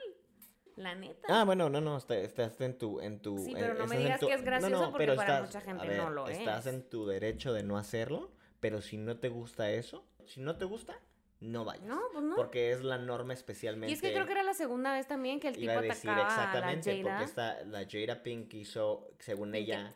La 0.75 0.93
neta. 0.93 1.25
Ah, 1.29 1.45
bueno, 1.45 1.69
no, 1.69 1.79
no, 1.79 1.95
está- 1.97 2.17
estás 2.17 2.59
en 2.59 2.77
tu, 2.77 2.99
en 2.99 3.21
tu... 3.21 3.37
Sí, 3.39 3.51
en- 3.51 3.57
pero 3.59 3.73
no 3.75 3.79
me 3.87 3.95
estás 3.95 3.99
digas 3.99 4.19
tu- 4.19 4.27
que 4.27 4.33
es 4.33 4.43
gracioso 4.43 4.91
porque 4.91 4.97
pero 5.05 5.15
para 5.15 5.41
mucha 5.43 5.61
gente 5.61 5.83
a 5.83 5.87
ver, 5.87 5.97
no 5.97 6.09
lo 6.09 6.27
Estás 6.27 6.65
es. 6.67 6.73
en 6.73 6.89
tu 6.89 7.05
derecho 7.07 7.53
de 7.53 7.63
no 7.63 7.77
hacerlo, 7.77 8.29
pero 8.59 8.81
si 8.81 8.97
no 8.97 9.17
te 9.17 9.29
gusta 9.29 9.71
eso, 9.71 10.05
si 10.25 10.41
no 10.41 10.57
te 10.57 10.65
gusta, 10.65 10.99
no 11.39 11.65
vayas. 11.65 11.85
No, 11.85 12.01
pues 12.11 12.23
no. 12.23 12.35
Porque 12.35 12.71
es 12.71 12.83
la 12.83 12.97
norma 12.97 13.33
especialmente... 13.33 13.91
Y 13.91 13.93
es 13.93 14.01
que 14.01 14.13
creo 14.13 14.25
que 14.25 14.31
era 14.31 14.43
la 14.43 14.53
segunda 14.53 14.93
vez 14.93 15.07
también 15.07 15.39
que 15.39 15.49
el 15.49 15.55
tipo 15.55 15.71
Iba 15.71 15.79
a 15.79 15.81
decir 15.81 16.09
atacaba 16.09 16.33
a 16.33 16.37
la 16.37 16.73
exactamente, 16.73 17.03
Jada. 17.03 17.17
porque 17.17 17.23
esta, 17.25 17.63
la 17.65 17.85
Jada 17.89 18.23
Pink 18.23 18.53
hizo, 18.53 19.09
según 19.19 19.55
ella, 19.55 19.95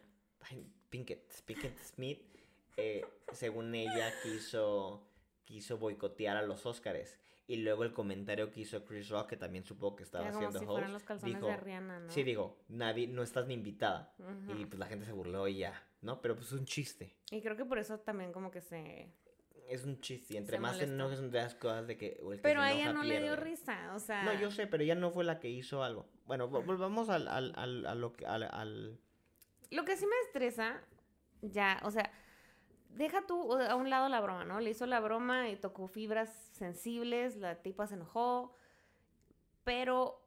ay, 0.49 0.67
Pinkett, 0.89 1.41
Pinkett 1.43 1.77
Smith, 1.79 2.21
eh, 2.77 3.05
según 3.31 3.75
ella 3.75 4.11
quiso, 4.23 5.03
quiso 5.45 5.77
boicotear 5.77 6.37
a 6.37 6.41
los 6.41 6.65
Óscares. 6.65 7.19
Y 7.47 7.57
luego 7.57 7.83
el 7.83 7.93
comentario 7.93 8.51
que 8.51 8.61
hizo 8.61 8.85
Chris 8.85 9.09
Rock, 9.09 9.29
que 9.29 9.37
también 9.37 9.63
supo 9.63 9.95
que 9.95 10.03
estaba 10.03 10.29
como 10.29 10.37
haciendo 10.37 10.59
si 10.59 10.65
host, 10.67 10.93
los 10.93 11.03
calzones 11.03 11.35
dijo, 11.35 11.47
de 11.47 11.57
Rihanna, 11.57 11.99
¿no? 11.99 12.11
sí, 12.11 12.21
digo, 12.21 12.59
nadie, 12.67 13.07
no 13.07 13.23
estás 13.23 13.47
ni 13.47 13.55
invitada. 13.55 14.13
Y 14.55 14.65
pues 14.65 14.77
la 14.77 14.85
gente 14.85 15.05
se 15.05 15.13
burló 15.13 15.47
y 15.47 15.57
ya, 15.57 15.73
¿no? 16.01 16.21
Pero 16.21 16.35
pues 16.35 16.47
es 16.47 16.53
un 16.53 16.65
chiste. 16.65 17.17
Y 17.31 17.41
creo 17.41 17.57
que 17.57 17.65
por 17.65 17.79
eso 17.79 17.97
también 17.99 18.31
como 18.31 18.51
que 18.51 18.61
se... 18.61 19.11
Es 19.69 19.85
un 19.85 20.01
chiste. 20.01 20.35
Entre 20.37 20.57
Se 20.57 20.59
más 20.61 20.77
te 20.79 20.87
molestó. 20.87 20.93
enojes 20.95 21.31
de 21.31 21.37
las 21.41 21.55
cosas 21.55 21.87
de 21.87 21.97
que... 21.97 22.19
o 22.23 22.31
el 22.33 22.39
que 22.39 22.43
Pero 22.43 22.61
a 22.61 22.71
ella 22.71 22.91
no 22.91 23.03
le 23.03 23.21
dio 23.21 23.35
risa, 23.35 23.93
o 23.95 23.99
sea... 23.99 24.23
No, 24.23 24.33
yo 24.33 24.49
sé, 24.51 24.65
pero 24.67 24.83
ella 24.83 24.95
no 24.95 25.11
fue 25.11 25.23
la 25.23 25.39
que 25.39 25.49
hizo 25.49 25.83
algo. 25.83 26.07
Bueno, 26.25 26.49
vol- 26.49 26.65
volvamos 26.65 27.09
al, 27.09 27.27
al, 27.27 27.53
al, 27.55 27.85
a 27.85 27.95
lo 27.95 28.13
que- 28.13 28.25
al, 28.25 28.99
Lo 29.71 29.85
que 29.85 29.95
sí 29.95 30.05
me 30.07 30.15
estresa, 30.25 30.81
ya, 31.41 31.79
o 31.83 31.91
sea, 31.91 32.11
deja 32.89 33.25
tú 33.27 33.53
a 33.53 33.75
un 33.75 33.89
lado 33.89 34.09
la 34.09 34.19
broma, 34.19 34.43
¿no? 34.43 34.59
Le 34.59 34.71
hizo 34.71 34.85
la 34.87 34.99
broma 34.99 35.49
y 35.49 35.55
tocó 35.55 35.87
fibras 35.87 36.49
sensibles, 36.53 37.35
la 37.37 37.61
tipa 37.61 37.85
se 37.87 37.93
enojó, 37.93 38.55
pero 39.63 40.25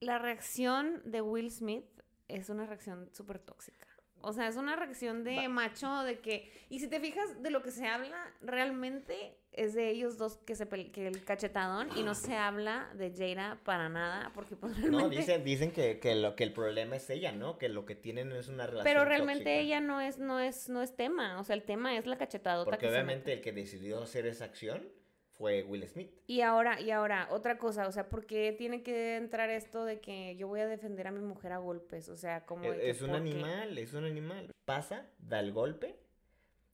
la 0.00 0.18
reacción 0.18 1.00
de 1.04 1.22
Will 1.22 1.50
Smith 1.50 1.86
es 2.28 2.50
una 2.50 2.66
reacción 2.66 3.08
súper 3.14 3.38
tóxica. 3.38 3.86
O 4.20 4.32
sea, 4.32 4.48
es 4.48 4.56
una 4.56 4.74
reacción 4.76 5.22
de 5.24 5.36
Va- 5.36 5.48
macho, 5.48 6.02
de 6.02 6.18
que... 6.20 6.50
Y 6.70 6.80
si 6.80 6.88
te 6.88 7.00
fijas 7.00 7.42
de 7.42 7.50
lo 7.50 7.62
que 7.62 7.70
se 7.70 7.86
habla, 7.86 8.16
realmente 8.42 9.36
es 9.52 9.74
de 9.74 9.90
ellos 9.90 10.18
dos 10.18 10.36
que 10.38 10.54
se 10.54 10.68
que 10.68 11.06
el 11.08 11.24
cachetadón 11.24 11.88
y 11.96 12.02
no 12.02 12.14
se 12.14 12.36
habla 12.36 12.90
de 12.94 13.10
Jada 13.10 13.58
para 13.64 13.88
nada, 13.88 14.30
porque 14.34 14.54
pues 14.56 14.76
No, 14.78 14.82
realmente... 14.98 15.16
dicen, 15.16 15.44
dicen 15.44 15.72
que, 15.72 15.98
que 15.98 16.14
lo 16.14 16.36
que 16.36 16.44
el 16.44 16.52
problema 16.52 16.96
es 16.96 17.08
ella, 17.10 17.32
¿no? 17.32 17.58
Que 17.58 17.68
lo 17.68 17.84
que 17.86 17.94
tienen 17.94 18.30
es 18.32 18.48
una 18.48 18.66
relación 18.66 18.84
Pero 18.84 19.04
realmente 19.04 19.44
tóxica. 19.44 19.60
ella 19.60 19.80
no 19.80 20.00
es, 20.00 20.18
no 20.18 20.38
es, 20.40 20.68
no 20.68 20.82
es 20.82 20.94
tema. 20.94 21.40
O 21.40 21.44
sea, 21.44 21.54
el 21.56 21.62
tema 21.62 21.96
es 21.96 22.06
la 22.06 22.18
cachetadota 22.18 22.70
Porque 22.70 22.86
que 22.86 22.92
obviamente 22.92 23.32
el 23.32 23.40
que 23.40 23.52
decidió 23.52 24.02
hacer 24.02 24.26
esa 24.26 24.44
acción 24.44 24.86
fue 25.38 25.62
Will 25.62 25.86
Smith. 25.88 26.10
Y 26.26 26.40
ahora, 26.42 26.80
y 26.80 26.90
ahora, 26.90 27.28
otra 27.30 27.58
cosa, 27.58 27.86
o 27.86 27.92
sea, 27.92 28.08
¿por 28.08 28.26
qué 28.26 28.52
tiene 28.52 28.82
que 28.82 29.16
entrar 29.16 29.48
esto 29.50 29.84
de 29.84 30.00
que 30.00 30.36
yo 30.36 30.48
voy 30.48 30.60
a 30.60 30.66
defender 30.66 31.06
a 31.06 31.12
mi 31.12 31.20
mujer 31.20 31.52
a 31.52 31.58
golpes? 31.58 32.08
O 32.08 32.16
sea, 32.16 32.44
como 32.44 32.64
Es, 32.64 32.96
es 32.96 33.02
un 33.02 33.10
¿por 33.10 33.22
qué? 33.22 33.30
animal, 33.30 33.78
es 33.78 33.94
un 33.94 34.04
animal. 34.04 34.50
Pasa, 34.64 35.06
da 35.18 35.40
el 35.40 35.52
golpe, 35.52 35.96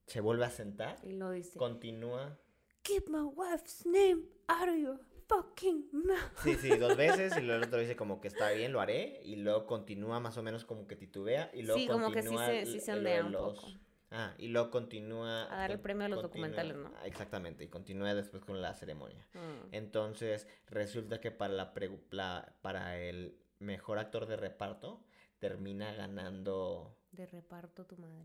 se 0.07 0.21
vuelve 0.21 0.47
a 0.47 0.51
sentar, 0.51 0.99
Y 1.03 1.13
lo 1.13 1.31
dice. 1.31 1.59
continúa. 1.59 2.39
Keep 2.83 3.09
my 3.09 3.21
wife's 3.23 3.87
name 3.87 4.23
out 4.49 4.69
of 4.69 4.77
your 4.77 5.01
fucking 5.29 5.89
mouth. 5.93 6.19
Sí, 6.43 6.55
sí, 6.57 6.77
dos 6.77 6.97
veces 6.97 7.35
y 7.37 7.41
luego 7.43 7.63
el 7.63 7.69
otro 7.69 7.79
dice 7.81 7.97
como 7.97 8.21
que 8.21 8.29
está 8.29 8.51
bien, 8.51 8.73
lo 8.73 8.81
haré. 8.81 9.21
Y 9.25 9.37
luego 9.37 9.67
continúa 9.67 10.21
más 10.21 10.37
o 10.39 10.43
menos 10.43 10.65
como 10.65 10.87
que 10.87 10.97
titubea. 10.97 11.51
Y 11.55 11.63
luego 11.63 11.81
Sí, 11.81 11.87
como 11.87 12.11
que 12.11 12.23
sí 12.23 12.29
continúa 12.29 12.47
se- 12.47 12.67
sí 12.67 12.81
se 12.81 12.93
ondea 12.93 13.25
un 13.25 13.33
poco. 13.33 13.69
Ah, 14.17 14.33
y 14.39 14.47
luego 14.49 14.71
continúa... 14.71 15.53
A 15.53 15.57
dar 15.57 15.73
el 15.73 15.81
premio 15.81 16.07
a 16.07 16.09
los 16.09 16.21
continúa- 16.23 16.49
documentales, 16.51 16.77
¿no? 16.77 16.93
Exactamente, 17.05 17.65
y 17.65 17.69
continúa 17.69 18.15
después 18.15 18.45
con 18.45 18.63
la 18.63 18.73
ceremonia. 18.75 19.27
Mm. 19.35 19.75
Entonces, 19.75 20.47
resulta 20.69 21.21
que 21.21 21.33
para, 21.33 21.53
la 21.53 21.73
la- 22.11 22.55
para 22.63 22.97
el 23.01 23.37
mejor 23.59 23.99
actor 23.99 24.27
de 24.27 24.37
reparto, 24.37 25.03
termina 25.41 25.93
ganando... 25.95 26.97
De 27.11 27.27
reparto 27.27 27.85
tu 27.87 27.97
madre. 27.97 28.25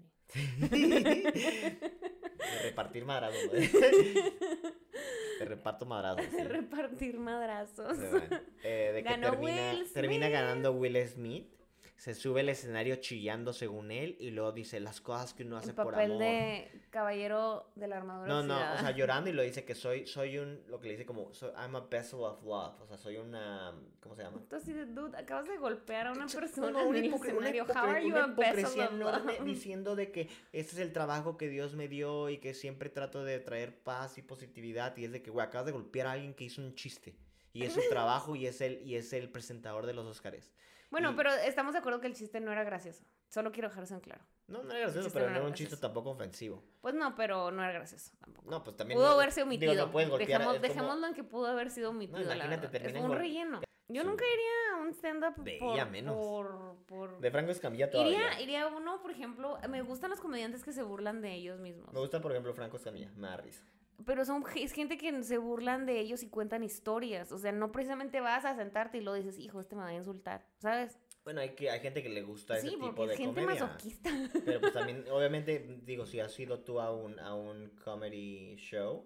de 0.80 2.60
repartir 2.64 3.06
madrazos. 3.06 3.52
de 3.52 5.46
reparto 5.46 5.86
madrazos. 5.86 6.26
sí. 6.26 6.38
De 6.38 6.44
repartir 6.44 7.18
madrazos. 7.20 7.98
Bueno, 7.98 8.40
eh, 8.64 8.92
de 8.94 9.04
que 9.04 9.10
Ganó 9.10 9.30
termina, 9.32 9.74
termina 9.94 10.30
ganando 10.30 10.72
Will 10.74 10.98
Smith. 11.08 11.54
Se 12.00 12.14
sube 12.16 12.40
al 12.40 12.48
escenario 12.48 12.96
chillando 12.96 13.52
según 13.52 13.92
él 13.92 14.16
y 14.22 14.32
luego 14.32 14.54
dice 14.54 14.80
las 14.80 15.02
cosas 15.02 15.34
que 15.34 15.44
uno 15.44 15.58
hace 15.58 15.72
En 15.72 15.76
por 15.76 15.92
papel 15.92 16.12
amor. 16.12 16.24
de 16.24 16.72
caballero 16.92 17.70
de 17.76 17.88
la 17.90 17.98
armadura 17.98 18.26
No, 18.30 18.42
no, 18.42 18.56
o 18.56 18.78
sea, 18.78 18.92
llorando 18.96 19.30
y 19.30 19.34
lo 19.34 19.44
dice 19.44 19.66
que 19.66 19.76
soy, 19.76 20.08
soy 20.08 20.38
un, 20.38 20.62
lo 20.70 20.80
que 20.80 20.88
le 20.88 20.94
dice 20.94 21.06
como, 21.06 21.34
soy, 21.34 21.52
I'm 21.58 21.76
a 21.76 21.82
vessel 21.82 22.20
of 22.22 22.42
love, 22.44 22.80
o 22.82 22.88
sea, 22.88 22.98
soy 22.98 23.18
una, 23.18 23.74
¿cómo 24.00 24.16
se 24.16 24.24
llama? 24.24 24.42
De, 24.50 24.86
dude, 24.86 25.18
acabas 25.18 25.50
de 25.50 25.58
golpear 25.58 26.08
a 26.08 26.12
una 26.14 26.26
No, 26.26 26.32
persona 26.32 26.72
no, 26.72 26.80
en 26.84 26.88
una, 26.88 26.98
el 27.00 27.14
una 27.14 27.16
escenario. 27.28 27.66
hipocre- 27.66 27.76
How 27.84 27.90
are 27.90 28.02
you 28.02 28.08
una 28.12 28.24
a 28.24 28.28
vessel 28.28 28.60
hipocresía 28.60 28.86
of 28.88 28.94
enorme 28.94 29.34
love? 29.34 29.44
diciendo 29.46 29.96
de 29.98 30.12
que 30.14 30.22
este 30.54 30.72
es 30.76 30.78
el 30.80 30.94
trabajo 30.94 31.38
que 31.38 31.50
Dios 31.50 31.74
me 31.76 31.90
dio 31.90 32.30
y 32.30 32.38
que 32.38 32.54
siempre 32.54 32.90
trato 32.90 33.26
de 33.26 33.40
traer 33.40 33.78
paz 33.78 34.18
y 34.18 34.22
positividad 34.22 34.96
y 34.96 35.04
es 35.04 35.12
de 35.12 35.22
que, 35.22 35.32
güey, 35.32 35.46
acabas 35.46 35.66
de 35.66 35.74
golpear 35.74 36.08
a 36.08 36.14
alguien 36.14 36.34
que 36.34 36.46
hizo 36.46 36.62
un 36.62 36.76
chiste 36.76 37.14
y 37.52 37.64
es 37.64 37.74
su 37.74 37.82
trabajo 37.90 38.38
y 38.38 38.46
es 38.48 38.62
el, 38.62 38.82
y 38.88 38.96
es 38.96 39.12
el 39.12 39.30
presentador 39.30 39.86
de 39.86 39.94
los 39.94 40.06
Oscars. 40.06 40.54
Bueno, 40.92 41.12
Y- 41.12 41.16
pero 41.16 41.32
estamos 41.32 41.74
de 41.74 41.80
acuerdo 41.80 42.00
que 42.02 42.08
el 42.08 42.16
chiste 42.16 42.40
no 42.40 42.52
era 42.52 42.64
gracioso. 42.64 43.04
Solo 43.28 43.52
quiero 43.52 43.70
dejar 43.70 43.84
eso 43.84 43.94
en 43.94 44.00
claro. 44.02 44.24
No, 44.48 44.64
no 44.64 44.72
era 44.72 44.80
gracioso, 44.82 45.10
pero 45.14 45.30
no 45.30 45.36
era 45.38 45.46
un 45.46 45.54
chiste 45.54 45.78
tampoco 45.78 46.10
ofensivo. 46.10 46.64
Pues 46.82 46.96
no, 46.96 47.14
pero 47.16 47.52
no 47.52 47.64
era 47.64 47.72
gracioso 47.74 48.12
tampoco. 48.20 48.50
No, 48.50 48.64
pues 48.64 48.76
también... 48.76 48.98
Pudo 48.98 49.08
no- 49.10 49.14
haberse 49.14 49.42
digo, 49.42 49.48
omitido. 49.50 49.86
no 49.86 49.92
puedes 49.92 50.10
golpear, 50.10 50.42
Dejamos- 50.42 50.58
como- 50.58 50.68
Dejémoslo 50.68 51.08
en 51.08 51.14
que 51.14 51.24
pudo 51.24 51.48
haber 51.48 51.70
sido 51.70 51.92
omitido. 51.92 52.20
la 52.22 52.36
imagínate, 52.36 52.68
terminan 52.70 53.04
Es 53.04 53.10
un 53.10 53.16
relleno. 53.16 53.62
Yo 53.92 54.02
Sí. 54.04 54.08
nunca 54.08 54.24
iría 54.26 54.76
a 54.78 54.82
un 54.82 54.90
stand-up 54.94 55.44
De 55.44 55.58
por, 55.60 55.90
menos. 55.90 56.16
por, 56.16 56.76
por- 56.88 57.20
De 57.20 57.32
Franco 57.32 57.52
Escamilla 57.52 57.90
todavía. 57.90 58.18
Iría, 58.34 58.42
iría 58.42 58.68
uno, 58.68 59.02
por 59.02 59.12
ejemplo, 59.12 59.58
me 59.68 59.82
gustan 59.82 60.10
los 60.12 60.20
comediantes 60.20 60.64
que 60.64 60.74
se 60.74 60.84
burlan 60.84 61.22
de 61.22 61.34
ellos 61.34 61.60
mismos. 61.60 61.92
Me 61.94 62.00
gusta, 62.00 62.20
por 62.22 62.32
ejemplo, 62.32 62.54
Franco 62.54 62.78
Escamilla, 62.78 63.12
me 63.16 63.28
da 63.28 63.38
risa. 63.38 63.64
Pero 64.06 64.26
son 64.26 64.44
es 64.56 64.72
gente 64.72 64.98
que 64.98 65.24
se 65.24 65.38
burlan 65.38 65.86
de 65.86 66.00
ellos 66.00 66.24
y 66.24 66.30
cuentan 66.30 66.64
historias. 66.64 67.32
O 67.32 67.38
sea, 67.38 67.52
no 67.52 67.72
precisamente 67.72 68.22
vas 68.22 68.46
a 68.46 68.56
sentarte 68.56 68.98
y 68.98 69.02
lo 69.02 69.14
dices, 69.14 69.38
hijo, 69.38 69.60
este 69.60 69.76
me 69.76 69.82
va 69.82 69.90
a 69.90 69.94
insultar. 69.94 70.46
¿Sabes? 70.60 70.98
Bueno, 71.24 71.42
hay, 71.42 71.50
que, 71.50 71.70
hay 71.70 71.80
gente 71.80 72.02
que 72.02 72.10
le 72.10 72.24
gusta 72.24 72.58
ese 72.58 72.70
tipo 72.70 73.06
de 73.06 73.18
gente 73.18 73.42
comedia. 73.42 73.66
masoquista. 73.66 74.10
Pero 74.46 74.62
pues 74.62 74.74
también, 74.74 75.06
obviamente, 75.12 75.80
digo, 75.84 76.06
si 76.06 76.20
has 76.20 76.40
ido 76.40 76.62
tú 76.62 76.80
a 76.80 76.92
un, 76.92 77.20
a 77.20 77.36
un 77.36 77.70
comedy 77.84 78.56
show, 78.56 79.06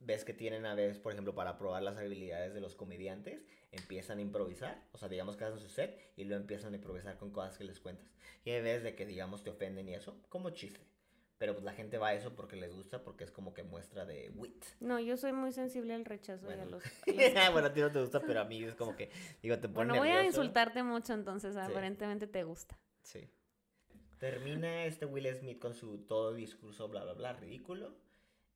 ves 0.00 0.24
que 0.24 0.34
tienen 0.34 0.66
a 0.66 0.74
veces, 0.74 0.98
por 0.98 1.12
ejemplo, 1.12 1.34
para 1.34 1.56
probar 1.56 1.82
las 1.82 1.96
habilidades 1.96 2.54
de 2.54 2.60
los 2.60 2.74
comediantes, 2.74 3.46
empiezan 3.72 4.18
a 4.18 4.22
improvisar, 4.22 4.82
o 4.92 4.98
sea, 4.98 5.08
digamos 5.08 5.36
que 5.36 5.44
hacen 5.44 5.58
su 5.58 5.68
set 5.68 6.12
y 6.16 6.24
luego 6.24 6.40
empiezan 6.40 6.72
a 6.72 6.76
improvisar 6.76 7.16
con 7.16 7.30
cosas 7.30 7.56
que 7.56 7.64
les 7.64 7.80
cuentas. 7.80 8.12
Y 8.44 8.50
hay 8.50 8.62
veces 8.62 8.82
de 8.82 8.94
que, 8.94 9.06
digamos, 9.06 9.42
te 9.42 9.50
ofenden 9.50 9.88
y 9.88 9.94
eso, 9.94 10.20
como 10.28 10.50
chiste. 10.50 10.80
Pero 11.38 11.52
pues 11.54 11.64
la 11.64 11.72
gente 11.72 11.98
va 11.98 12.08
a 12.08 12.14
eso 12.14 12.34
porque 12.34 12.56
les 12.56 12.74
gusta, 12.74 13.02
porque 13.04 13.22
es 13.22 13.30
como 13.30 13.54
que 13.54 13.62
muestra 13.62 14.04
de 14.04 14.30
wit. 14.34 14.64
No, 14.80 14.98
yo 14.98 15.16
soy 15.16 15.32
muy 15.32 15.52
sensible 15.52 15.94
al 15.94 16.04
rechazo 16.04 16.48
y 16.50 16.52
a 16.52 16.56
Bueno. 16.56 16.70
los... 16.72 16.84
a 16.84 16.90
los- 17.44 17.52
bueno, 17.52 17.68
a 17.68 17.72
ti 17.72 17.80
no 17.80 17.92
te 17.92 18.00
gusta, 18.00 18.20
pero 18.20 18.40
a 18.40 18.44
mí 18.44 18.64
es 18.64 18.74
como 18.74 18.96
que, 18.96 19.10
digo, 19.40 19.56
te 19.58 19.68
pone 19.68 19.88
Bueno, 19.90 19.94
voy 20.02 20.08
a 20.10 20.14
nervioso. 20.14 20.40
insultarte 20.42 20.82
mucho, 20.82 21.12
entonces 21.14 21.56
aparentemente 21.56 22.26
te 22.26 22.42
gusta. 22.42 22.76
Sí. 23.02 23.28
Termina 24.18 24.84
este 24.84 25.06
Will 25.06 25.32
Smith 25.32 25.60
con 25.60 25.74
su 25.74 25.98
todo 25.98 26.34
discurso, 26.34 26.88
bla, 26.88 27.04
bla, 27.04 27.12
bla, 27.12 27.32
ridículo. 27.34 27.94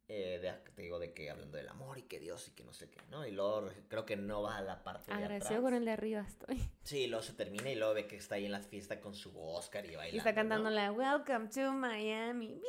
Eh, 0.09 0.39
de, 0.43 0.53
te 0.75 0.83
digo, 0.83 0.99
de 0.99 1.13
que 1.15 1.31
hablando 1.31 1.57
del 1.57 1.69
amor 1.69 1.97
y 1.99 2.03
que 2.03 2.19
Dios 2.21 2.47
y 2.49 2.51
que 2.53 2.65
no 2.65 2.73
sé 2.73 2.91
qué, 2.91 3.01
¿no? 3.11 3.27
Y 3.27 3.31
luego 3.31 3.63
re- 3.63 3.83
creo 3.89 4.05
que 4.05 4.17
no 4.17 4.43
va 4.43 4.59
a 4.59 4.61
la 4.63 4.83
parte 4.85 5.11
de 5.11 5.17
Agradecido 5.17 5.47
atrás. 5.59 5.63
con 5.63 5.75
el 5.75 5.85
de 5.85 5.91
arriba 5.93 6.21
estoy. 6.27 6.69
Sí, 6.83 7.07
luego 7.07 7.23
se 7.23 7.33
termina 7.33 7.71
y 7.71 7.77
luego 7.77 7.95
ve 7.95 8.07
que 8.07 8.17
está 8.17 8.35
ahí 8.35 8.45
en 8.47 8.53
la 8.53 8.61
fiesta 8.61 9.01
con 9.01 9.15
su 9.15 9.33
Oscar 9.41 9.85
y 9.87 9.97
bailando, 9.97 10.15
Y 10.15 10.19
está 10.19 10.35
cantando 10.35 10.71
¿no? 10.71 10.77
la 10.77 10.93
Welcome 10.93 11.49
to 11.49 11.73
Miami. 11.73 12.47
Bienvenido 12.49 12.63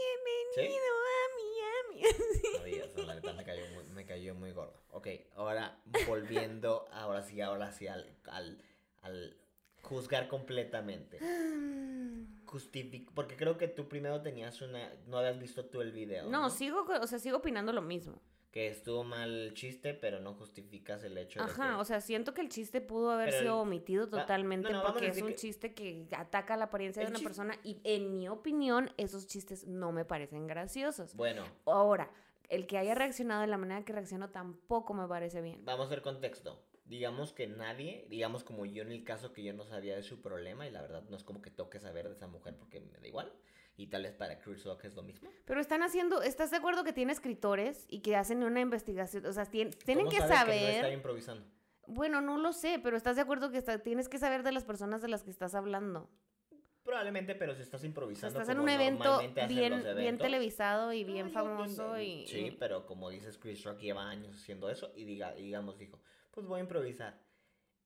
¿Sí? 0.56 0.62
a 0.62 1.28
Miami. 1.36 2.04
No 2.96 3.04
la 3.04 3.15
neta 3.15 3.34
me 3.34 3.43
cayó 3.43 3.65
muy, 3.74 3.84
me 3.86 4.06
cayó 4.06 4.36
muy 4.36 4.52
gordo. 4.52 4.74
Ok, 4.91 5.08
ahora 5.36 5.78
volviendo, 6.08 6.86
ahora 6.91 7.22
sí, 7.24 7.41
ahora 7.41 7.72
sí 7.72 7.88
al, 7.88 8.15
al, 8.26 8.62
al 9.02 9.38
juzgar 9.84 10.28
completamente. 10.28 11.19
Justific- 12.46 13.10
porque 13.15 13.36
creo 13.36 13.58
que 13.58 13.67
tú 13.67 13.88
primero 13.88 14.22
tenías 14.22 14.62
una, 14.62 14.91
no 15.08 15.17
habías 15.17 15.39
visto 15.39 15.65
tú 15.65 15.82
el 15.82 15.91
video. 15.91 16.30
No, 16.30 16.50
sigo, 16.50 16.86
o 17.02 17.08
sea, 17.08 17.17
sigo 17.19 17.38
opinando 17.38 17.74
lo 17.74 17.82
mismo. 17.82 18.22
que 18.52 18.67
estuvo 18.67 19.04
mal 19.04 19.32
el 19.34 19.54
chiste, 19.56 19.96
pero 19.96 20.19
no 20.19 20.36
justificas 20.36 21.04
el 21.04 21.17
hecho 21.17 21.39
de 21.39 21.46
Ajá, 21.46 21.69
que... 21.69 21.76
o 21.82 21.86
sea, 21.86 22.00
siento 22.02 22.36
que 22.36 22.41
el 22.41 22.50
chiste 22.50 22.82
pudo 22.82 23.10
haber 23.10 23.30
Pero 23.30 23.39
sido 23.41 23.54
el- 23.56 23.60
omitido 23.67 24.08
totalmente 24.08 24.72
no, 24.72 24.84
no, 24.84 24.91
porque 24.91 25.08
es 25.08 25.19
un 25.24 25.30
que- 25.30 25.36
chiste 25.36 25.74
que 25.74 26.08
ataca 26.15 26.56
la 26.56 26.65
apariencia 26.65 27.02
de 27.04 27.10
una 27.10 27.17
persona 27.19 27.58
y 27.63 27.82
en 27.84 28.12
mi 28.15 28.30
opinión 28.30 28.91
esos 28.98 29.26
chistes 29.26 29.65
no 29.67 29.91
me 29.91 30.06
parecen 30.06 30.46
graciosos. 30.46 31.15
Bueno, 31.15 31.43
Ahora, 31.65 32.12
el 32.50 32.67
que 32.67 32.78
haya 32.78 32.93
reaccionado 32.93 33.41
de 33.41 33.48
la 33.48 33.58
manera 33.58 33.84
que 33.84 33.93
reaccionó 33.93 34.30
tampoco 34.30 34.93
me 34.93 35.08
parece 35.08 35.41
bien. 35.41 35.65
vamos 35.65 35.88
a 35.88 35.89
ver 35.89 36.04
contexto. 36.04 36.62
Digamos 36.86 37.32
que 37.32 37.48
nadie, 37.48 38.06
digamos 38.10 38.43
como 38.43 38.65
yo 38.65 38.84
en 38.84 38.91
el 38.91 39.04
caso 39.06 39.32
que 39.32 39.41
yo 39.41 39.54
no 39.54 39.63
sabía 39.65 39.96
de 39.96 40.04
su 40.04 40.22
problema 40.22 40.67
y 40.67 40.72
la 40.72 40.82
verdad 40.82 41.04
no 41.10 41.15
es 41.15 41.24
como 41.24 41.41
que 41.41 41.50
toque 41.50 41.80
saber 41.80 42.08
de 42.08 42.13
esa 42.13 42.28
mujer 42.28 42.56
porque 42.58 42.82
me 42.82 42.98
da 43.00 43.08
igual. 43.08 43.32
Y 43.78 43.88
tal 43.88 44.04
vez 44.04 44.13
para 44.13 44.38
Chris 44.39 44.63
Rock 44.65 44.86
es 44.86 44.96
lo 44.96 45.02
mismo. 45.02 45.30
Pero 45.46 45.60
están 45.62 45.82
haciendo, 45.82 46.22
¿estás 46.22 46.52
de 46.52 46.58
acuerdo 46.58 46.84
que 46.84 46.93
tiene 46.93 47.12
escritores 47.13 47.86
y 47.89 48.02
que 48.02 48.15
hacen 48.15 48.43
una 48.43 48.60
investigación? 48.60 49.26
O 49.26 49.34
sea, 49.34 49.46
tien- 49.46 49.74
tienen 49.86 50.06
¿Cómo 50.06 50.15
que 50.17 50.28
saber... 50.28 50.60
Que 50.60 50.62
no 50.62 50.69
está 50.69 50.91
improvisando. 50.91 51.48
Bueno, 51.88 52.22
no 52.22 52.38
lo 52.38 52.54
sé, 52.54 52.80
pero 52.84 52.98
¿estás 52.98 53.15
de 53.15 53.24
acuerdo 53.24 53.50
que 53.50 53.58
está- 53.58 53.80
tienes 53.80 54.10
que 54.10 54.17
saber 54.19 54.43
de 54.43 54.52
las 54.52 54.63
personas 54.63 55.02
de 55.02 55.08
las 55.08 55.24
que 55.24 55.32
estás 55.32 55.56
hablando? 55.56 56.10
Probablemente, 56.84 57.34
pero 57.34 57.56
si 57.56 57.62
estás 57.62 57.84
improvisando. 57.86 58.39
estás 58.41 58.54
en 58.54 58.62
un 58.62 58.67
evento 58.69 59.19
bien, 59.48 59.84
bien 59.96 60.17
televisado 60.17 60.91
y 60.91 61.06
bien 61.06 61.28
No, 61.28 61.32
yo 61.32 61.34
famoso 61.34 62.00
y... 62.00 62.28
Sí, 62.28 62.39
y- 62.48 62.52
pero 62.52 62.86
como 62.86 63.10
dices, 63.10 63.38
Chris 63.38 63.63
Rock 63.63 63.80
lleva 63.80 64.08
años 64.10 64.36
haciendo 64.36 64.69
eso 64.69 64.91
y 64.96 65.06
diga, 65.06 65.34
digamos, 65.34 65.80
dijo, 65.80 66.00
pues 66.34 66.48
voy 66.48 66.60
a 66.60 66.63
improvisar. 66.63 67.22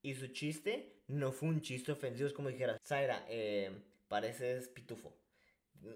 Y 0.02 0.16
su 0.16 0.28
chiste 0.28 1.04
no 1.08 1.32
fue 1.32 1.50
un 1.50 1.62
chiste 1.62 1.92
ofensivo, 1.92 2.28
es 2.28 2.34
como 2.34 2.50
dijera, 2.50 2.78
Zaira, 2.86 3.26
eh, 3.30 3.72
pareces 4.08 4.70
pitufo. 4.70 5.14
Mm, 5.82 5.90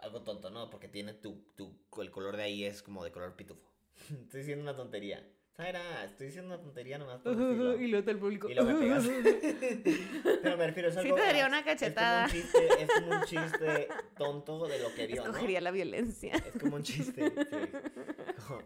Algo 0.00 0.22
tonto, 0.22 0.50
¿no? 0.50 0.70
Porque 0.70 0.88
tiene 0.88 1.14
tu, 1.14 1.44
tu, 1.56 1.74
el 2.00 2.10
color 2.10 2.36
de 2.36 2.44
ahí 2.44 2.64
es 2.64 2.82
como 2.82 3.04
de 3.04 3.12
color 3.12 3.34
pitufo. 3.36 3.72
estoy 4.22 4.40
diciendo 4.40 4.62
una 4.62 4.76
tontería. 4.76 5.26
Zaira, 5.56 6.04
estoy 6.04 6.26
diciendo 6.26 6.54
una 6.54 6.62
tontería 6.62 6.98
nomás 6.98 7.20
por 7.22 7.34
decirlo. 7.34 7.80
y 7.80 7.86
luego 7.88 8.10
el 8.10 8.18
público. 8.18 8.48
Y 8.50 8.54
luego 8.54 8.70
me 8.72 8.78
pegas. 8.78 9.04
Pero 10.42 10.56
me 10.58 10.66
refiero, 10.66 10.88
es 10.90 10.94
Sí 10.96 11.00
algo... 11.00 11.14
te 11.16 11.22
daría 11.22 11.46
una 11.46 11.60
es 11.60 11.64
como 11.64 11.72
un 11.72 11.78
cachetada. 11.78 12.28
chiste- 12.28 12.82
Es 12.82 12.88
como 12.92 13.10
un 13.12 13.22
chiste 13.24 13.88
tonto 14.18 14.66
de 14.68 14.78
lo 14.80 14.94
que 14.94 15.06
vio, 15.06 15.16
¿no? 15.24 15.30
Escogería 15.30 15.60
la 15.62 15.70
violencia. 15.70 16.34
Es 16.34 16.60
como 16.60 16.76
un 16.76 16.82
chiste. 16.82 17.30
sí. 17.30 17.36
Como- 18.46 18.62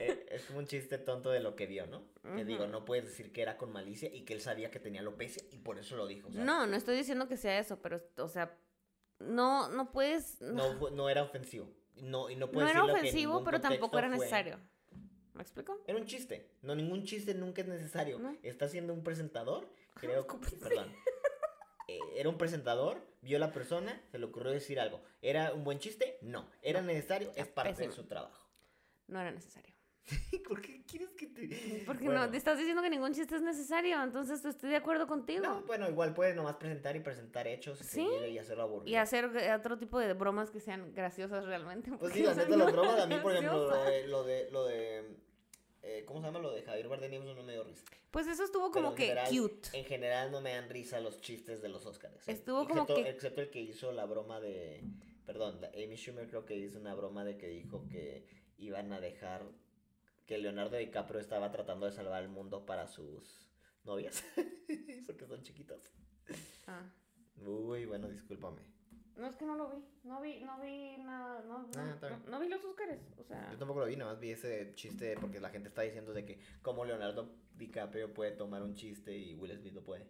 eh, 0.00 0.26
es 0.30 0.42
como 0.44 0.58
un 0.58 0.66
chiste 0.66 0.98
tonto 0.98 1.30
de 1.30 1.40
lo 1.40 1.54
que 1.56 1.66
vio, 1.66 1.86
¿no? 1.86 2.02
Que 2.36 2.44
digo, 2.44 2.66
no 2.66 2.84
puedes 2.84 3.04
decir 3.06 3.32
que 3.32 3.40
era 3.42 3.56
con 3.56 3.72
malicia 3.72 4.12
y 4.12 4.22
que 4.22 4.34
él 4.34 4.40
sabía 4.40 4.70
que 4.70 4.80
tenía 4.80 5.00
alopecia 5.00 5.42
y 5.52 5.58
por 5.58 5.78
eso 5.78 5.96
lo 5.96 6.06
dijo. 6.06 6.28
No, 6.32 6.66
no 6.66 6.76
estoy 6.76 6.96
diciendo 6.96 7.28
que 7.28 7.36
sea 7.36 7.58
eso, 7.58 7.80
pero, 7.80 8.02
o 8.18 8.28
sea, 8.28 8.58
no, 9.20 9.68
no 9.68 9.92
puedes... 9.92 10.40
No, 10.42 10.74
no, 10.74 10.90
no 10.90 11.08
era 11.08 11.22
ofensivo. 11.22 11.72
No, 12.02 12.28
y 12.28 12.34
no, 12.36 12.50
puedes 12.50 12.70
era 12.70 12.80
que 12.82 12.90
en 12.90 12.96
ofensivo, 12.96 13.44
pero 13.44 13.60
tampoco 13.60 13.98
era 13.98 14.08
fue- 14.08 14.18
necesario. 14.18 14.58
¿Me 15.34 15.42
explico? 15.42 15.82
Era 15.86 15.98
un 15.98 16.06
chiste. 16.06 16.48
No, 16.62 16.74
ningún 16.74 17.04
chiste 17.04 17.34
nunca 17.34 17.62
es 17.62 17.68
necesario. 17.68 18.18
No. 18.18 18.36
Está 18.42 18.68
siendo 18.68 18.92
un 18.92 19.02
presentador, 19.02 19.68
creo 19.94 20.26
que... 20.26 20.38
Disculpe. 20.38 20.68
Perdón. 20.68 20.92
Eh, 21.86 22.00
era 22.16 22.30
un 22.30 22.38
presentador, 22.38 22.96
vio 23.20 23.36
a 23.36 23.40
la 23.40 23.52
persona, 23.52 24.00
se 24.10 24.18
le 24.18 24.24
ocurrió 24.24 24.52
decir 24.52 24.80
algo. 24.80 25.02
¿Era 25.20 25.52
un 25.52 25.64
buen 25.64 25.78
chiste? 25.78 26.16
No. 26.22 26.48
¿Era 26.62 26.80
necesario? 26.80 27.30
Es 27.36 27.46
parte 27.46 27.72
pésimo. 27.72 27.90
de 27.90 27.94
su 27.94 28.04
trabajo. 28.04 28.48
No 29.06 29.20
era 29.20 29.30
necesario. 29.30 29.73
¿Por 30.48 30.60
qué 30.60 30.82
quieres 30.84 31.10
que 31.10 31.26
te...? 31.28 31.82
Porque 31.86 32.04
Bueno. 32.04 32.24
no, 32.26 32.30
te 32.30 32.36
estás 32.36 32.58
diciendo 32.58 32.82
que 32.82 32.90
ningún 32.90 33.12
chiste 33.14 33.36
es 33.36 33.42
necesario, 33.42 34.02
entonces 34.02 34.44
estoy 34.44 34.70
de 34.70 34.76
acuerdo 34.76 35.06
contigo. 35.06 35.42
No, 35.42 35.62
bueno, 35.62 35.88
igual 35.88 36.12
puedes 36.14 36.36
nomás 36.36 36.56
presentar 36.56 36.94
y 36.96 37.00
presentar 37.00 37.46
hechos 37.46 37.78
Sí. 37.78 38.06
y 38.30 38.38
hacerlo 38.38 38.64
aburrido. 38.64 38.90
Y 38.92 38.96
hacer 38.96 39.30
eh, 39.36 39.54
otro 39.54 39.78
tipo 39.78 39.98
de 39.98 40.12
bromas 40.12 40.50
que 40.50 40.60
sean 40.60 40.92
graciosas 40.94 41.44
realmente. 41.46 41.88
Pues 41.90 42.00
porque 42.00 42.18
sí, 42.18 42.22
la 42.22 42.34
neta, 42.34 42.56
las 42.56 42.72
bromas 42.72 43.00
a 43.00 43.06
mí, 43.06 43.14
por 43.22 43.32
ejemplo, 43.32 43.68
lo 43.70 43.84
de, 43.84 44.06
lo 44.08 44.24
de, 44.24 44.50
lo 44.50 44.64
de 44.66 45.16
eh, 45.82 46.04
¿cómo 46.06 46.20
se 46.20 46.26
llama? 46.26 46.38
Lo 46.38 46.52
de 46.52 46.62
Javier 46.62 46.88
Bardem 46.88 47.12
eso 47.14 47.34
no 47.34 47.42
me 47.42 47.52
dio 47.52 47.64
risa. 47.64 47.84
Pues 48.10 48.26
eso 48.26 48.44
estuvo 48.44 48.70
como 48.70 48.90
en 48.90 48.94
que 48.94 49.06
general- 49.06 49.28
cute. 49.36 49.68
En 49.78 49.84
general 49.86 50.30
no 50.30 50.40
me 50.40 50.52
dan 50.54 50.68
risa 50.68 51.00
los 51.00 51.20
chistes 51.20 51.60
de 51.62 51.68
los 51.68 51.84
Oscars. 51.86 52.28
¿eh? 52.28 52.32
Estuvo 52.32 52.68
como 52.68 52.86
que- 52.86 53.08
Excepto 53.08 53.40
el 53.40 53.50
que 53.50 53.60
hizo 53.60 53.90
la 53.92 54.04
broma 54.04 54.38
de... 54.40 54.84
Perdón, 55.26 55.58
Amy 55.74 55.96
Schumer 55.96 56.28
creo 56.28 56.44
que 56.44 56.54
hizo 56.54 56.78
una 56.78 56.94
broma 56.94 57.24
de 57.24 57.36
que 57.38 57.48
dijo 57.48 57.86
que 57.88 58.26
iban 58.58 58.92
a 58.92 59.00
dejar... 59.00 59.42
Que 60.26 60.38
Leonardo 60.38 60.76
DiCaprio 60.76 61.20
estaba 61.20 61.50
tratando 61.50 61.86
de 61.86 61.92
salvar 61.92 62.22
el 62.22 62.28
mundo 62.30 62.64
para 62.64 62.86
sus 62.86 63.50
novias. 63.84 64.24
Porque 65.06 65.26
son 65.26 65.42
chiquitos. 65.42 65.92
Ah. 66.66 66.82
Uy, 67.36 67.84
bueno, 67.84 68.08
discúlpame. 68.08 68.62
No, 69.16 69.26
es 69.28 69.36
que 69.36 69.44
no 69.44 69.54
lo 69.54 69.68
vi. 69.70 69.84
No 70.02 70.20
vi, 70.20 70.40
no 70.40 70.58
vi 70.60 70.96
nada. 70.98 71.42
No, 71.42 71.68
Ah, 71.76 71.96
no- 72.00 72.30
no 72.30 72.40
vi 72.40 72.48
los 72.48 72.64
Óscares. 72.64 73.00
O 73.18 73.22
sea, 73.22 73.50
Yo 73.52 73.58
tampoco 73.58 73.80
lo 73.80 73.86
vi, 73.86 73.96
nomás 73.96 74.18
vi 74.18 74.30
ese 74.32 74.72
chiste 74.74 75.16
porque 75.20 75.40
la 75.40 75.50
gente 75.50 75.68
está 75.68 75.82
diciendo 75.82 76.12
de 76.12 76.24
que 76.24 76.40
como 76.62 76.84
Leonardo 76.84 77.36
DiCaprio 77.54 78.12
puede 78.12 78.32
tomar 78.32 78.62
un 78.62 78.74
chiste 78.74 79.16
y 79.16 79.34
Will 79.34 79.56
Smith 79.56 79.74
no 79.74 79.82
puede. 79.84 80.08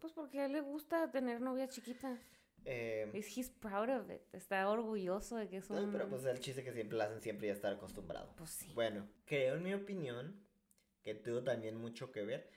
pues 0.00 0.12
porque 0.12 0.40
a 0.40 0.46
él 0.46 0.52
le 0.52 0.60
gusta 0.60 1.10
tener 1.10 1.40
novias 1.40 1.70
chiquitas. 1.70 2.18
Eh, 2.64 3.10
Is 3.14 3.36
he's 3.36 3.50
proud 3.50 3.88
of 3.90 4.08
it. 4.10 4.22
Está 4.32 4.68
orgulloso 4.70 5.36
de 5.36 5.48
que 5.48 5.56
es 5.58 5.70
no, 5.70 5.82
un. 5.82 5.92
pero 5.92 6.08
pues 6.08 6.24
el 6.24 6.38
chiste 6.40 6.62
que 6.62 6.72
siempre 6.72 7.00
hacen 7.02 7.20
siempre 7.20 7.48
ya 7.48 7.52
estar 7.54 7.72
acostumbrado. 7.72 8.34
Pues 8.36 8.50
sí. 8.50 8.72
Bueno, 8.74 9.08
creo 9.24 9.56
en 9.56 9.62
mi 9.64 9.74
opinión 9.74 10.40
que 11.02 11.14
tuvo 11.14 11.42
también 11.42 11.76
mucho 11.76 12.12
que 12.12 12.22
ver. 12.22 12.48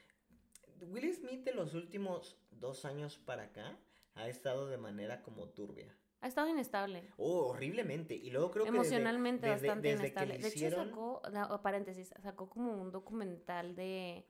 Will 0.80 1.12
Smith 1.14 1.42
de 1.44 1.54
los 1.54 1.74
últimos 1.74 2.38
dos 2.50 2.84
años 2.84 3.18
para 3.18 3.44
acá 3.44 3.78
ha 4.14 4.28
estado 4.28 4.68
de 4.68 4.78
manera 4.78 5.22
como 5.22 5.48
turbia. 5.48 5.92
Ha 6.20 6.28
estado 6.28 6.48
inestable. 6.48 7.10
Oh, 7.18 7.48
horriblemente. 7.48 8.14
Y 8.14 8.30
luego 8.30 8.50
creo 8.50 8.64
que 8.64 8.70
Emocionalmente 8.70 9.48
bastante 9.48 9.88
desde 9.88 10.02
que 10.04 10.08
inestable. 10.24 10.34
le 10.34 10.38
De 10.40 10.48
hecho, 10.48 10.56
hicieron- 10.56 10.88
sacó, 10.88 11.22
no, 11.32 11.62
paréntesis, 11.62 12.10
sacó 12.22 12.48
como 12.48 12.72
un 12.80 12.90
documental 12.90 13.74
de, 13.76 14.24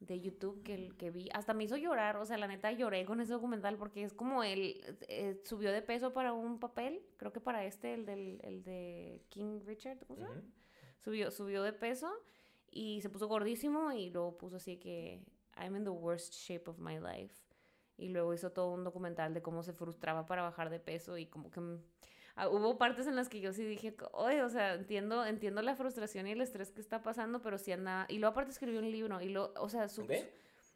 de 0.00 0.20
YouTube 0.20 0.62
que, 0.62 0.90
que 0.96 1.10
vi. 1.10 1.28
Hasta 1.32 1.54
me 1.54 1.64
hizo 1.64 1.76
llorar. 1.76 2.16
O 2.16 2.24
sea, 2.24 2.38
la 2.38 2.46
neta 2.46 2.72
lloré 2.72 3.04
con 3.04 3.20
ese 3.20 3.32
documental 3.32 3.76
porque 3.76 4.04
es 4.04 4.12
como 4.12 4.42
él 4.44 4.80
eh, 5.08 5.40
subió 5.44 5.72
de 5.72 5.82
peso 5.82 6.12
para 6.12 6.32
un 6.32 6.58
papel. 6.58 7.02
Creo 7.16 7.32
que 7.32 7.40
para 7.40 7.64
este, 7.64 7.94
el, 7.94 8.06
del, 8.06 8.40
el 8.42 8.62
de 8.62 9.22
King 9.28 9.60
Richard. 9.64 9.98
¿Cómo 10.06 10.16
se 10.16 10.22
llama? 10.22 10.42
Subió, 10.98 11.30
subió 11.30 11.62
de 11.62 11.72
peso 11.72 12.12
y 12.70 13.00
se 13.00 13.08
puso 13.08 13.28
gordísimo 13.28 13.92
y 13.92 14.10
luego 14.10 14.36
puso 14.36 14.56
así 14.56 14.76
que 14.76 15.22
I'm 15.56 15.76
in 15.76 15.84
the 15.84 15.90
worst 15.90 16.34
shape 16.34 16.68
of 16.70 16.78
my 16.78 16.98
life. 16.98 17.34
Y 17.96 18.10
luego 18.10 18.32
hizo 18.32 18.52
todo 18.52 18.72
un 18.72 18.84
documental 18.84 19.34
de 19.34 19.42
cómo 19.42 19.62
se 19.64 19.72
frustraba 19.72 20.26
para 20.26 20.42
bajar 20.42 20.70
de 20.70 20.78
peso 20.78 21.18
y 21.18 21.26
como 21.26 21.50
que 21.50 21.60
mm, 21.60 21.82
ah, 22.38 22.48
hubo 22.48 22.78
partes 22.78 23.06
en 23.06 23.16
las 23.16 23.28
que 23.28 23.40
yo 23.40 23.52
sí 23.52 23.64
dije, 23.64 23.94
oye, 24.12 24.42
o 24.42 24.48
sea, 24.48 24.74
entiendo, 24.74 25.24
entiendo 25.26 25.60
la 25.62 25.74
frustración 25.76 26.26
y 26.26 26.32
el 26.32 26.40
estrés 26.40 26.70
que 26.72 26.80
está 26.80 27.02
pasando, 27.02 27.42
pero 27.42 27.58
sí 27.58 27.72
anda... 27.72 28.06
Y 28.08 28.18
luego 28.18 28.32
aparte 28.32 28.50
escribió 28.52 28.80
un 28.80 28.90
libro 28.90 29.20
y 29.20 29.28
lo, 29.28 29.52
o 29.56 29.68
sea, 29.68 29.88
su, 29.88 30.02
¿Ok? 30.04 30.12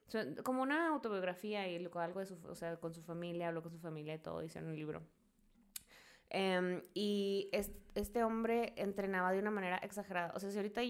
su- 0.08 0.42
como 0.42 0.62
una 0.62 0.88
autobiografía 0.88 1.68
y 1.68 1.76
algo 1.94 2.20
de 2.20 2.26
su, 2.26 2.36
o 2.48 2.54
sea, 2.54 2.76
con 2.76 2.92
su 2.92 3.02
familia, 3.02 3.48
habló 3.48 3.62
con 3.62 3.72
su 3.72 3.78
familia 3.78 4.14
y 4.14 4.18
todo, 4.18 4.42
hicieron 4.42 4.70
un 4.70 4.76
libro. 4.76 5.02
Em, 6.30 6.80
y 6.94 7.48
es- 7.52 7.72
este 7.94 8.24
hombre 8.24 8.72
entrenaba 8.76 9.32
de 9.32 9.38
una 9.38 9.50
manera 9.50 9.76
exagerada. 9.78 10.32
O 10.34 10.40
sea, 10.40 10.50
si 10.50 10.56
ahorita 10.56 10.80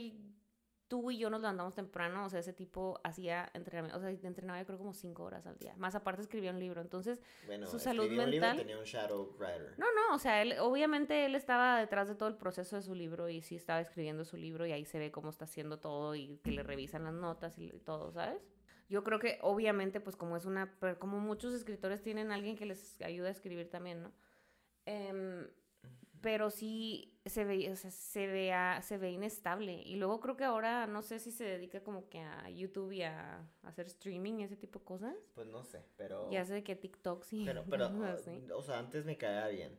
tú 0.92 1.10
y 1.10 1.16
yo 1.16 1.30
nos 1.30 1.40
levantamos 1.40 1.74
temprano, 1.74 2.26
o 2.26 2.28
sea, 2.28 2.40
ese 2.40 2.52
tipo 2.52 3.00
hacía 3.02 3.50
entrenamiento, 3.54 3.96
o 3.96 4.00
sea, 4.02 4.10
entrenaba 4.10 4.58
yo 4.60 4.66
creo 4.66 4.76
como 4.76 4.92
cinco 4.92 5.24
horas 5.24 5.46
al 5.46 5.56
día. 5.56 5.74
Más 5.78 5.94
aparte 5.94 6.20
escribía 6.20 6.50
un 6.50 6.58
libro. 6.58 6.82
Entonces, 6.82 7.22
Bueno, 7.46 7.66
Su 7.66 7.78
salud 7.78 8.02
escribió 8.04 8.24
un 8.24 8.30
libro, 8.30 8.46
mental- 8.48 8.58
tenía 8.66 8.78
un 8.78 8.84
Shadow 8.84 9.34
Rider. 9.38 9.72
no, 9.78 9.86
no, 9.94 10.14
o 10.14 10.18
sea, 10.18 10.42
él, 10.42 10.56
obviamente 10.60 11.24
él 11.24 11.34
estaba 11.34 11.78
detrás 11.80 12.08
de 12.08 12.14
todo 12.14 12.28
el 12.28 12.36
proceso 12.36 12.76
de 12.76 12.82
su 12.82 12.94
libro 12.94 13.30
y 13.30 13.40
sí 13.40 13.56
estaba 13.56 13.80
escribiendo 13.80 14.26
su 14.26 14.36
libro 14.36 14.66
y 14.66 14.72
ahí 14.72 14.84
se 14.84 14.98
ve 14.98 15.10
cómo 15.10 15.30
está 15.30 15.46
haciendo 15.46 15.78
todo 15.80 16.14
y 16.14 16.36
que 16.44 16.50
le 16.52 16.62
revisan 16.62 17.04
las 17.04 17.14
notas 17.14 17.58
y 17.58 17.70
todo, 17.86 18.12
¿sabes? 18.12 18.42
Yo 18.90 19.02
creo 19.02 19.18
que 19.18 19.38
obviamente, 19.40 19.98
pues 19.98 20.14
como 20.16 20.36
es 20.36 20.44
una, 20.44 20.76
pero 20.78 20.98
como 20.98 21.20
muchos 21.20 21.54
escritores 21.54 22.02
tienen 22.02 22.32
alguien 22.32 22.54
que 22.54 22.66
les 22.66 23.00
ayuda 23.00 23.28
a 23.28 23.30
escribir 23.30 23.70
también, 23.70 24.02
¿no? 24.02 24.12
Em, 24.84 25.46
pero 26.20 26.50
sí 26.50 27.11
se 27.24 27.44
ve, 27.44 27.70
o 27.70 27.76
sea, 27.76 27.90
se 27.90 28.26
vea, 28.26 28.80
se 28.82 28.98
ve 28.98 29.10
inestable. 29.12 29.82
Y 29.84 29.96
luego 29.96 30.20
creo 30.20 30.36
que 30.36 30.44
ahora 30.44 30.86
no 30.86 31.02
sé 31.02 31.18
si 31.18 31.30
se 31.30 31.44
dedica 31.44 31.82
como 31.82 32.08
que 32.08 32.20
a 32.20 32.50
YouTube 32.50 32.92
y 32.92 33.02
a, 33.02 33.38
a 33.62 33.68
hacer 33.68 33.86
streaming 33.86 34.40
y 34.40 34.44
ese 34.44 34.56
tipo 34.56 34.80
de 34.80 34.84
cosas. 34.84 35.14
Pues 35.34 35.46
no 35.46 35.62
sé, 35.64 35.84
pero... 35.96 36.28
Y 36.30 36.36
hace 36.36 36.54
de 36.54 36.64
que 36.64 36.74
TikTok 36.76 37.24
sí. 37.24 37.44
Pero, 37.46 37.64
pero, 37.70 37.90
o 38.56 38.62
sea, 38.62 38.78
antes 38.78 39.04
me 39.04 39.16
caía 39.16 39.46
bien. 39.48 39.78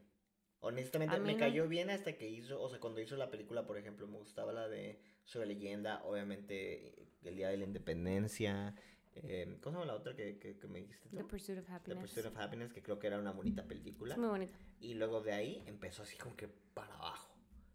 Honestamente, 0.62 1.20
me 1.20 1.34
no. 1.34 1.40
cayó 1.40 1.68
bien 1.68 1.90
hasta 1.90 2.14
que 2.18 2.30
hizo, 2.30 2.62
o 2.62 2.70
sea, 2.70 2.80
cuando 2.80 3.02
hizo 3.02 3.18
la 3.18 3.30
película, 3.30 3.66
por 3.68 3.78
ejemplo, 3.78 4.08
me 4.08 4.18
gustaba 4.18 4.54
la 4.54 4.70
de 4.70 5.02
Sobre 5.26 5.48
Leyenda, 5.48 6.02
obviamente, 6.06 7.10
el 7.24 7.36
Día 7.36 7.50
de 7.50 7.58
la 7.58 7.66
Independencia. 7.66 8.74
eh, 9.16 9.58
¿Cómo 9.62 9.76
se 9.76 9.80
llama 9.82 9.92
la 9.94 10.00
otra 10.00 10.16
que, 10.16 10.40
que, 10.40 10.58
que 10.58 10.68
me 10.68 10.80
dijiste 10.80 11.10
tú? 11.10 11.18
The 11.18 11.24
Pursuit 11.26 11.58
of 11.60 11.66
The 11.66 11.74
Happiness. 11.74 12.00
Pursuit 12.00 12.26
of 12.26 12.38
Happiness, 12.38 12.72
que 12.72 12.82
creo 12.82 12.98
que 12.98 13.08
era 13.08 13.20
una 13.20 13.32
bonita 13.32 13.68
película. 13.68 14.14
Es 14.14 14.20
muy 14.20 14.30
bonita. 14.30 14.58
Y 14.80 14.94
luego 14.96 15.20
de 15.22 15.34
ahí 15.34 15.64
empezó 15.66 16.04
así 16.04 16.18
como 16.18 16.36
que 16.38 16.48
para 16.48 16.96
abajo, 16.96 17.23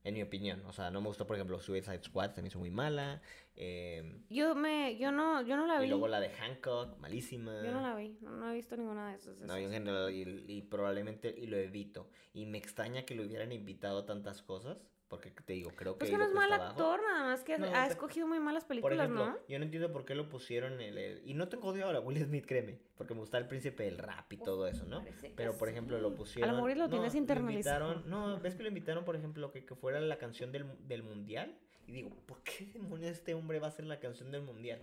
en 0.09 0.15
mi 0.15 0.23
opinión. 0.23 0.63
O 0.67 0.73
sea, 0.73 0.91
no 0.91 1.01
me 1.01 1.09
gustó, 1.09 1.27
por 1.27 1.37
ejemplo, 1.37 1.61
Suicide 1.61 2.03
Squad, 2.03 2.37
me 2.39 2.49
hizo 2.49 2.59
muy 2.59 2.71
mala. 2.71 3.21
Em, 3.61 4.23
Yo 4.31 4.55
me, 4.55 4.97
yo 4.99 5.11
no, 5.11 5.43
yo 5.43 5.57
no 5.57 5.67
la 5.67 5.79
y 5.81 5.85
vi. 5.85 5.89
luego 5.91 6.07
la 6.09 6.21
de 6.21 6.31
Hancock, 6.31 6.97
malísima. 6.99 7.63
Yo 7.65 7.73
no 7.73 7.81
la 7.81 7.95
vi, 7.97 8.17
no, 8.21 8.31
no 8.31 8.51
he 8.51 8.55
visto 8.55 8.77
ninguna 8.77 9.11
de 9.11 9.17
esas. 9.17 9.37
No, 9.39 9.59
yo 9.59 9.67
en 9.67 9.73
general, 9.73 10.11
y, 10.15 10.45
y 10.47 10.63
probablemente, 10.63 11.35
y 11.37 11.47
lo 11.47 11.57
evito. 11.57 12.09
Y 12.33 12.47
me 12.47 12.59
extraña 12.59 13.03
que 13.05 13.15
lo 13.17 13.25
hubieran 13.25 13.51
invitado 13.53 13.99
a 14.01 14.07
tantas 14.07 14.43
cosas, 14.43 14.79
porque 15.09 15.31
te 15.31 15.55
digo, 15.55 15.71
creo 15.75 15.95
que... 15.95 16.01
Pues 16.01 16.11
que 16.11 16.19
no 16.19 16.25
lo 16.25 16.29
es 16.29 16.35
mal 16.37 16.53
actor, 16.53 17.01
nada 17.03 17.25
más 17.25 17.43
que 17.43 17.57
No, 17.59 17.67
ha 17.67 17.87
escogido 17.87 18.27
muy 18.29 18.41
malas 18.41 18.65
Por 18.65 18.69
películas, 18.69 18.99
ejemplo, 19.07 19.27
¿no? 19.27 19.37
yo 19.49 19.59
no 19.59 19.65
entiendo 19.65 19.91
por 19.91 20.05
qué 20.05 20.15
lo 20.15 20.29
pusieron 20.29 20.75
en 20.83 20.99
el... 20.99 21.23
Y 21.25 21.33
no 21.33 21.49
tengo 21.49 21.69
odio 21.69 21.89
a 21.89 21.93
la 21.95 22.01
Will 22.01 22.23
Smith, 22.23 22.45
créeme, 22.47 22.79
porque 22.95 23.15
me 23.15 23.21
gusta 23.21 23.39
el 23.39 23.47
príncipe 23.49 23.85
del 23.85 23.97
rap 23.97 24.31
y 24.33 24.37
todo 24.37 24.67
eso, 24.69 24.85
¿no? 24.85 25.03
Pero, 25.35 25.57
por 25.57 25.71
ejemplo, 25.71 25.99
lo 25.99 26.15
pusieron... 26.15 26.55
mejor 26.55 26.71
y 26.73 26.75
lo 26.75 26.91
tienes 26.91 27.15
internalizado. 27.15 27.95
invitaron- 27.95 28.11
No, 28.11 28.39
ves 28.39 28.55
que 28.55 28.63
lo 28.63 28.69
invitaron, 28.69 29.05
por 29.07 29.17
ejemplo, 29.17 29.51
que, 29.51 29.65
que 29.65 29.75
fuera 29.75 29.99
la 30.01 30.19
canción 30.19 30.53
del, 30.53 30.67
del 30.87 31.03
mundial. 31.03 31.59
Y 31.89 31.93
digo, 31.93 32.11
¿por 32.27 32.43
qué 32.43 32.67
demonios 32.67 33.13
este 33.13 33.33
hombre 33.35 33.59
va 33.59 33.69
a 33.69 33.71
ser 33.71 33.87
la 33.87 33.99
canción 33.99 34.31
del 34.31 34.43
mundial? 34.43 34.79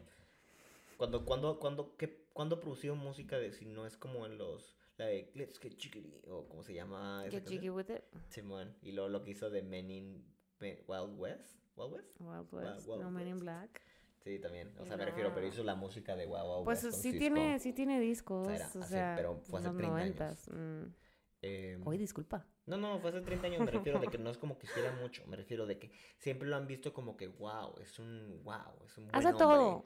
Cuando, 0.97 1.23
cuando, 1.23 1.59
cuando, 1.59 1.95
¿qué, 1.97 2.25
cuando 2.33 2.59
producido 2.59 2.95
música 2.95 3.37
de 3.37 3.51
si 3.51 3.65
no 3.65 3.85
es 3.85 3.95
como 3.95 4.25
en 4.25 4.37
los... 4.39 4.75
La 4.97 5.05
de 5.05 5.29
Let's 5.35 5.59
Get 5.59 5.77
Chickadee, 5.77 6.21
o 6.29 6.47
como 6.47 6.63
se 6.63 6.73
llama 6.73 7.23
esa 7.27 7.37
Get 7.39 7.47
jiggy 7.49 7.69
with 7.69 7.89
it. 7.89 8.01
Simón, 8.29 8.73
y 8.81 8.91
luego 8.93 9.09
lo 9.09 9.23
que 9.23 9.31
hizo 9.31 9.49
de 9.49 9.61
Men 9.61 9.91
in 9.91 10.25
Men- 10.59 10.79
Wild 10.87 11.19
West. 11.19 11.59
¿Wild 11.75 11.93
West? 11.93 12.07
Wild 12.21 12.53
West, 12.53 12.87
Wild 12.87 13.01
no 13.01 13.11
Men 13.11 13.27
in. 13.27 13.39
Black. 13.39 13.81
Sí, 14.23 14.39
también. 14.39 14.71
O 14.79 14.85
sea, 14.85 14.95
me 14.97 15.03
refiero, 15.05 15.31
pero 15.35 15.45
hizo 15.45 15.63
la 15.63 15.75
música 15.75 16.15
de 16.15 16.25
Wow 16.25 16.47
Wow 16.47 16.63
Pues 16.63 16.83
West 16.85 17.01
sí 17.01 17.11
tiene, 17.19 17.59
sí 17.59 17.73
tiene 17.73 17.99
discos, 17.99 18.47
era 18.47 18.65
o 18.65 18.79
hace- 18.79 18.83
sea, 18.85 19.13
pero 19.17 19.35
fue 19.43 19.59
hace 19.59 19.67
los 19.67 19.77
30 19.77 19.97
años. 19.97 20.47
noventas. 20.47 20.49
mm. 20.49 21.04
Eh, 21.41 21.79
Oye, 21.85 21.99
disculpa. 21.99 22.45
no, 22.65 22.77
no, 22.77 22.99
fue 22.99 23.11
hace 23.11 23.21
30 23.21 23.47
años. 23.47 23.59
Me 23.61 23.71
refiero 23.71 23.99
de 23.99 24.07
que 24.07 24.17
no 24.17 24.29
es 24.31 24.37
como 24.37 24.57
que 24.57 24.67
hiciera 24.67 24.91
mucho. 24.93 25.25
Me 25.27 25.35
refiero 25.37 25.65
de 25.65 25.77
que 25.77 25.91
siempre 26.17 26.47
lo 26.47 26.55
han 26.55 26.67
visto 26.67 26.93
como 26.93 27.15
que 27.17 27.27
wow, 27.27 27.75
es 27.81 27.99
un 27.99 28.41
wow, 28.43 28.83
es 28.85 28.97
un 28.97 29.05
buen 29.05 29.15
Hace 29.15 29.27
hombre. 29.29 29.39
todo. 29.39 29.85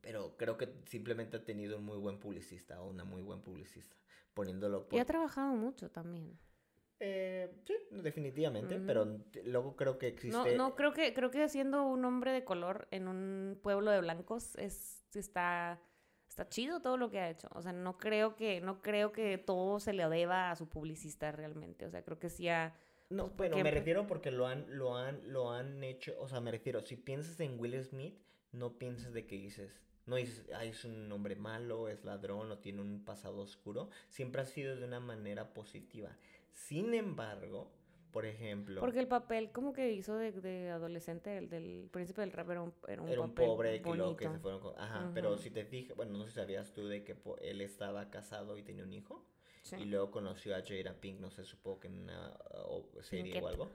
Pero 0.00 0.36
creo 0.36 0.56
que 0.58 0.68
simplemente 0.86 1.38
ha 1.38 1.44
tenido 1.44 1.78
un 1.78 1.84
muy 1.84 1.98
buen 1.98 2.18
publicista 2.18 2.80
o 2.82 2.88
una 2.90 3.04
muy 3.04 3.22
buen 3.22 3.40
publicista. 3.40 3.96
Poniéndolo 4.34 4.86
Y 4.90 4.98
ha 4.98 5.04
trabajado 5.04 5.54
mucho 5.54 5.90
también. 5.90 6.38
Eh, 7.00 7.50
sí, 7.66 7.74
definitivamente. 7.90 8.76
Ujú. 8.76 8.86
Pero 8.86 9.20
luego 9.44 9.76
creo 9.76 9.98
que 9.98 10.08
existe... 10.08 10.56
No, 10.56 10.68
no, 10.70 10.74
creo 10.74 10.92
que, 10.92 11.12
creo 11.14 11.30
que 11.30 11.48
siendo 11.48 11.84
un 11.84 12.04
hombre 12.04 12.32
de 12.32 12.44
color 12.44 12.88
en 12.90 13.08
un 13.08 13.58
pueblo 13.62 13.90
de 13.90 14.00
blancos 14.00 14.56
es, 14.56 15.04
está, 15.14 15.80
está 16.28 16.48
chido 16.48 16.80
todo 16.80 16.96
lo 16.96 17.10
que 17.10 17.18
ha 17.20 17.30
hecho. 17.30 17.48
O 17.52 17.62
sea, 17.62 17.72
no 17.72 17.96
creo 17.98 18.34
que, 18.36 18.60
no 18.60 18.82
creo 18.82 19.12
que 19.12 19.38
todo 19.38 19.80
se 19.80 19.92
le 19.92 20.08
deba 20.08 20.50
a 20.50 20.56
su 20.56 20.68
publicista 20.68 21.32
realmente. 21.32 21.86
O 21.86 21.90
sea, 21.90 22.02
creo 22.02 22.18
que 22.18 22.30
sí 22.30 22.48
ha... 22.48 22.74
No, 23.10 23.30
Pues, 23.36 23.50
me 23.52 23.70
refiero 23.70 24.06
porque 24.06 24.30
lo 24.30 24.46
han, 24.46 24.64
lo 24.76 24.96
han, 24.96 25.20
lo 25.32 25.52
han 25.52 25.84
hecho, 25.84 26.14
o 26.18 26.28
sea, 26.28 26.40
me 26.40 26.50
refiero, 26.50 26.80
si 26.80 26.96
piensas 26.96 27.38
en 27.40 27.60
Will 27.60 27.82
Smith, 27.84 28.18
no 28.50 28.78
pienses 28.78 29.12
de 29.12 29.26
que 29.26 29.36
dices, 29.36 29.80
no 30.06 30.16
dices, 30.16 30.46
ay, 30.56 30.70
es 30.70 30.84
un 30.84 31.12
hombre 31.12 31.36
malo, 31.36 31.88
es 31.88 32.04
ladrón 32.04 32.50
o 32.50 32.58
tiene 32.58 32.80
un 32.80 33.04
pasado 33.04 33.42
oscuro, 33.42 33.90
siempre 34.08 34.42
ha 34.42 34.46
sido 34.46 34.74
de 34.76 34.84
una 34.84 35.00
manera 35.00 35.52
positiva. 35.52 36.16
Sin 36.52 36.94
embargo, 36.94 37.70
por 38.14 38.26
ejemplo, 38.26 38.80
Porque 38.80 39.00
el 39.00 39.08
papel 39.08 39.50
como 39.50 39.72
que 39.72 39.90
hizo 39.90 40.16
de, 40.16 40.30
de 40.30 40.70
adolescente, 40.70 41.36
el 41.36 41.48
del 41.48 41.88
príncipe 41.90 42.20
del 42.20 42.30
rap, 42.30 42.48
era 42.48 42.62
un, 42.62 42.72
era 42.86 43.02
un 43.02 43.08
era 43.08 43.20
un 43.22 43.30
papel 43.30 43.46
pobre 43.46 43.82
que 43.82 43.92
luego 43.92 44.16
que 44.16 44.28
se 44.28 44.38
fueron 44.38 44.60
con... 44.60 44.78
Ajá, 44.78 45.10
pero 45.12 45.36
si 45.36 45.50
te 45.50 45.64
fijas, 45.64 45.96
bueno, 45.96 46.16
no 46.16 46.22
sé 46.22 46.30
si 46.30 46.36
sabías 46.36 46.72
tú 46.72 46.86
de 46.86 47.02
que 47.02 47.16
él 47.42 47.60
estaba 47.60 48.10
casado 48.10 48.56
y 48.56 48.62
tenía 48.62 48.84
un 48.84 48.92
hijo. 48.92 49.26
Sí. 49.62 49.74
Y 49.80 49.84
luego 49.86 50.12
conoció 50.12 50.54
a 50.54 50.62
Jada 50.64 50.94
Pink, 51.00 51.18
no 51.18 51.32
sé, 51.32 51.44
supongo 51.44 51.80
que 51.80 51.88
en 51.88 52.02
una 52.02 52.38
uh, 52.68 53.02
serie 53.02 53.24
Pinkett. 53.24 53.42
o 53.42 53.48
algo. 53.48 53.72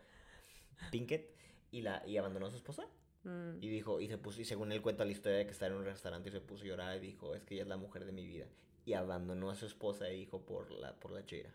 Pinkett. 0.90 1.36
Y, 1.72 1.82
la, 1.82 2.02
y 2.08 2.16
abandonó 2.16 2.46
a 2.46 2.52
su 2.52 2.56
esposa. 2.56 2.88
Mm. 3.26 3.62
Y 3.62 3.68
dijo, 3.68 4.00
y 4.00 4.08
se 4.08 4.18
puso, 4.18 4.40
y 4.40 4.46
según 4.46 4.72
él 4.72 4.82
cuenta 4.82 5.04
la 5.04 5.12
historia 5.12 5.40
de 5.40 5.48
que 5.48 5.52
estaba 5.52 5.74
en 5.74 5.80
un 5.80 5.86
restaurante 5.86 6.30
y 6.30 6.32
se 6.32 6.40
puso 6.40 6.64
a 6.64 6.68
llorar 6.68 6.96
y 6.96 7.02
dijo, 7.02 7.36
es 7.36 7.44
que 7.44 7.56
ella 7.56 7.64
es 7.64 7.70
la 7.70 7.76
mujer 7.76 8.06
de 8.06 8.14
mi 8.14 8.26
vida. 8.26 8.46
Y 8.86 8.94
abandonó 8.94 9.50
a 9.50 9.56
su 9.56 9.66
esposa 9.66 10.08
e 10.08 10.16
hijo 10.16 10.46
por 10.46 10.72
la, 10.72 10.96
por 10.96 11.12
la 11.12 11.26
Jada. 11.28 11.54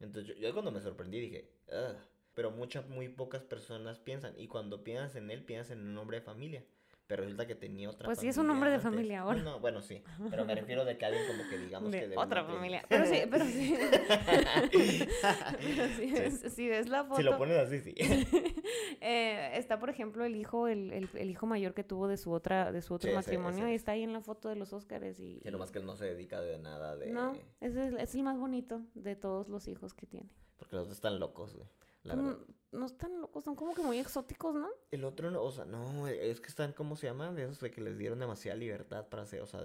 Entonces 0.00 0.34
yo, 0.36 0.40
yo 0.40 0.52
cuando 0.52 0.70
me 0.72 0.80
sorprendí 0.80 1.20
dije, 1.20 1.52
"Ugh". 1.68 1.96
Pero 2.34 2.50
muchas, 2.50 2.88
muy 2.88 3.08
pocas 3.08 3.44
personas 3.44 3.98
piensan. 3.98 4.38
Y 4.38 4.48
cuando 4.48 4.84
piensas 4.84 5.16
en 5.16 5.30
él, 5.30 5.44
piensas 5.44 5.72
en 5.72 5.86
un 5.86 5.96
hombre 5.98 6.18
de 6.18 6.24
familia. 6.24 6.66
Pero 7.08 7.22
resulta 7.22 7.46
que 7.46 7.54
tenía 7.54 7.88
otra 7.88 8.06
Pues 8.06 8.18
sí, 8.18 8.26
es 8.26 8.36
un 8.36 8.50
hombre 8.50 8.68
de 8.70 8.76
antes. 8.76 8.90
familia 8.90 9.20
ahora. 9.20 9.38
No, 9.38 9.44
no, 9.52 9.60
bueno, 9.60 9.80
sí. 9.80 10.02
Pero 10.28 10.44
me 10.44 10.54
refiero 10.56 10.84
de 10.84 10.98
que 10.98 11.04
alguien 11.04 11.24
como 11.28 11.48
que 11.48 11.56
digamos 11.58 11.92
De 11.92 12.00
que... 12.00 12.08
de 12.08 12.16
otra 12.16 12.44
familia. 12.44 12.84
Pero 12.88 13.06
sí, 13.06 13.22
pero 13.30 13.44
sí. 13.44 13.76
Pero 14.72 15.88
sí, 15.96 16.10
ves- 16.12 16.52
si 16.52 16.68
ves 16.68 16.88
la 16.88 17.04
foto. 17.04 17.16
Si 17.18 17.22
lo 17.22 17.38
pones 17.38 17.56
así, 17.58 17.80
sí. 17.80 17.94
eh, 19.00 19.50
está, 19.54 19.78
por 19.78 19.90
ejemplo, 19.90 20.24
el 20.24 20.36
hijo, 20.36 20.68
el, 20.68 20.92
el, 20.92 21.08
el 21.14 21.30
hijo 21.30 21.46
mayor 21.46 21.74
que 21.74 21.84
tuvo 21.84 22.08
de 22.08 22.16
su 22.16 22.32
otra, 22.32 22.72
de 22.72 22.82
su 22.82 22.94
otro 22.94 23.08
Sí, 23.10 23.14
matrimonio, 23.14 23.60
ese 23.64 23.70
y 23.72 23.74
es. 23.74 23.80
está 23.82 23.92
ahí 23.92 24.02
en 24.02 24.12
la 24.12 24.20
foto 24.20 24.48
de 24.48 24.56
los 24.56 24.72
Óscares 24.72 25.20
y. 25.20 25.38
Que 25.40 25.50
nomás 25.50 25.70
que 25.70 25.78
él 25.78 25.86
no 25.86 25.96
se 25.96 26.06
dedica 26.06 26.40
de 26.40 26.58
nada 26.58 26.96
de... 26.96 27.10
No, 27.10 27.34
es, 27.60 27.74
es 27.76 28.14
el 28.14 28.22
más 28.22 28.38
bonito 28.38 28.82
de 28.94 29.16
todos 29.16 29.48
los 29.48 29.68
hijos 29.68 29.94
que 29.94 30.06
tiene. 30.06 30.28
Porque 30.58 30.76
los 30.76 30.84
otros 30.84 30.96
están 30.96 31.18
locos, 31.20 31.54
güey. 31.54 31.68
La 32.06 32.14
verdad. 32.14 32.38
no 32.72 32.86
están 32.86 33.20
locos, 33.20 33.44
son 33.44 33.54
como 33.56 33.74
que 33.74 33.82
muy 33.82 33.98
exóticos, 33.98 34.54
¿no? 34.54 34.68
El 34.90 35.04
otro, 35.04 35.30
no, 35.30 35.42
o 35.42 35.50
sea, 35.50 35.64
no, 35.64 36.06
es 36.08 36.40
que 36.40 36.48
están, 36.48 36.72
¿cómo 36.72 36.96
se 36.96 37.06
llama? 37.06 37.32
De 37.32 37.44
esos 37.44 37.60
de 37.60 37.70
que 37.70 37.80
les 37.80 37.98
dieron 37.98 38.18
demasiada 38.18 38.56
libertad 38.56 39.06
para 39.08 39.22
hacer, 39.22 39.40
o 39.40 39.46
sea, 39.46 39.62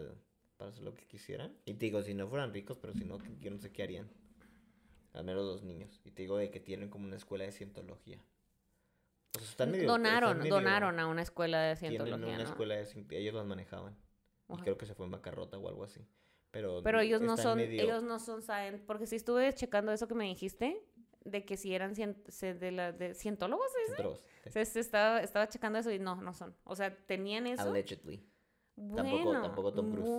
para 0.57 0.69
hacer 0.71 0.83
lo 0.83 0.93
que 0.95 1.05
quisieran. 1.05 1.55
Y 1.65 1.73
te 1.73 1.85
digo, 1.87 2.01
si 2.03 2.13
no 2.13 2.27
fueran 2.27 2.53
ricos, 2.53 2.77
pero 2.77 2.93
si 2.93 3.03
no, 3.05 3.17
yo 3.39 3.51
no 3.51 3.57
sé 3.57 3.71
qué 3.71 3.83
harían. 3.83 4.09
Al 5.13 5.25
menos 5.25 5.43
dos 5.43 5.63
niños. 5.63 5.99
Y 6.05 6.11
te 6.11 6.21
digo 6.21 6.37
de 6.37 6.49
que 6.49 6.59
tienen 6.61 6.89
como 6.89 7.05
una 7.05 7.17
escuela 7.17 7.43
de 7.43 7.51
cientología. 7.51 8.23
O 9.35 9.39
sea, 9.39 9.49
están 9.49 9.71
medio... 9.71 9.87
donaron, 9.87 10.29
están 10.31 10.39
medio- 10.43 10.55
donaron 10.55 10.99
a 10.99 11.07
una 11.07 11.21
escuela 11.21 11.61
de 11.61 11.75
Tienen 11.75 11.97
cientología, 11.97 12.35
una 12.35 12.43
¿no? 12.43 12.49
escuela 12.49 12.75
de 12.75 13.17
ellos 13.17 13.33
las 13.33 13.45
manejaban. 13.45 13.95
Y 14.49 14.57
creo 14.57 14.77
que 14.77 14.85
se 14.85 14.93
fue 14.95 15.05
en 15.05 15.11
bancarrota 15.11 15.57
o 15.57 15.67
algo 15.67 15.83
así. 15.83 16.05
Pero, 16.51 16.81
Pero 16.83 16.99
ellos 16.99 17.21
no 17.21 17.37
son, 17.37 17.57
medio- 17.57 17.81
ellos 17.81 18.03
no 18.03 18.19
son 18.19 18.41
science, 18.41 18.83
porque 18.85 19.05
si 19.07 19.15
estuve 19.15 19.53
checando 19.53 19.93
eso 19.93 20.07
que 20.09 20.15
me 20.15 20.25
dijiste, 20.25 20.83
de 21.23 21.45
que 21.45 21.57
si 21.57 21.73
eran 21.73 21.95
cien- 21.95 22.15
de, 22.59 22.71
la, 22.71 22.91
de 22.91 23.13
cientólogos. 23.13 23.67
Se, 24.49 24.65
se 24.65 24.79
estaba, 24.79 25.21
estaba 25.21 25.47
checando 25.49 25.77
eso 25.79 25.91
y 25.91 25.99
no, 25.99 26.15
no 26.15 26.33
son. 26.33 26.55
O 26.63 26.75
sea, 26.75 26.95
tenían 27.05 27.45
eso. 27.47 27.61
Allegedly. 27.63 28.27
Bueno, 28.75 28.95
Tampoco- 29.03 29.41
tampoco 29.41 29.73
Tom 29.73 29.91
Cruise. 29.91 30.09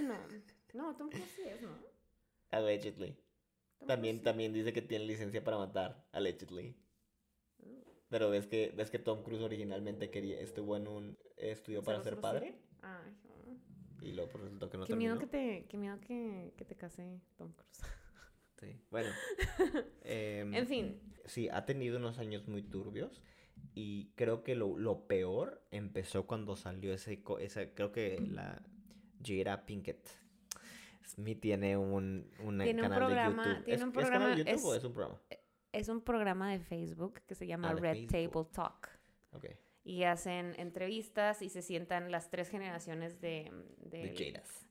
Bueno. 0.00 0.14
No, 0.74 0.94
Tom 0.96 1.08
Cruise 1.08 1.30
sí 1.34 1.42
es, 1.46 1.62
¿no? 1.62 1.70
Allegedly. 2.50 3.16
Tom 3.78 3.88
También, 3.88 4.22
también 4.22 4.52
dice 4.52 4.72
que 4.72 4.82
tiene 4.82 5.06
licencia 5.06 5.42
para 5.42 5.56
matar, 5.56 6.06
allegedly. 6.12 6.76
Mm. 7.58 7.78
Pero 8.10 8.28
ves 8.30 8.46
que, 8.46 8.72
ves 8.76 8.90
que 8.90 8.98
Tom 8.98 9.22
Cruise 9.22 9.42
originalmente 9.42 10.10
quería, 10.10 10.38
estuvo 10.40 10.76
en 10.76 10.86
un 10.88 11.18
estudio 11.36 11.82
para 11.82 12.02
ser 12.02 12.14
007. 12.16 12.20
padre 12.20 12.54
Ay, 12.82 13.16
oh. 13.28 14.04
y 14.04 14.12
luego 14.12 14.30
pues, 14.30 14.44
resultó 14.44 14.68
que 14.70 14.76
no 14.78 14.84
qué 14.84 14.88
terminó. 14.92 15.14
miedo 15.14 15.18
que 15.20 15.26
te, 15.26 15.66
qué 15.68 15.78
miedo 15.78 15.98
que, 16.00 16.52
que 16.56 16.64
te 16.64 16.76
case 16.76 17.20
Tom 17.36 17.52
Cruise. 17.52 17.80
Sí. 18.60 18.76
Bueno, 18.90 19.10
em, 20.04 20.54
en 20.54 20.66
fin, 20.66 21.00
sí, 21.26 21.48
ha 21.50 21.64
tenido 21.64 21.98
unos 21.98 22.18
años 22.18 22.48
muy 22.48 22.62
turbios 22.62 23.22
y 23.74 24.10
creo 24.16 24.42
que 24.42 24.54
lo, 24.54 24.76
lo 24.78 25.06
peor 25.06 25.62
empezó 25.70 26.26
cuando 26.26 26.56
salió 26.56 26.92
ese, 26.92 27.22
co- 27.22 27.38
esa, 27.38 27.66
creo 27.74 27.92
que 27.92 28.18
la 28.20 28.62
Jada 29.24 29.64
Pinkett 29.66 30.08
Smith 31.06 31.40
tiene 31.40 31.76
un, 31.76 32.30
una 32.44 32.64
Tiene 32.64 32.82
un 32.82 32.88
canal 32.88 32.98
programa- 33.06 33.42
de 33.44 33.48
YouTube. 33.50 33.64
tiene 33.64 33.76
¿Es, 33.76 33.82
un 33.82 33.88
es 33.88 33.94
canal 33.94 34.10
programa- 34.10 34.34
de 34.34 34.44
YouTube 34.52 34.64
o 34.66 34.74
es- 34.74 34.84
un 34.84 34.92
programa? 34.92 35.20
es 35.72 35.88
un 35.88 36.00
programa 36.00 36.52
de 36.52 36.58
Facebook 36.60 37.20
que 37.26 37.34
se 37.34 37.46
llama 37.46 37.70
Ah, 37.70 37.74
de 37.74 37.80
Red 37.80 38.08
Facebook. 38.08 38.50
Table 38.50 38.52
Talk. 38.52 38.98
Y 39.84 40.02
hacen 40.02 40.54
entrevistas 40.58 41.40
y 41.40 41.48
se 41.48 41.62
sientan 41.62 42.10
las 42.10 42.28
tres 42.30 42.50
generaciones 42.50 43.20
de... 43.22 43.50
de 43.78 44.12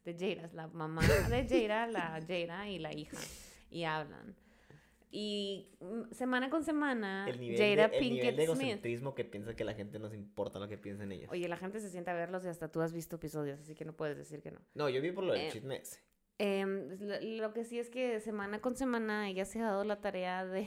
de 0.05 0.13
Jadas, 0.13 0.53
la 0.53 0.67
mamá 0.67 1.01
de 1.29 1.47
Jada, 1.67 1.87
la 1.87 2.21
Jada 2.21 2.69
y 2.69 2.77
la 2.77 2.93
hija, 2.93 3.17
y 3.69 3.83
hablan. 3.83 4.35
Y 5.09 5.69
mm, 5.79 6.11
semana 6.11 6.49
con 6.49 6.63
semana, 6.63 7.27
El 7.29 7.39
nivel, 7.39 7.57
Jada 7.57 7.87
de, 7.87 7.97
el 7.97 8.09
nivel 8.13 8.35
de 8.35 8.45
Smith. 8.45 8.59
egocentrismo 8.61 9.15
que 9.15 9.23
piensa 9.23 9.55
que 9.55 9.63
la 9.63 9.73
gente 9.73 9.99
nos 9.99 10.13
importa 10.13 10.59
lo 10.59 10.67
que 10.67 10.77
piensan 10.77 11.11
ellos. 11.13 11.29
Oye, 11.31 11.47
la 11.47 11.55
gente 11.57 11.79
se 11.79 11.89
sienta 11.89 12.11
a 12.11 12.15
verlos 12.15 12.43
y 12.43 12.49
hasta 12.49 12.69
tú 12.69 12.81
has 12.81 12.91
visto 12.91 13.15
episodios, 13.15 13.59
así 13.61 13.73
que 13.73 13.85
no 13.85 13.93
puedes 13.93 14.17
decir 14.17 14.41
que 14.41 14.51
no. 14.51 14.59
No, 14.73 14.89
yo 14.89 15.01
vi 15.01 15.11
por 15.11 15.23
lo 15.23 15.33
del 15.33 15.43
Eh, 15.43 15.49
chisme 15.51 15.77
ese. 15.77 16.01
Em, 16.39 16.99
lo, 16.99 17.19
lo 17.47 17.53
que 17.53 17.63
sí 17.63 17.79
es 17.79 17.89
que 17.89 18.19
semana 18.19 18.59
con 18.61 18.75
semana 18.75 19.29
ella 19.29 19.45
se 19.45 19.59
ha 19.59 19.65
dado 19.67 19.83
la 19.85 20.01
tarea 20.01 20.45
de, 20.45 20.61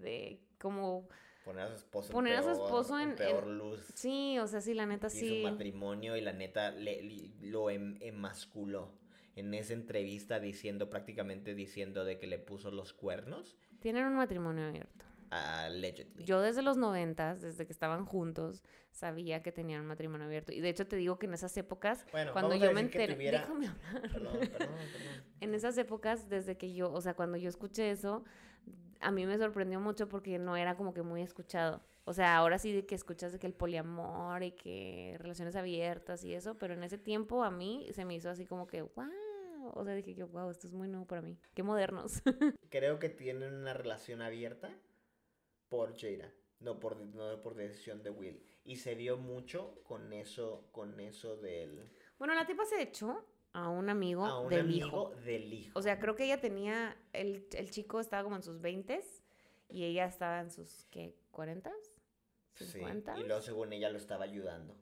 de 0.00 0.40
como... 0.58 1.08
Poner 1.44 1.62
a 1.62 1.68
su 1.68 1.74
esposo, 1.76 2.08
en 2.08 2.12
poner 2.12 2.34
a 2.36 2.42
su 2.42 2.48
peor- 2.48 2.64
esposo 2.66 2.98
en- 3.00 3.14
peor 3.14 3.44
en- 3.44 3.58
luz. 3.58 3.80
Sí, 3.94 4.38
o 4.40 4.46
sea, 4.46 4.60
sí, 4.60 4.74
la 4.74 4.84
neta 4.84 5.06
y 5.06 5.10
su 5.10 5.16
sí. 5.16 5.40
matrimonio 5.42 6.16
y 6.16 6.20
la 6.20 6.32
neta 6.32 6.70
le- 6.72 7.02
li- 7.02 7.34
lo 7.40 7.70
em- 7.70 7.96
emasculó 8.00 8.92
en 9.36 9.54
esa 9.54 9.72
entrevista 9.74 10.40
diciendo 10.40 10.90
prácticamente 10.90 11.54
diciendo 11.54 12.04
de 12.04 12.18
que 12.18 12.26
le 12.26 12.38
puso 12.40 12.70
los 12.72 12.92
cuernos 12.92 13.56
Tienen 13.80 14.04
un 14.06 14.16
matrimonio 14.16 14.66
abierto. 14.66 15.04
allegedly. 15.30 16.24
Yo 16.24 16.40
desde 16.40 16.62
los 16.62 16.76
noventas, 16.76 17.40
desde 17.42 17.66
que 17.66 17.72
estaban 17.72 18.04
juntos, 18.06 18.62
sabía 18.90 19.42
que 19.42 19.52
tenían 19.52 19.82
un 19.82 19.88
matrimonio 19.88 20.26
abierto. 20.26 20.52
Y 20.52 20.60
de 20.60 20.68
hecho 20.70 20.86
te 20.86 20.96
digo 20.96 21.18
que 21.18 21.26
en 21.26 21.34
esas 21.34 21.56
épocas, 21.56 22.06
Bueno, 22.12 22.32
cuando 22.32 22.54
yo 22.54 22.72
me 22.72 22.80
enteré... 22.80 23.14
tuviera- 23.14 23.40
Déjame 23.40 23.68
hablar. 23.68 24.02
Perdón, 24.12 24.32
perdón, 24.40 24.48
perdón. 24.58 24.74
En 25.40 25.54
esas 25.54 25.76
épocas, 25.78 26.28
desde 26.30 26.56
que 26.56 26.72
yo, 26.72 26.90
o 26.92 27.00
sea, 27.00 27.14
cuando 27.14 27.36
yo 27.36 27.48
escuché 27.50 27.90
eso, 27.90 28.24
a 29.00 29.10
mí 29.10 29.26
me 29.26 29.36
sorprendió 29.36 29.78
mucho 29.80 30.08
porque 30.08 30.38
no 30.38 30.56
era 30.56 30.76
como 30.76 30.94
que 30.94 31.02
muy 31.02 31.20
escuchado. 31.20 31.82
O 32.06 32.14
sea, 32.14 32.36
ahora 32.36 32.56
sí 32.58 32.72
de 32.72 32.86
que 32.86 32.94
escuchas 32.94 33.32
de 33.32 33.38
que 33.38 33.46
el 33.46 33.52
poliamor 33.52 34.42
y 34.44 34.52
que 34.52 35.16
relaciones 35.18 35.54
abiertas 35.56 36.24
y 36.24 36.32
eso, 36.34 36.56
pero 36.56 36.72
en 36.72 36.82
ese 36.84 36.96
tiempo 36.98 37.44
a 37.44 37.50
mí 37.50 37.86
se 37.92 38.04
me 38.06 38.14
hizo 38.14 38.30
así 38.30 38.46
como 38.46 38.66
que, 38.66 38.82
O 39.74 39.84
sea, 39.84 39.94
dije 39.94 40.14
yo, 40.14 40.28
wow, 40.28 40.50
esto 40.50 40.66
es 40.66 40.72
muy 40.72 40.88
nuevo 40.88 41.06
para 41.06 41.22
mí. 41.22 41.38
Qué 41.54 41.62
modernos. 41.62 42.22
Creo 42.70 42.98
que 42.98 43.08
tienen 43.08 43.54
una 43.54 43.74
relación 43.74 44.22
abierta 44.22 44.76
por 45.68 45.98
Jada, 45.98 46.32
no 46.60 46.78
por, 46.78 46.96
no 46.96 47.42
por 47.42 47.54
decisión 47.54 48.02
de 48.02 48.10
Will. 48.10 48.42
Y 48.64 48.76
se 48.76 48.94
vio 48.94 49.16
mucho 49.16 49.80
con 49.84 50.12
eso, 50.12 50.68
con 50.72 51.00
eso 51.00 51.36
del... 51.36 51.90
bueno, 52.18 52.34
la 52.34 52.46
tipa 52.46 52.64
se 52.64 52.82
echó 52.82 53.24
a 53.52 53.68
un 53.68 53.88
amigo 53.88 54.24
A 54.24 54.40
un 54.40 54.50
del 54.50 54.60
amigo 54.60 54.86
hijo. 54.86 55.14
del 55.24 55.52
hijo. 55.52 55.78
O 55.78 55.82
sea, 55.82 55.98
creo 55.98 56.14
que 56.14 56.24
ella 56.24 56.40
tenía, 56.40 56.96
el, 57.12 57.46
el 57.52 57.70
chico 57.70 58.00
estaba 58.00 58.22
como 58.22 58.36
en 58.36 58.42
sus 58.42 58.60
20 58.60 59.00
y 59.68 59.84
ella 59.84 60.06
estaba 60.06 60.40
en 60.40 60.50
sus, 60.50 60.86
¿qué? 60.90 61.16
¿40? 61.32 61.72
Sí, 62.54 62.78
¿50? 62.80 63.18
y 63.20 63.24
luego 63.24 63.42
según 63.42 63.72
ella 63.72 63.90
lo 63.90 63.98
estaba 63.98 64.24
ayudando. 64.24 64.76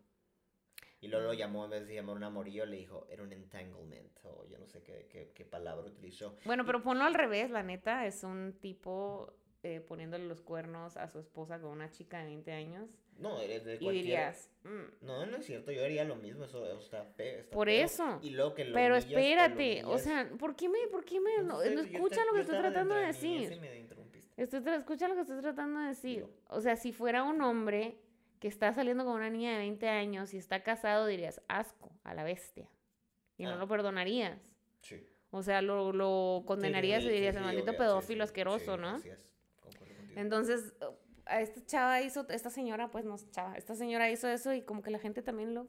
Y 1.05 1.09
luego 1.09 1.27
lo 1.27 1.35
llamó, 1.35 1.67
en 1.67 1.71
vez 1.73 1.87
de 1.87 1.95
llamar 1.97 2.17
un 2.17 2.25
amorío, 2.25 2.65
le 2.65 2.79
dijo, 2.79 3.07
era 3.11 3.23
un 3.23 3.31
entanglement, 3.33 4.19
o 4.25 4.47
yo 4.47 4.59
no 4.59 4.67
sé 4.67 4.83
qué, 4.83 5.07
qué, 5.11 5.33
qué 5.35 5.45
palabra 5.45 5.85
utilizó. 5.87 6.35
Bueno, 6.47 6.65
pero 6.65 6.83
ponlo 6.83 7.05
al 7.05 7.13
revés, 7.13 7.51
la 7.51 7.63
neta, 7.63 8.07
es 8.07 8.25
un 8.25 8.55
tipo 8.61 9.35
eh, 9.63 9.81
poniéndole 9.81 10.27
los 10.27 10.41
cuernos 10.41 10.97
a 10.97 11.07
su 11.09 11.19
esposa 11.19 11.61
con 11.61 11.73
una 11.73 11.91
chica 11.91 12.21
de 12.21 12.25
20 12.25 12.53
años. 12.53 12.89
No, 13.19 13.39
eres 13.39 13.65
de 13.67 13.75
Y 13.75 13.79
cualquier... 13.81 14.05
dirías, 14.05 14.51
"Mm, 14.65 15.05
No, 15.07 15.27
no 15.27 15.37
es 15.37 15.45
cierto, 15.45 15.73
yo 15.73 15.85
haría 15.85 16.05
lo 16.05 16.17
mismo, 16.17 16.45
eso, 16.47 16.65
eso 16.67 16.81
está 16.81 17.05
feo. 17.05 17.39
está 17.41 17.55
Por 17.55 17.69
eso. 17.69 18.19
Y 18.23 18.31
luego 18.31 18.55
que 18.55 18.65
lo 18.65 18.75
pero 18.75 18.97
espérate, 18.97 19.85
o 19.85 19.99
sea, 19.99 20.31
¿por 20.39 20.57
qué 20.57 20.71
me, 20.71 20.87
por 20.91 21.05
qué 21.05 21.21
me, 21.21 21.43
no, 21.43 21.61
sé, 21.61 21.75
no 21.75 21.83
yo 21.83 21.89
escucha 21.97 22.25
lo 22.25 22.33
que 22.33 22.41
estoy 22.41 22.59
tratando 22.59 22.95
de 22.95 23.07
decir? 23.07 23.53
y 23.53 23.61
me. 23.61 23.85
Estoy 24.37 24.63
escucha 24.75 25.07
lo 25.07 25.15
que 25.15 25.21
estoy 25.21 25.41
tratando 25.43 25.81
de 25.81 25.89
decir. 25.89 26.27
O 26.49 26.61
sea, 26.61 26.77
si 26.77 26.93
fuera 26.93 27.23
un 27.23 27.41
hombre 27.43 27.99
que 28.45 28.49
está 28.49 28.75
saliendo 28.75 29.07
con 29.07 29.15
una 29.15 29.31
niña 29.31 29.53
de 29.53 29.57
20 29.57 29.89
años 29.89 30.35
y 30.35 30.37
está 30.37 30.63
casado, 30.63 31.07
dirías, 31.07 31.41
asco, 31.49 31.91
a 32.05 32.13
la 32.13 32.25
bestia. 32.25 32.69
Y 33.39 33.47
Ah. 33.47 33.53
no 33.53 33.57
lo 33.57 33.67
perdonarías. 33.67 34.39
Sí. 34.83 35.03
O 35.31 35.43
sea, 35.43 35.63
lo, 35.63 35.95
lo 35.95 36.43
condenarías 36.45 37.03
sí, 37.03 37.09
y 37.09 37.13
dirías, 37.13 37.35
sí, 37.35 37.39
el 37.39 37.45
maldito 37.47 37.75
pedófilo 37.75 38.23
asqueroso, 38.23 38.77
¿no? 38.77 38.97
así 38.97 39.09
es. 39.09 39.19
Entonces, 40.15 40.75
a 41.25 41.41
esta 41.41 41.65
chava 41.65 42.03
hizo, 42.03 42.29
esta 42.29 42.51
señora, 42.51 42.91
pues 42.91 43.07
no 43.07 43.17
chava, 43.31 43.55
esta 43.57 43.75
señora 43.77 44.11
hizo 44.11 44.29
eso 44.29 44.53
y 44.53 44.61
como 44.61 44.83
que 44.83 44.91
la 44.91 44.99
gente 44.99 45.23
también 45.23 45.55
lo, 45.55 45.65
mm, 45.65 45.69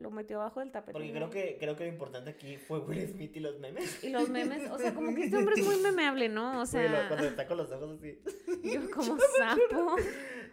lo 0.00 0.10
metió 0.10 0.40
abajo 0.40 0.60
del 0.60 0.70
tapete. 0.70 0.92
Porque 0.92 1.12
creo 1.12 1.30
que, 1.30 1.56
creo 1.58 1.76
que 1.76 1.84
lo 1.84 1.90
importante 1.90 2.30
aquí 2.30 2.56
fue 2.56 2.78
Will 2.80 3.06
Smith 3.08 3.36
y 3.36 3.40
los 3.40 3.58
memes. 3.58 4.02
Y 4.04 4.10
los 4.10 4.28
memes, 4.28 4.70
o 4.70 4.78
sea, 4.78 4.94
como 4.94 5.14
que 5.14 5.24
este 5.24 5.36
hombre 5.36 5.54
es 5.56 5.64
muy 5.66 5.76
memeable, 5.82 6.28
¿no? 6.28 6.52
O 6.56 6.60
lo- 6.60 6.66
sea, 6.66 7.06
cuando 7.08 7.26
está 7.26 7.46
con 7.46 7.56
los 7.58 7.70
ojos 7.72 7.98
así, 7.98 8.18
yo 8.62 8.90
como 8.90 9.16
sapo. 9.38 9.96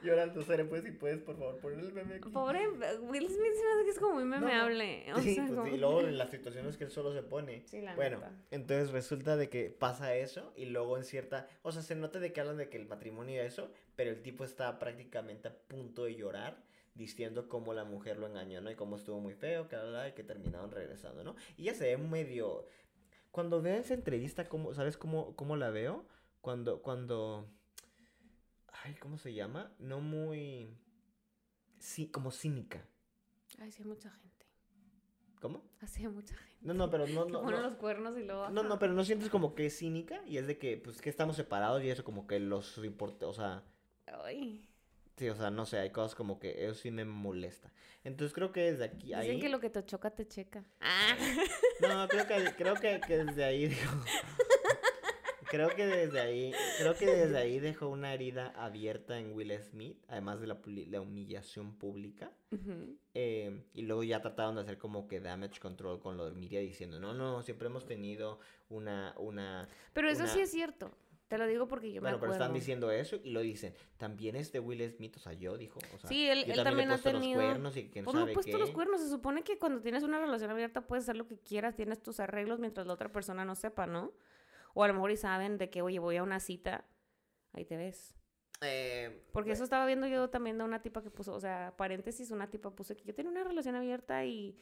llorando, 0.04 0.42
Sara, 0.44 0.66
pues 0.68 0.84
si 0.84 0.92
puedes, 0.92 1.20
por 1.22 1.38
favor, 1.38 1.58
poner 1.60 1.80
el 1.80 1.94
meme 1.94 2.16
aquí. 2.16 2.30
Pobre 2.30 2.68
Will 2.70 3.28
Smith 3.28 3.54
se 3.56 3.64
me 3.64 3.72
hace 3.74 3.84
que 3.86 3.90
es 3.92 4.00
como 4.00 4.16
muy 4.16 4.26
memeable. 4.26 5.06
O 5.14 5.20
Sí, 5.22 5.36
sea, 5.36 5.46
pues, 5.48 5.58
como- 5.58 5.68
y 5.74 5.78
luego 5.78 6.02
en 6.02 6.18
las 6.18 6.30
situaciones 6.30 6.78
que 6.78 6.84
él 6.86 6.92
solo 6.92 7.14
se 7.14 7.24
pone. 7.24 7.64
Sí, 7.68 7.82
la 7.82 7.96
bueno, 7.96 8.22
entonces 8.52 8.92
resulta 8.92 9.36
de 9.38 9.50
que 9.50 9.70
pasa 9.70 10.16
eso 10.16 10.54
y 10.56 10.66
luego 10.66 10.98
en 10.98 11.04
cierta, 11.04 11.48
o 11.62 11.72
sea, 11.72 11.82
se 11.82 11.96
nota 11.96 12.20
de 12.20 12.34
que 12.34 12.42
hablan 12.42 12.58
de 12.58 12.70
que 12.70 12.78
el 12.78 12.88
matrimonio 12.88 13.36
y 13.36 13.46
eso, 13.46 13.72
pero 13.96 14.10
el 14.12 14.22
tipo 14.22 14.44
está 14.44 14.78
prácticamente 14.80 15.48
a 15.48 15.54
punto 15.54 16.06
de 16.06 16.16
llorar 16.16 16.64
diciendo 16.96 17.48
cómo 17.48 17.74
la 17.74 17.84
mujer 17.84 18.18
lo 18.18 18.28
engañó, 18.28 18.62
¿no? 18.62 18.72
Y 18.72 18.76
cómo 18.76 18.96
estuvo 18.96 19.20
muy 19.20 19.34
feo, 19.34 19.68
que, 19.68 19.76
y 19.76 20.12
que 20.14 20.24
terminaron 20.24 20.72
regresando, 20.72 21.24
¿no? 21.24 21.36
Y 21.58 21.64
ella 21.64 21.76
se 21.76 21.86
ve 21.86 21.98
medio... 21.98 22.66
Cuando 23.32 23.62
veo 23.62 23.76
esa 23.76 23.94
entrevista, 23.94 24.48
¿cómo, 24.48 24.74
¿sabes 24.74 24.96
cómo, 24.96 25.36
cómo 25.36 25.58
la 25.58 25.70
veo? 25.70 26.06
Cuando, 26.42 26.82
cuando... 26.82 27.50
Ay, 28.84 28.96
¿cómo 28.96 29.18
se 29.18 29.34
llama? 29.34 29.74
No 29.78 30.00
muy... 30.00 30.78
Sí, 31.80 32.08
como 32.08 32.32
cínica. 32.32 32.88
Ay, 33.60 33.72
sí, 33.72 33.84
hay 33.84 33.90
mucha 33.90 34.10
gente. 34.10 34.46
¿Cómo? 35.42 35.64
Así 35.82 36.02
hay 36.04 36.08
mucha 36.08 36.36
gente. 36.36 36.60
No, 36.62 36.74
no, 36.74 36.90
pero 36.90 37.06
no, 37.08 37.26
no, 37.30 37.42
ponen 37.42 37.62
no. 37.62 37.68
los 37.68 37.76
cuernos 37.76 38.18
y 38.18 38.24
luego. 38.24 38.50
No, 38.50 38.64
no, 38.64 38.80
pero 38.80 38.94
no 38.94 39.04
sientes 39.04 39.30
como 39.30 39.54
que 39.54 39.66
es 39.66 39.78
cínica 39.78 40.22
y 40.26 40.38
es 40.38 40.48
de 40.48 40.58
que, 40.58 40.78
pues, 40.78 41.02
que 41.02 41.10
estamos 41.10 41.36
separados 41.36 41.84
y 41.84 41.90
eso 41.90 42.04
como 42.04 42.26
que 42.26 42.40
los 42.40 42.78
importa, 42.84 43.28
o 43.28 43.34
sea, 43.34 43.64
Ay. 44.24 44.68
Sí, 45.18 45.30
o 45.30 45.36
sea, 45.36 45.50
no 45.52 45.66
sé, 45.66 45.80
hay 45.80 45.90
cosas 45.92 46.16
como 46.16 46.40
que 46.40 46.66
eso 46.66 46.76
sí 46.76 46.92
me 46.92 47.06
molesta. 47.06 47.72
Entonces 48.04 48.34
creo 48.34 48.52
que 48.52 48.72
desde 48.72 48.86
aquí, 48.86 49.08
Dicen 49.08 49.20
ahí, 49.20 49.40
que 49.40 49.50
lo 49.50 49.60
que 49.60 49.70
te 49.70 49.84
choca 49.86 50.12
te 50.12 50.28
checa. 50.28 50.64
Ah. 50.80 51.16
no, 51.82 52.08
creo 52.08 52.28
que, 52.28 52.54
creo 52.56 52.76
que, 52.76 53.02
que 53.06 53.18
desde 53.24 53.44
ahí, 53.44 53.68
digo, 53.68 53.82
creo 55.50 55.70
que 55.70 55.86
desde 55.86 56.20
ahí, 56.20 56.54
creo 56.80 56.96
que 56.96 57.06
desde 57.06 57.38
ahí 57.38 57.60
dejó 57.60 57.88
una 57.88 58.14
herida 58.14 58.54
abierta 58.56 59.20
en 59.20 59.34
Will 59.34 59.58
Smith, 59.62 59.98
además 60.08 60.40
de 60.42 60.48
la, 60.48 60.60
la 60.66 61.02
humillación 61.02 61.78
pública. 61.78 62.32
Eh, 63.14 63.64
y 63.74 63.82
luego 63.84 64.04
ya 64.04 64.22
trataron 64.22 64.56
de 64.56 64.62
hacer 64.62 64.78
como 64.78 65.08
que 65.08 65.20
damage 65.20 65.60
control 65.60 66.00
con 66.00 66.18
lo 66.18 66.26
de 66.26 66.34
Miria 66.34 66.60
diciendo, 66.60 67.00
no, 67.00 67.14
no, 67.14 67.42
siempre 67.42 67.68
hemos 67.68 67.86
tenido 67.86 68.40
una, 68.70 69.14
una, 69.18 69.68
Pero 69.94 70.10
eso 70.10 70.24
Una- 70.24 70.34
sí 70.34 70.40
es 70.42 70.52
cierto. 70.52 70.92
Te 71.28 71.40
lo 71.40 71.48
digo 71.48 71.68
porque 71.68 71.92
yo 71.92 72.02
Bueno, 72.02 72.18
me 72.18 72.22
pero 72.22 72.34
acuerdo. 72.34 72.46
están 72.46 72.54
diciendo 72.54 72.92
eso 72.92 73.16
y 73.24 73.32
lo 73.32 73.40
dicen. 73.42 73.74
También 73.98 74.36
es 74.36 74.52
de 74.52 74.60
Will 74.60 74.88
Smith, 74.92 75.18
o 75.18 75.20
sea, 75.20 75.34
yo 75.34 75.58
dijo. 75.58 75.80
O 75.96 75.98
sea, 75.98 76.08
Sí, 76.08 76.28
él- 76.30 76.46
yo 76.46 76.54
él 76.54 76.64
también 76.64 76.92
he 76.92 76.94
ha 76.94 76.98
tenido- 77.00 77.42
los 77.42 77.50
cuernos 77.52 77.78
y 77.78 77.90
quién 77.90 78.06
Pues 78.06 78.14
no 78.14 78.22
sabe 78.22 78.34
puesto 78.34 78.52
qué. 78.52 78.58
los 78.60 78.72
cuernos. 78.72 79.02
Se 79.02 79.10
supone 79.10 79.44
que 79.44 79.58
cuando 79.58 79.82
tienes 79.82 80.04
una 80.04 80.20
relación 80.20 80.52
abierta 80.52 80.82
puedes 80.86 81.06
hacer 81.06 81.18
lo 81.18 81.26
que 81.28 81.40
quieras, 81.40 81.76
tienes 81.76 82.04
tus 82.04 82.20
arreglos 82.20 82.60
mientras 82.60 82.86
la 82.86 82.94
otra 82.94 83.12
persona 83.12 83.44
no 83.44 83.56
sepa, 83.56 83.88
¿no? 83.88 84.14
O 84.76 84.84
a 84.84 84.88
lo 84.88 84.94
mejor 84.94 85.10
y 85.12 85.18
saben 85.18 85.58
de 85.58 85.70
que, 85.72 85.82
oye, 85.82 85.98
voy 85.98 86.18
a 86.18 86.24
una 86.24 86.40
cita, 86.40 86.86
ahí 87.54 87.66
te 87.66 87.76
ves. 87.76 88.14
Eh, 88.62 89.24
Porque 89.34 89.50
bu- 89.50 89.54
eso 89.54 89.64
estaba 89.64 89.86
viendo 89.88 90.06
yo 90.08 90.30
también 90.30 90.58
de 90.60 90.64
una 90.64 90.82
tipa 90.84 91.02
que 91.02 91.10
puso, 91.10 91.34
o 91.34 91.40
sea, 91.40 91.74
paréntesis, 91.76 92.30
una 92.32 92.50
tipa 92.52 92.70
puso 92.76 92.96
que 92.96 93.04
yo 93.04 93.16
tenía 93.16 93.32
una 93.32 93.44
relación 93.44 93.76
abierta 93.76 94.26
y, 94.26 94.58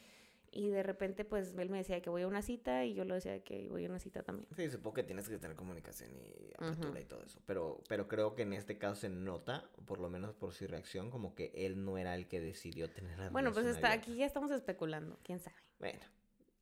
y 0.53 0.69
de 0.69 0.83
repente 0.83 1.25
pues 1.25 1.53
él 1.57 1.69
me 1.69 1.77
decía 1.77 2.01
que 2.01 2.09
voy 2.09 2.21
a 2.21 2.27
una 2.27 2.41
cita 2.41 2.85
y 2.85 2.93
yo 2.93 3.03
lo 3.05 3.15
decía 3.15 3.43
que 3.43 3.67
voy 3.69 3.85
a 3.85 3.89
una 3.89 3.99
cita 3.99 4.23
también. 4.23 4.47
Sí, 4.55 4.69
supongo 4.69 4.93
que 4.95 5.03
tienes 5.03 5.27
que 5.27 5.37
tener 5.37 5.55
comunicación 5.55 6.11
y 6.15 6.53
apertura 6.57 7.01
y 7.01 7.05
todo 7.05 7.23
eso. 7.23 7.39
Pero, 7.45 7.81
pero 7.89 8.07
creo 8.07 8.35
que 8.35 8.43
en 8.43 8.53
este 8.53 8.77
caso 8.77 9.01
se 9.01 9.09
nota, 9.09 9.69
por 9.85 9.99
lo 9.99 10.09
menos 10.09 10.33
por 10.35 10.53
su 10.53 10.67
reacción, 10.67 11.09
como 11.09 11.35
que 11.35 11.51
él 11.55 11.83
no 11.83 11.97
era 11.97 12.15
el 12.15 12.27
que 12.27 12.39
decidió 12.39 12.89
tener 12.89 13.17
la 13.19 13.29
Bueno, 13.29 13.51
pues 13.51 13.65
está, 13.65 13.91
aquí 13.91 14.15
ya 14.15 14.25
estamos 14.25 14.51
especulando, 14.51 15.17
quién 15.23 15.39
sabe. 15.39 15.55
Bueno, 15.79 15.99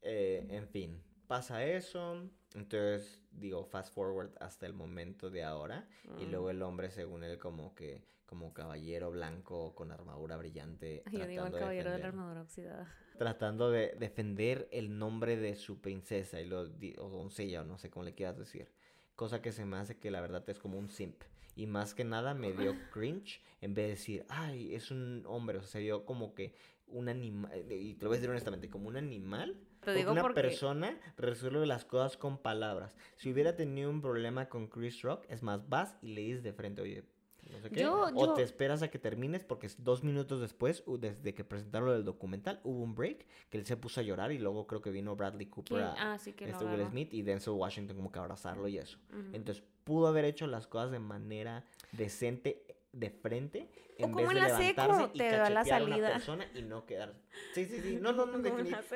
eh, 0.02 0.46
en 0.50 0.68
fin, 0.68 1.02
pasa 1.28 1.64
eso. 1.66 2.30
Entonces, 2.56 3.20
digo, 3.32 3.64
fast 3.66 3.94
forward 3.94 4.32
hasta 4.40 4.66
el 4.66 4.74
momento 4.74 5.30
de 5.30 5.44
ahora. 5.44 5.88
Y 6.20 6.26
Mm. 6.26 6.32
luego 6.32 6.50
el 6.50 6.62
hombre, 6.64 6.92
según 6.92 7.24
él, 7.24 7.38
como 7.38 7.74
que, 7.76 8.02
como 8.32 8.54
caballero 8.54 9.12
blanco 9.12 9.76
con 9.76 9.92
armadura 9.92 10.38
brillante. 10.38 11.04
Yo 11.12 11.28
digo 11.28 11.44
el 11.46 11.52
tratando 11.52 11.56
de 11.58 11.60
caballero 11.60 11.92
de 11.92 11.98
la 12.00 12.06
defender- 12.06 12.06
armadura 12.08 12.42
oxidada. 12.44 12.96
tratando 13.18 13.70
de 13.72 13.96
defender 14.00 14.70
el 14.72 14.98
nombre 14.98 15.36
de 15.36 15.56
su 15.58 15.82
princesa 15.82 16.40
y 16.40 16.46
lo, 16.48 16.62
o 16.62 17.10
doncella 17.10 17.62
o 17.62 17.66
no 17.66 17.78
sé 17.78 17.90
cómo 17.90 18.06
le 18.06 18.14
quieras 18.16 18.38
decir. 18.38 18.70
Cosa 19.18 19.42
que 19.42 19.52
se 19.52 19.66
me 19.66 19.76
hace 19.76 19.98
que 20.00 20.12
la 20.12 20.22
verdad 20.22 20.50
es 20.50 20.60
como 20.60 20.80
un 20.80 20.90
simp. 20.90 21.22
Y 21.58 21.68
más 21.68 21.94
que 21.94 22.06
nada 22.06 22.34
me 22.34 22.54
dio 22.54 22.74
cringe 22.94 23.42
en 23.60 23.74
vez 23.74 23.84
de 23.88 23.90
decir, 23.90 24.26
ay, 24.30 24.74
es 24.76 24.92
un 24.92 25.24
hombre. 25.28 25.58
O 25.58 25.62
sea, 25.62 25.72
se 25.72 25.80
dio 25.80 26.06
como 26.06 26.34
que 26.34 26.56
un 26.88 27.10
animal, 27.10 27.52
y 27.70 27.96
te 27.96 28.04
lo 28.06 28.10
voy 28.12 28.16
a 28.16 28.20
decir 28.20 28.30
honestamente, 28.30 28.70
como 28.70 28.88
un 28.88 28.96
animal. 28.96 29.56
Te 29.82 29.88
porque 29.88 29.98
digo 29.98 30.12
una 30.14 30.22
porque- 30.22 30.42
persona 30.42 30.98
resuelve 31.18 31.66
las 31.66 31.84
cosas 31.84 32.16
con 32.16 32.38
palabras. 32.38 32.96
Si 33.18 33.30
hubiera 33.30 33.58
tenido 33.58 33.90
un 33.90 34.00
problema 34.02 34.48
con 34.48 34.68
Chris 34.68 35.02
Rock, 35.02 35.26
es 35.28 35.44
más, 35.44 35.68
vas 35.68 35.98
y 36.02 36.14
le 36.14 36.22
dices 36.22 36.44
de 36.44 36.54
frente, 36.54 36.82
oye, 36.82 37.04
no 37.52 37.60
sé 37.62 37.70
qué. 37.70 37.82
Yo- 37.82 38.08
o 38.14 38.26
yo- 38.28 38.34
te 38.34 38.44
esperas 38.44 38.82
a 38.84 38.90
que 38.90 39.00
termines 39.00 39.44
porque 39.44 39.70
dos 39.78 40.04
minutos 40.04 40.42
después, 40.42 40.84
desde 41.00 41.34
que 41.34 41.44
presentaron 41.44 41.90
del 41.90 42.06
documental, 42.06 42.60
hubo 42.64 42.82
un 42.84 42.96
break 42.96 43.26
que 43.50 43.58
él 43.58 43.66
se 43.66 43.78
puso 43.78 44.00
a 44.00 44.04
llorar 44.04 44.32
y 44.32 44.40
luego 44.40 44.68
creo 44.68 44.82
que 44.82 44.92
vino 44.92 45.16
Bradley 45.16 45.48
Cooper 45.48 45.82
a 45.82 46.14
Ah, 46.14 46.18
sí 46.18 46.34
que 46.34 46.46
lo 46.48 46.52
este 46.54 46.66
Will. 46.66 46.88
Smith 46.88 47.14
y 47.14 47.22
Denzel 47.22 47.54
Washington 47.54 47.96
como 47.98 48.12
que 48.12 48.20
abrazarlo 48.20 48.68
y 48.68 48.78
eso. 48.78 48.98
Entonces 49.34 49.64
pudo 49.84 50.08
haber 50.08 50.26
hecho 50.26 50.48
las 50.48 50.68
cosas 50.68 50.92
de 50.92 51.00
manera 51.00 51.66
decente 51.92 52.66
de 52.94 53.10
frente 53.10 53.70
O 54.00 54.04
en 54.04 54.12
como 54.12 54.28
vez 54.28 54.30
de 54.30 54.42
la 54.42 54.58
seco, 54.58 54.82
levantarse 54.82 55.10
y 55.14 55.18
te 55.18 55.24
da 55.32 55.50
la 55.50 55.56
cachetear 55.62 55.82
a 55.82 55.86
una 55.86 55.96
salida. 55.96 56.12
persona 56.12 56.46
y 56.54 56.62
no 56.62 56.86
quedar. 56.86 57.14
Sí, 57.54 57.66
sí, 57.66 57.80
sí. 57.80 57.98
No, 58.02 58.12
no, 58.12 58.26
no, 58.26 58.38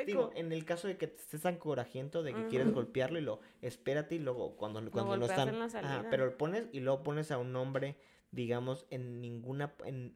digo, 0.05 0.31
en 0.35 0.51
el 0.51 0.65
caso 0.65 0.89
de 0.89 0.97
que 0.97 1.05
estés 1.05 1.41
tan 1.41 1.55
corajiento 1.57 2.21
de 2.21 2.33
que 2.33 2.45
quieres 2.47 2.73
golpearlo 2.73 3.17
y 3.19 3.21
lo 3.21 3.39
espérate 3.61 4.15
y 4.15 4.19
luego 4.19 4.57
cuando, 4.57 4.79
cuando 4.91 5.15
no 5.15 5.25
están 5.25 5.47
en 5.49 5.59
la 5.59 5.65
Ajá, 5.65 5.81
salida. 5.81 6.07
pero 6.09 6.25
lo 6.25 6.37
pones 6.37 6.65
y 6.73 6.81
luego 6.81 7.03
pones 7.03 7.31
a 7.31 7.37
un 7.37 7.55
hombre 7.55 7.95
digamos 8.31 8.85
en 8.89 9.21
ninguna 9.21 9.73
en 9.85 10.15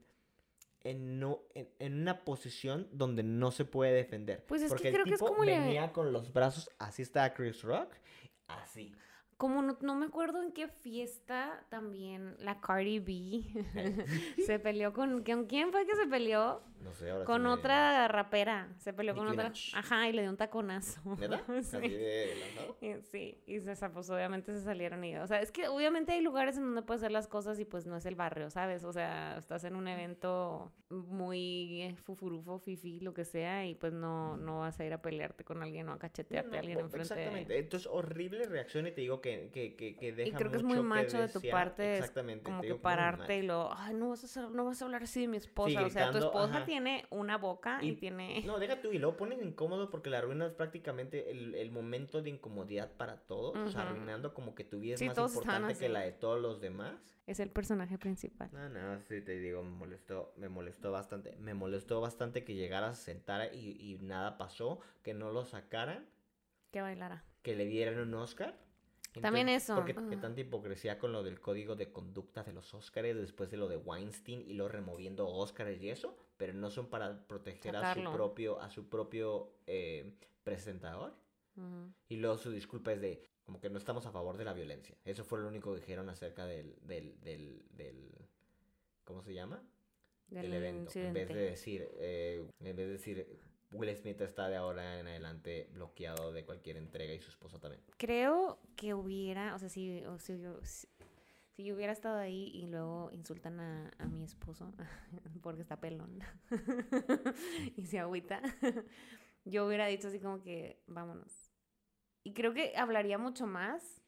en, 0.85 1.19
no, 1.19 1.39
en, 1.55 1.67
en 1.79 2.01
una 2.01 2.23
posición 2.23 2.87
donde 2.93 3.21
no 3.21 3.51
se 3.51 3.65
puede 3.65 3.91
defender. 3.91 4.45
Pues 4.45 4.61
es 4.61 4.69
que 4.69 4.75
Porque 4.75 4.89
creo 4.91 5.03
el 5.03 5.09
que 5.09 5.15
es 5.15 5.19
tipo 5.19 5.31
como 5.33 5.43
le- 5.43 5.59
venía 5.59 5.91
con 5.91 6.13
los 6.13 6.31
brazos, 6.31 6.69
así 6.79 7.01
está 7.01 7.33
Chris 7.33 7.63
Rock, 7.63 7.91
así. 8.47 8.95
como 9.35 9.61
no, 9.61 9.77
no 9.81 9.95
me 9.95 10.05
acuerdo 10.05 10.41
en 10.41 10.53
qué 10.53 10.69
fiesta 10.69 11.65
también 11.69 12.35
la 12.39 12.61
Cardi 12.61 12.99
B 12.99 13.43
se 14.45 14.57
peleó 14.59 14.93
con... 14.93 15.21
¿Con 15.23 15.45
quién 15.47 15.71
fue 15.71 15.85
que 15.85 15.95
se 15.97 16.07
peleó? 16.07 16.61
No 16.81 16.93
sé, 16.93 17.09
ahora 17.09 17.23
sí 17.23 17.27
Con 17.27 17.43
me- 17.43 17.49
otra 17.49 18.07
rapera. 18.07 18.69
Se 18.77 18.93
peleó 18.93 19.13
con 19.15 19.25
Nicki 19.25 19.37
otra. 19.37 19.49
Minaj. 19.49 19.75
Ajá, 19.75 20.07
y 20.09 20.13
le 20.13 20.21
dio 20.21 20.31
un 20.31 20.37
taconazo. 20.37 21.01
¿Neta? 21.19 21.43
Sí. 21.61 21.77
Así 21.77 21.87
de 21.89 22.35
lanzado. 22.39 22.75
Y- 22.81 23.01
Sí, 23.03 23.43
y 23.45 23.59
se, 23.59 23.89
pues 23.89 24.09
obviamente 24.09 24.53
se 24.53 24.61
salieron 24.63 25.03
y, 25.03 25.15
o 25.17 25.27
sea, 25.27 25.41
es 25.41 25.51
que 25.51 25.67
obviamente 25.67 26.11
hay 26.13 26.21
lugares 26.21 26.57
en 26.57 26.63
donde 26.63 26.81
puedes 26.81 27.01
hacer 27.03 27.11
las 27.11 27.27
cosas 27.27 27.59
y 27.59 27.65
pues 27.65 27.85
no 27.85 27.97
es 27.97 28.05
el 28.05 28.15
barrio, 28.15 28.49
¿sabes? 28.49 28.83
O 28.83 28.93
sea, 28.93 29.37
estás 29.37 29.63
en 29.63 29.75
un 29.75 29.87
evento 29.87 30.71
muy 30.89 31.81
eh, 31.83 31.95
fufurufo, 31.95 32.59
fifi, 32.59 32.99
lo 32.99 33.13
que 33.13 33.25
sea, 33.25 33.65
y 33.65 33.75
pues 33.75 33.93
no, 33.93 34.37
no 34.37 34.59
vas 34.59 34.79
a 34.79 34.85
ir 34.85 34.93
a 34.93 35.01
pelearte 35.01 35.43
con 35.43 35.61
alguien 35.61 35.89
o 35.89 35.93
a 35.93 35.99
cachetearte 35.99 36.49
No, 36.49 36.55
a 36.55 36.59
alguien 36.59 36.77
no, 36.79 36.85
enfrente. 36.85 37.13
de- 37.13 37.19
Exactamente. 37.21 37.59
Entonces, 37.59 37.89
horrible 37.91 38.45
reacción 38.45 38.87
y 38.87 38.91
te 38.91 39.01
digo 39.01 39.21
que, 39.21 39.49
que, 39.53 39.75
que, 39.75 39.95
que 39.97 40.11
deja 40.13 40.29
Y 40.29 40.31
creo 40.33 40.51
que 40.51 40.57
es 40.57 40.63
muy 40.63 40.81
macho 40.81 41.19
de 41.19 41.27
tu 41.27 41.41
parte, 41.49 41.97
Exactamente. 41.97 42.43
como 42.43 42.61
que 42.61 42.75
pararte 42.75 43.37
y 43.37 43.41
lo, 43.43 43.71
ay, 43.75 43.93
no 43.95 44.09
vas 44.09 44.23
a, 44.23 44.25
hacer- 44.27 44.49
no 44.51 44.65
vas 44.65 44.81
a 44.81 44.85
hablar 44.85 45.03
así 45.03 45.21
de 45.21 45.27
mi 45.27 45.37
esposa. 45.37 45.83
o 45.85 45.89
sea, 45.89 46.11
tu 46.11 46.17
esposa 46.19 46.57
ajá. 46.57 46.65
Tiene 46.69 47.05
una 47.09 47.37
boca 47.37 47.79
y, 47.81 47.89
Y- 47.89 47.95
tiene... 47.95 48.41
No, 48.45 48.59
deja 48.59 48.79
tú 48.81 48.91
y 48.91 48.97
luego 48.99 49.17
ponen 49.17 49.43
incómodo 49.43 49.89
porque 49.89 50.09
la 50.09 50.19
arruinas 50.19 50.53
prácticamente 50.53 51.29
el, 51.31 51.55
el 51.55 51.71
momento 51.71 52.21
de 52.21 52.29
incomodidad 52.29 52.91
para 52.95 53.17
todos, 53.17 53.57
o 53.57 53.69
sea, 53.71 53.81
arruinando 53.81 54.33
como 54.33 54.55
que 54.55 54.63
tu 54.63 54.79
vida 54.79 54.93
es 54.93 54.99
Sí, 54.99 55.07
más 55.07 55.17
importante 55.17 55.75
que 55.75 55.89
la 55.89 56.01
de 56.01 56.11
todos 56.13 56.39
los 56.41 56.61
demás. 56.61 56.95
Es 57.27 57.39
el 57.39 57.49
personaje 57.51 57.97
principal. 57.97 58.49
No, 58.53 58.69
no, 58.69 58.99
sí 59.01 59.21
te 59.21 59.37
digo, 59.39 59.61
me 59.63 59.69
molestó, 59.71 60.33
me 60.37 60.49
molestó 60.49 60.91
bastante. 60.91 61.35
Me 61.37 61.53
molestó 61.53 62.01
bastante 62.01 62.43
que 62.43 62.55
llegara, 62.55 62.93
se 62.95 63.11
sentara 63.11 63.53
y, 63.53 63.77
y 63.79 63.97
nada 64.01 64.37
pasó, 64.37 64.79
que 65.03 65.13
no 65.13 65.31
lo 65.31 65.45
sacaran, 65.45 66.07
Que 66.71 66.81
bailará. 66.81 67.23
que 67.43 67.55
le 67.55 67.65
dieran 67.65 67.99
un 67.99 68.13
Oscar. 68.15 68.57
También 69.21 69.49
eso, 69.49 69.75
Porque 69.75 69.93
qué 69.95 70.15
ah. 70.15 70.21
tanta 70.21 70.39
hipocresía 70.41 70.99
con 70.99 71.11
lo 71.11 71.23
del 71.23 71.39
código 71.41 71.75
de 71.75 71.91
conducta 71.91 72.43
de 72.43 72.53
los 72.53 72.73
Oscars 72.75 73.15
después 73.15 73.49
de 73.49 73.57
lo 73.57 73.67
de 73.67 73.75
Weinstein 73.77 74.41
y 74.47 74.53
lo 74.53 74.67
removiendo 74.69 75.27
Oscars 75.27 75.81
y 75.81 75.89
eso, 75.89 76.15
pero 76.39 76.53
no 76.53 76.71
son 76.71 76.87
para 76.87 77.27
proteger 77.27 77.75
a 77.75 77.93
su 77.93 78.01
propio, 78.01 78.61
a 78.61 78.69
su 78.69 78.87
propio 78.87 79.51
eh, 79.67 80.13
presentador. 80.43 81.13
Y 82.07 82.15
luego 82.15 82.37
su 82.37 82.49
disculpa 82.51 82.93
es 82.93 83.01
de 83.01 83.21
como 83.43 83.59
que 83.59 83.69
no 83.69 83.77
estamos 83.77 84.05
a 84.05 84.11
favor 84.11 84.37
de 84.37 84.45
la 84.45 84.53
violencia. 84.53 84.95
Eso 85.03 85.25
fue 85.25 85.39
lo 85.39 85.49
único 85.49 85.73
que 85.73 85.81
dijeron 85.81 86.07
acerca 86.07 86.45
del, 86.45 86.77
del, 86.81 87.19
del, 87.19 87.65
del 87.71 88.15
¿cómo 89.03 89.21
se 89.21 89.33
llama? 89.33 89.61
Del 90.29 90.43
Del 90.43 90.53
evento. 90.53 90.97
En 90.97 91.13
vez 91.13 91.27
de 91.27 91.35
decir, 91.35 91.89
eh, 91.97 92.47
en 92.61 92.75
vez 92.77 92.87
de 92.87 92.93
decir, 92.93 93.39
Will 93.73 93.93
Smith 93.97 94.21
está 94.21 94.47
de 94.47 94.55
ahora 94.55 94.97
en 95.01 95.07
adelante 95.07 95.67
bloqueado 95.73 96.31
de 96.31 96.45
cualquier 96.45 96.77
entrega 96.77 97.13
y 97.13 97.19
su 97.19 97.31
esposa 97.31 97.59
también. 97.59 97.83
Creo 97.97 98.59
que 98.77 98.93
hubiera, 98.93 99.55
o 99.55 99.59
sea, 99.59 99.67
si, 99.67 100.05
o 100.05 100.17
si, 100.19 100.37
si, 100.63 100.87
si 101.59 101.65
yo 101.65 101.75
hubiera 101.75 101.91
estado 101.91 102.17
ahí 102.17 102.49
y 102.53 102.67
luego 102.67 103.09
insultan 103.11 103.59
a, 103.59 103.91
a 103.99 104.05
mi 104.05 104.23
esposo 104.23 104.73
porque 105.43 105.61
está 105.61 105.75
pelón 105.75 106.17
y 107.75 107.85
se 107.85 107.99
agüita, 107.99 108.41
yo 109.43 109.67
hubiera 109.67 109.87
dicho 109.87 110.07
así 110.07 110.21
como 110.21 110.41
que 110.41 110.81
vámonos. 110.87 111.51
Y 112.23 112.31
creo 112.31 112.53
que 112.53 112.77
hablaría 112.77 113.17
mucho 113.17 113.45
más 113.45 114.01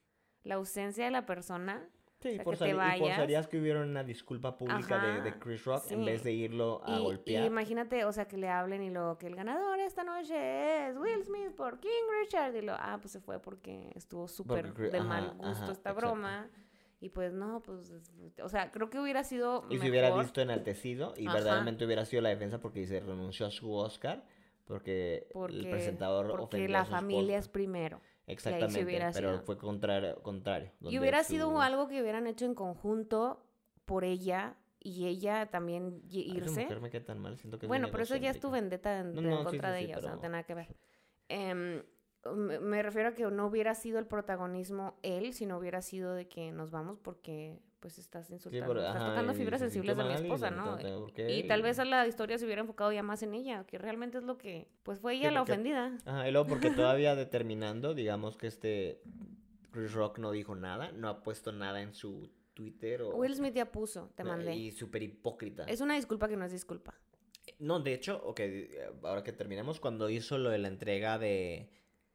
la 0.44 0.56
ausencia 0.56 1.04
de 1.04 1.12
la 1.12 1.26
persona. 1.26 1.86
Sí, 2.22 2.36
sea, 2.36 2.46
que 2.46 2.56
te 2.56 2.70
y 2.70 2.74
vayas. 2.74 3.00
forzarías 3.00 3.48
que 3.50 3.60
hubiera 3.60 3.82
una 3.82 4.06
disculpa 4.06 4.58
pública 4.58 4.98
de, 5.04 5.22
de 5.22 5.38
Chris 5.38 5.66
Rock 5.66 5.92
en 5.92 6.00
sí. 6.00 6.06
vez 6.06 6.24
de 6.24 6.32
irlo 6.32 6.82
a 6.86 6.92
Y, 6.92 7.02
y 7.02 7.04
golpear. 7.04 7.46
imagínate, 7.46 8.06
o 8.06 8.14
sea, 8.14 8.30
que 8.30 8.38
le 8.38 8.48
hablen 8.48 8.82
y 8.82 8.92
luego 8.92 9.18
que 9.18 9.28
el 9.28 9.36
ganador 9.36 9.78
esta 9.82 10.06
noche 10.06 10.88
es 10.88 10.96
Will 10.98 11.22
Smith 11.26 11.54
por 11.58 11.82
King 11.82 11.90
Richard. 12.22 12.56
Y 12.56 12.62
lo, 12.62 12.76
ah, 12.76 12.98
pues 13.02 13.12
se 13.12 13.20
fue 13.20 13.42
porque 13.42 13.92
estuvo 13.96 14.30
súper 14.30 14.74
de 14.74 15.02
mal 15.02 15.32
gusto 15.32 15.48
ajá, 15.48 15.72
esta 15.74 15.90
exacto. 15.90 15.96
broma. 15.96 16.50
Y 17.02 17.10
pues 17.10 17.34
no, 17.34 17.62
pues, 17.64 17.90
es- 17.90 18.12
o 18.42 18.48
sea, 18.48 18.72
creo 18.72 18.90
que 18.90 19.00
hubiera 19.00 19.24
sido 19.24 19.64
Y 19.70 19.80
se 19.80 19.90
hubiera 19.90 20.08
mejor. 20.10 20.24
visto 20.24 20.40
enaltecido 20.42 21.14
y 21.18 21.26
Ajá. 21.26 21.34
verdaderamente 21.34 21.84
hubiera 21.86 22.06
sido 22.06 22.22
la 22.22 22.30
defensa 22.30 22.60
porque 22.62 22.86
se 22.86 23.00
renunció 23.00 23.48
a 23.48 23.52
su 23.52 23.74
Oscar 23.74 24.24
porque, 24.66 25.28
porque, 25.34 25.58
el 25.58 25.68
presentador 25.68 26.28
porque 26.28 26.44
ofendió 26.44 26.70
la 26.70 26.82
a 26.82 26.86
su 26.86 26.92
familia 26.92 27.38
es 27.40 27.48
primero. 27.50 28.00
Exactamente, 28.28 28.86
pero 29.14 29.32
sido. 29.32 29.42
fue 29.42 29.58
contrario. 29.58 30.22
contrario 30.22 30.72
Y 30.82 31.00
hubiera 31.00 31.24
sido 31.24 31.60
algo 31.60 31.88
que 31.88 32.02
hubieran 32.02 32.28
hecho 32.28 32.46
en 32.46 32.54
conjunto 32.56 33.44
por 33.86 34.06
ella 34.06 34.56
y 34.80 35.08
ella 35.08 35.48
también 35.48 36.02
Ay, 36.12 36.22
irse. 36.38 36.62
mujer 36.62 36.80
me 36.82 36.90
queda 36.90 37.06
tan 37.06 37.20
mal, 37.20 37.38
siento 37.38 37.60
que 37.60 37.68
Bueno, 37.68 37.90
pero 37.92 38.04
eso 38.04 38.16
ya 38.16 38.30
es 38.30 38.40
tu 38.40 38.50
vendetta 38.52 39.00
en, 39.00 39.14
No, 39.16 39.22
no, 39.22 39.30
en 39.32 39.38
sí, 39.40 39.44
contra 39.46 39.70
sí, 39.70 39.74
de 39.74 39.80
sí, 39.80 39.86
ella, 39.86 39.98
o 39.98 40.02
sea, 40.02 40.12
no 40.12 40.20
tiene 40.20 40.32
nada 40.34 40.44
que 40.44 40.54
ver. 40.54 40.76
Em, 41.28 41.84
me, 42.36 42.60
me 42.60 42.84
refiero 42.84 43.10
a 43.10 43.14
que 43.14 43.24
no 43.26 43.48
hubiera 43.48 43.74
sido 43.76 44.00
el 44.00 44.06
protagonismo 44.06 44.98
él, 45.02 45.34
sino 45.34 45.58
hubiera 45.58 45.82
sido 45.82 46.14
de 46.14 46.28
que 46.28 46.52
nos 46.52 46.72
vamos 46.72 47.00
porque 47.00 47.60
pues 47.80 47.98
estás 47.98 48.30
insultando, 48.30 48.68
pero- 48.68 48.80
estás 48.82 48.96
ajá, 48.96 49.08
tocando 49.10 49.34
fibras 49.34 49.60
sensibles 49.60 49.98
de 49.98 50.04
mi 50.04 50.14
esposa, 50.14 50.52
¿no? 50.52 50.78
Y 51.18 51.44
tal 51.48 51.64
vez 51.64 51.80
a 51.80 51.86
la 51.86 52.06
historia 52.06 52.38
se 52.38 52.46
hubiera 52.46 52.62
enfocado 52.62 52.92
ya 52.92 53.02
más 53.02 53.24
en 53.24 53.34
ella, 53.34 53.64
que 53.66 53.80
realmente 53.80 54.20
es 54.20 54.24
lo 54.24 54.38
que, 54.38 54.68
pues 54.84 55.00
fue 55.00 55.16
ella 55.16 55.30
Sí, 55.30 55.34
la 55.34 55.40
porque- 55.42 55.52
ofendida. 55.54 55.98
Ajá, 56.06 56.30
y 56.30 56.32
luego 56.32 56.48
porque 56.48 56.70
todavía 57.00 57.16
determinando, 57.16 57.96
digamos 57.96 58.38
que 58.38 58.46
este 58.48 59.02
Chris 59.72 59.94
Rock 59.94 60.20
no 60.20 60.32
dijo 60.32 60.54
nada, 60.56 60.92
no 60.92 61.08
ha 61.10 61.24
puesto 61.24 61.52
nada 61.52 61.82
en 61.82 61.94
su 61.96 62.30
Twitter 62.54 63.02
o... 63.02 63.16
Will 63.16 63.34
Smith 63.34 63.56
ya 63.56 63.72
puso, 63.72 64.12
te 64.16 64.24
no, 64.24 64.30
mandé. 64.30 64.54
Y 64.54 64.70
súper 64.72 65.02
hipócrita. 65.02 65.64
Es 65.64 65.82
una 65.82 65.96
disculpa 65.96 66.28
que 66.28 66.38
no 66.38 66.46
es 66.46 66.52
disculpa. 66.52 66.94
No, 67.58 67.80
de 67.80 67.94
hecho, 67.96 68.22
ok, 68.26 68.40
eh, 68.42 68.92
ahora 69.04 69.24
que 69.24 69.32
terminamos, 69.34 69.80
cuando 69.80 70.08
hizo 70.10 70.38
lo 70.38 70.50
de 70.52 70.60
la 70.60 70.68
entrega 70.68 71.18
de, 71.18 71.70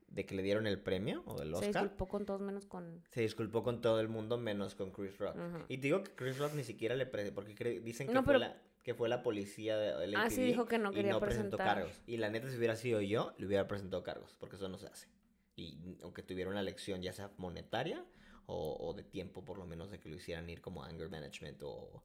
de 0.09 0.25
que 0.25 0.35
le 0.35 0.43
dieron 0.43 0.67
el 0.67 0.79
premio 0.81 1.23
o 1.27 1.43
el 1.43 1.51
Se 1.51 1.55
Oscar, 1.57 1.83
disculpó 1.85 2.09
con 2.09 2.25
todos 2.27 2.41
menos 2.41 2.67
con... 2.67 3.03
se 3.11 3.21
disculpó 3.23 3.63
con 3.63 3.81
todo 3.81 4.01
el 4.01 4.09
mundo 4.09 4.39
menos 4.39 4.75
con 4.75 4.91
Chris 4.93 5.19
Rock. 5.19 5.37
Y 5.69 5.77
te 5.79 5.83
digo 5.89 6.03
que 6.03 6.13
Chris 6.13 6.39
Rock 6.39 6.55
ni 6.55 6.65
siquiera 6.65 6.95
le 6.95 7.07
pre- 7.07 7.33
porque 7.33 7.81
dicen 7.81 8.07
que, 8.07 8.15
No, 8.15 8.23
fue 8.23 8.39
la, 8.39 8.57
que 8.83 8.95
fue 8.95 9.09
la 9.09 9.23
policía 9.23 9.77
de 9.77 10.15
Ah, 10.17 10.31
sí, 10.31 10.43
dijo 10.43 10.67
que 10.67 10.79
no 10.79 10.93
y 10.93 10.95
quería 10.95 11.13
no 11.13 11.21
presentó 11.21 11.57
presentar. 11.57 11.83
cargos. 11.85 12.03
Y 12.07 12.17
la 12.19 12.31
neta, 12.31 12.49
si 12.51 12.57
hubiera 12.57 12.77
sido 12.77 13.01
yo, 13.01 13.35
le 13.39 13.47
hubiera 13.47 13.67
presentado 13.69 14.03
cargos, 14.03 14.37
porque 14.39 14.57
eso 14.57 14.69
no 14.69 14.79
se 14.79 14.87
hace. 14.87 15.09
Y 15.57 15.79
aunque 16.03 16.23
tuviera 16.23 16.51
una 16.51 16.63
lección, 16.63 17.03
ya 17.03 17.13
sea 17.13 17.31
monetaria 17.37 18.05
o, 18.47 18.77
o 18.79 18.95
de 18.95 19.03
tiempo, 19.03 19.45
por 19.45 19.59
lo 19.59 19.67
menos, 19.67 19.91
de 19.91 19.99
que 19.99 20.09
lo 20.09 20.17
hicieran 20.17 20.49
ir 20.49 20.61
como 20.61 20.85
anger 20.85 21.11
management 21.11 21.61
o 21.63 22.05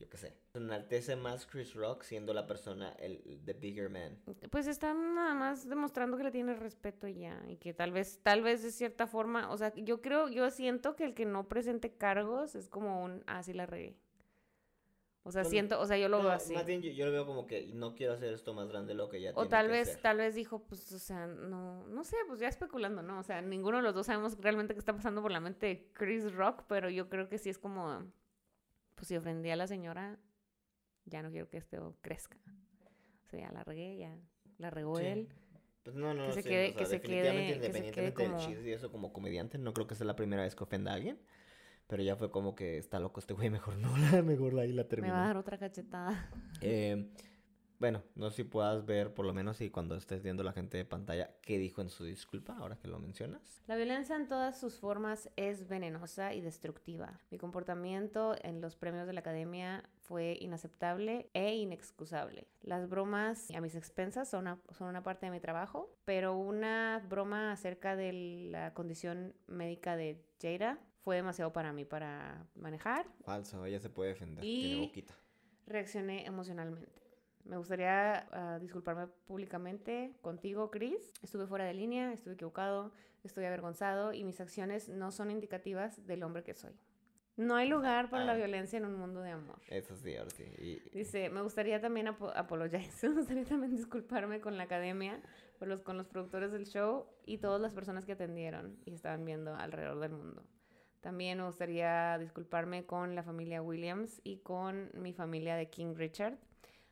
yo 0.00 0.08
qué 0.08 0.16
sé. 0.16 0.34
Enaltece 0.54 1.14
más 1.14 1.46
Chris 1.46 1.74
Rock 1.74 2.02
siendo 2.02 2.32
la 2.34 2.46
persona, 2.46 2.90
el 2.98 3.42
the 3.44 3.52
bigger 3.52 3.90
man. 3.90 4.18
Pues 4.50 4.66
están 4.66 5.14
nada 5.14 5.34
más 5.34 5.68
demostrando 5.68 6.16
que 6.16 6.24
le 6.24 6.30
tiene 6.30 6.54
respeto 6.54 7.06
y 7.06 7.18
ya, 7.20 7.40
y 7.46 7.56
que 7.58 7.74
tal 7.74 7.92
vez, 7.92 8.18
tal 8.22 8.42
vez 8.42 8.62
de 8.62 8.72
cierta 8.72 9.06
forma, 9.06 9.50
o 9.52 9.56
sea, 9.58 9.72
yo 9.74 10.00
creo, 10.00 10.28
yo 10.28 10.50
siento 10.50 10.96
que 10.96 11.04
el 11.04 11.14
que 11.14 11.26
no 11.26 11.46
presente 11.48 11.92
cargos 11.96 12.54
es 12.54 12.68
como 12.68 13.04
un, 13.04 13.22
ah, 13.26 13.42
sí 13.42 13.52
la 13.52 13.66
regué. 13.66 13.96
O 15.22 15.32
sea, 15.32 15.44
siento, 15.44 15.78
o 15.78 15.86
sea, 15.86 15.98
yo 15.98 16.08
lo 16.08 16.16
No, 16.16 16.24
veo 16.24 16.32
así. 16.32 16.54
Más 16.54 16.64
bien 16.64 16.80
yo, 16.80 16.90
yo 16.92 17.04
lo 17.04 17.12
veo 17.12 17.26
como 17.26 17.46
que 17.46 17.66
no 17.74 17.94
quiero 17.94 18.14
hacer 18.14 18.32
esto 18.32 18.54
más 18.54 18.68
grande 18.70 18.94
de 18.94 18.94
lo 18.94 19.10
que 19.10 19.20
ya 19.20 19.30
O 19.32 19.34
tiene 19.34 19.50
tal 19.50 19.66
que 19.66 19.72
vez, 19.72 19.88
ser. 19.90 20.00
tal 20.00 20.16
vez 20.16 20.34
dijo, 20.34 20.60
pues, 20.66 20.90
o 20.92 20.98
sea, 20.98 21.26
no, 21.26 21.86
no 21.88 22.04
sé, 22.04 22.16
pues 22.26 22.40
ya 22.40 22.48
especulando, 22.48 23.02
¿no? 23.02 23.18
O 23.18 23.22
sea, 23.22 23.42
ninguno 23.42 23.76
de 23.76 23.82
los 23.82 23.94
dos 23.94 24.06
sabemos 24.06 24.38
realmente 24.40 24.72
qué 24.72 24.78
está 24.78 24.94
pasando 24.96 25.20
por 25.20 25.30
la 25.30 25.40
mente 25.40 25.66
de 25.66 25.90
Chris 25.92 26.32
Rock, 26.32 26.64
pero 26.68 26.88
yo 26.88 27.10
creo 27.10 27.28
que 27.28 27.36
sí 27.36 27.50
es 27.50 27.58
como, 27.58 28.02
pues 29.00 29.08
si 29.08 29.16
ofendí 29.16 29.48
a 29.48 29.56
la 29.56 29.66
señora, 29.66 30.18
ya 31.06 31.22
no 31.22 31.30
quiero 31.30 31.48
que 31.48 31.56
esto 31.56 31.96
crezca. 32.02 32.36
O 33.24 33.28
sea, 33.30 33.40
ya 33.40 33.50
la 33.50 33.64
regué, 33.64 33.96
ya 33.96 34.14
la 34.58 34.68
regó 34.68 34.98
Sí. 34.98 35.06
él. 35.06 35.28
Pues 35.82 35.96
no, 35.96 36.12
no, 36.12 36.26
que 36.26 36.32
se 36.34 36.42
sí, 36.42 36.48
quede- 36.50 36.66
o 36.68 36.72
sea, 36.72 36.76
que 36.76 36.84
se 36.86 36.92
definitivamente, 36.98 37.54
quede- 37.54 37.60
que 37.60 37.66
se 37.66 37.70
quede 37.72 37.78
independientemente 37.78 38.24
como- 38.24 38.36
del 38.38 38.46
chiste 38.46 38.68
y 38.68 38.72
eso 38.74 38.92
como 38.92 39.12
comediante, 39.14 39.56
no 39.56 39.72
creo 39.72 39.86
que 39.86 39.94
sea 39.94 40.06
la 40.06 40.16
primera 40.16 40.42
vez 40.42 40.54
que 40.54 40.64
ofenda 40.64 40.90
a 40.92 40.94
alguien. 40.96 41.18
Pero 41.86 42.02
ya 42.02 42.14
fue 42.16 42.30
como 42.30 42.54
que 42.54 42.76
está 42.76 43.00
loco 43.00 43.18
este 43.18 43.32
güey, 43.32 43.48
mejor 43.50 43.76
no, 43.78 43.96
la- 43.96 44.20
mejor 44.22 44.58
ahí 44.60 44.72
la 44.72 44.82
Me 44.82 44.88
termino. 44.90 45.14
va 45.14 45.24
a 45.24 45.26
dar 45.28 45.36
otra 45.38 45.56
cachetada. 45.56 46.30
Eh, 46.60 47.10
bueno, 47.80 48.02
no 48.14 48.28
sé 48.30 48.36
si 48.36 48.44
puedas 48.44 48.84
ver, 48.84 49.14
por 49.14 49.24
lo 49.24 49.32
menos, 49.32 49.60
y 49.62 49.70
cuando 49.70 49.96
estés 49.96 50.22
viendo 50.22 50.42
la 50.44 50.52
gente 50.52 50.76
de 50.76 50.84
pantalla, 50.84 51.30
qué 51.40 51.58
dijo 51.58 51.80
en 51.80 51.88
su 51.88 52.04
disculpa, 52.04 52.56
ahora 52.58 52.76
que 52.76 52.88
lo 52.88 52.98
mencionas. 52.98 53.62
La 53.66 53.74
violencia 53.74 54.14
en 54.16 54.28
todas 54.28 54.60
sus 54.60 54.78
formas 54.78 55.30
es 55.36 55.66
venenosa 55.66 56.34
y 56.34 56.42
destructiva. 56.42 57.18
Mi 57.30 57.38
comportamiento 57.38 58.36
en 58.42 58.60
los 58.60 58.76
premios 58.76 59.06
de 59.06 59.14
la 59.14 59.20
academia 59.20 59.82
fue 60.02 60.36
inaceptable 60.40 61.30
e 61.32 61.56
inexcusable. 61.56 62.46
Las 62.60 62.86
bromas 62.88 63.50
a 63.50 63.62
mis 63.62 63.74
expensas 63.74 64.28
son 64.28 64.42
una, 64.42 64.60
son 64.76 64.88
una 64.88 65.02
parte 65.02 65.24
de 65.26 65.32
mi 65.32 65.40
trabajo, 65.40 65.96
pero 66.04 66.36
una 66.36 67.02
broma 67.08 67.50
acerca 67.52 67.96
de 67.96 68.12
la 68.52 68.74
condición 68.74 69.34
médica 69.46 69.96
de 69.96 70.22
Jada 70.40 70.78
fue 71.02 71.16
demasiado 71.16 71.50
para 71.54 71.72
mí 71.72 71.86
para 71.86 72.46
manejar. 72.54 73.06
Falso, 73.24 73.64
ella 73.64 73.80
se 73.80 73.88
puede 73.88 74.10
defender, 74.10 74.44
Y- 74.44 74.60
tiene 74.60 74.80
boquita. 74.86 75.14
Reaccioné 75.66 76.26
emocionalmente. 76.26 76.99
Me 77.44 77.56
gustaría 77.56 78.26
ah, 78.32 78.58
disculparme 78.60 79.06
públicamente 79.26 80.14
contigo, 80.22 80.70
Chris. 80.70 81.12
Estuve 81.22 81.46
fuera 81.46 81.64
de 81.64 81.74
línea, 81.74 82.12
estuve 82.12 82.34
equivocado, 82.34 82.92
estoy 83.24 83.44
avergonzado 83.44 84.12
y 84.12 84.24
mis 84.24 84.40
acciones 84.40 84.88
no 84.88 85.10
son 85.10 85.30
indicativas 85.30 86.06
del 86.06 86.22
hombre 86.22 86.42
que 86.44 86.54
soy. 86.54 86.72
No 87.36 87.56
hay 87.56 87.68
lugar 87.68 88.10
para 88.10 88.24
la 88.24 88.32
Ah. 88.32 88.36
violencia 88.36 88.76
en 88.76 88.84
un 88.84 88.96
mundo 88.96 89.22
de 89.22 89.30
amor. 89.30 89.58
Eso 89.68 89.96
sí, 89.96 90.14
ahora 90.16 90.30
sí. 90.30 90.44
y- 90.58 90.80
Dice, 90.90 91.30
me 91.30 91.40
gustaría 91.40 91.80
también 91.80 92.06
apo- 92.08 92.32
apologize, 92.36 93.08
me 93.08 93.14
gustaría 93.14 93.44
también 93.44 93.74
disculparme 93.74 94.40
con 94.40 94.58
la 94.58 94.64
academia 94.64 95.22
por 95.58 95.68
los, 95.68 95.82
con 95.82 95.96
los 95.96 96.06
productores 96.06 96.52
del 96.52 96.66
show 96.66 97.06
y 97.24 97.38
todas 97.38 97.60
las 97.60 97.72
personas 97.72 98.04
que 98.04 98.12
atendieron 98.12 98.78
y 98.84 98.92
estaban 98.94 99.24
viendo 99.24 99.54
alrededor 99.54 100.00
del 100.00 100.12
mundo. 100.12 100.44
También 101.00 101.38
me 101.38 101.44
gustaría 101.46 102.18
disculparme 102.18 102.84
con 102.84 103.14
la 103.14 103.22
familia 103.22 103.62
Williams 103.62 104.20
y 104.22 104.38
con 104.40 104.90
mi 104.92 105.14
familia 105.14 105.56
de 105.56 105.70
King 105.70 105.94
Richard. 105.96 106.36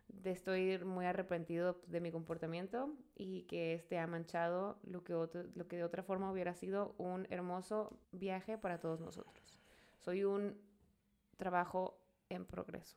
De 0.09 0.31
estoy 0.33 0.79
muy 0.79 1.05
arrepentido 1.07 1.81
de 1.87 2.01
mi 2.01 2.11
comportamiento 2.11 2.93
y 3.15 3.43
que 3.43 3.75
este 3.75 3.99
ha 3.99 4.07
manchado 4.07 4.79
lo 4.83 5.05
que, 5.05 5.15
otro- 5.15 5.45
lo 5.55 5.69
que 5.69 5.77
de 5.77 5.85
otra 5.85 6.03
forma 6.03 6.33
hubiera 6.33 6.55
sido 6.55 6.95
un 6.99 7.27
hermoso 7.31 7.99
viaje 8.13 8.59
para 8.59 8.81
todos 8.81 9.01
nosotros. 9.01 9.61
Soy 10.01 10.25
un 10.25 10.57
trabajo 11.37 12.01
en 12.31 12.47
progreso. 12.47 12.97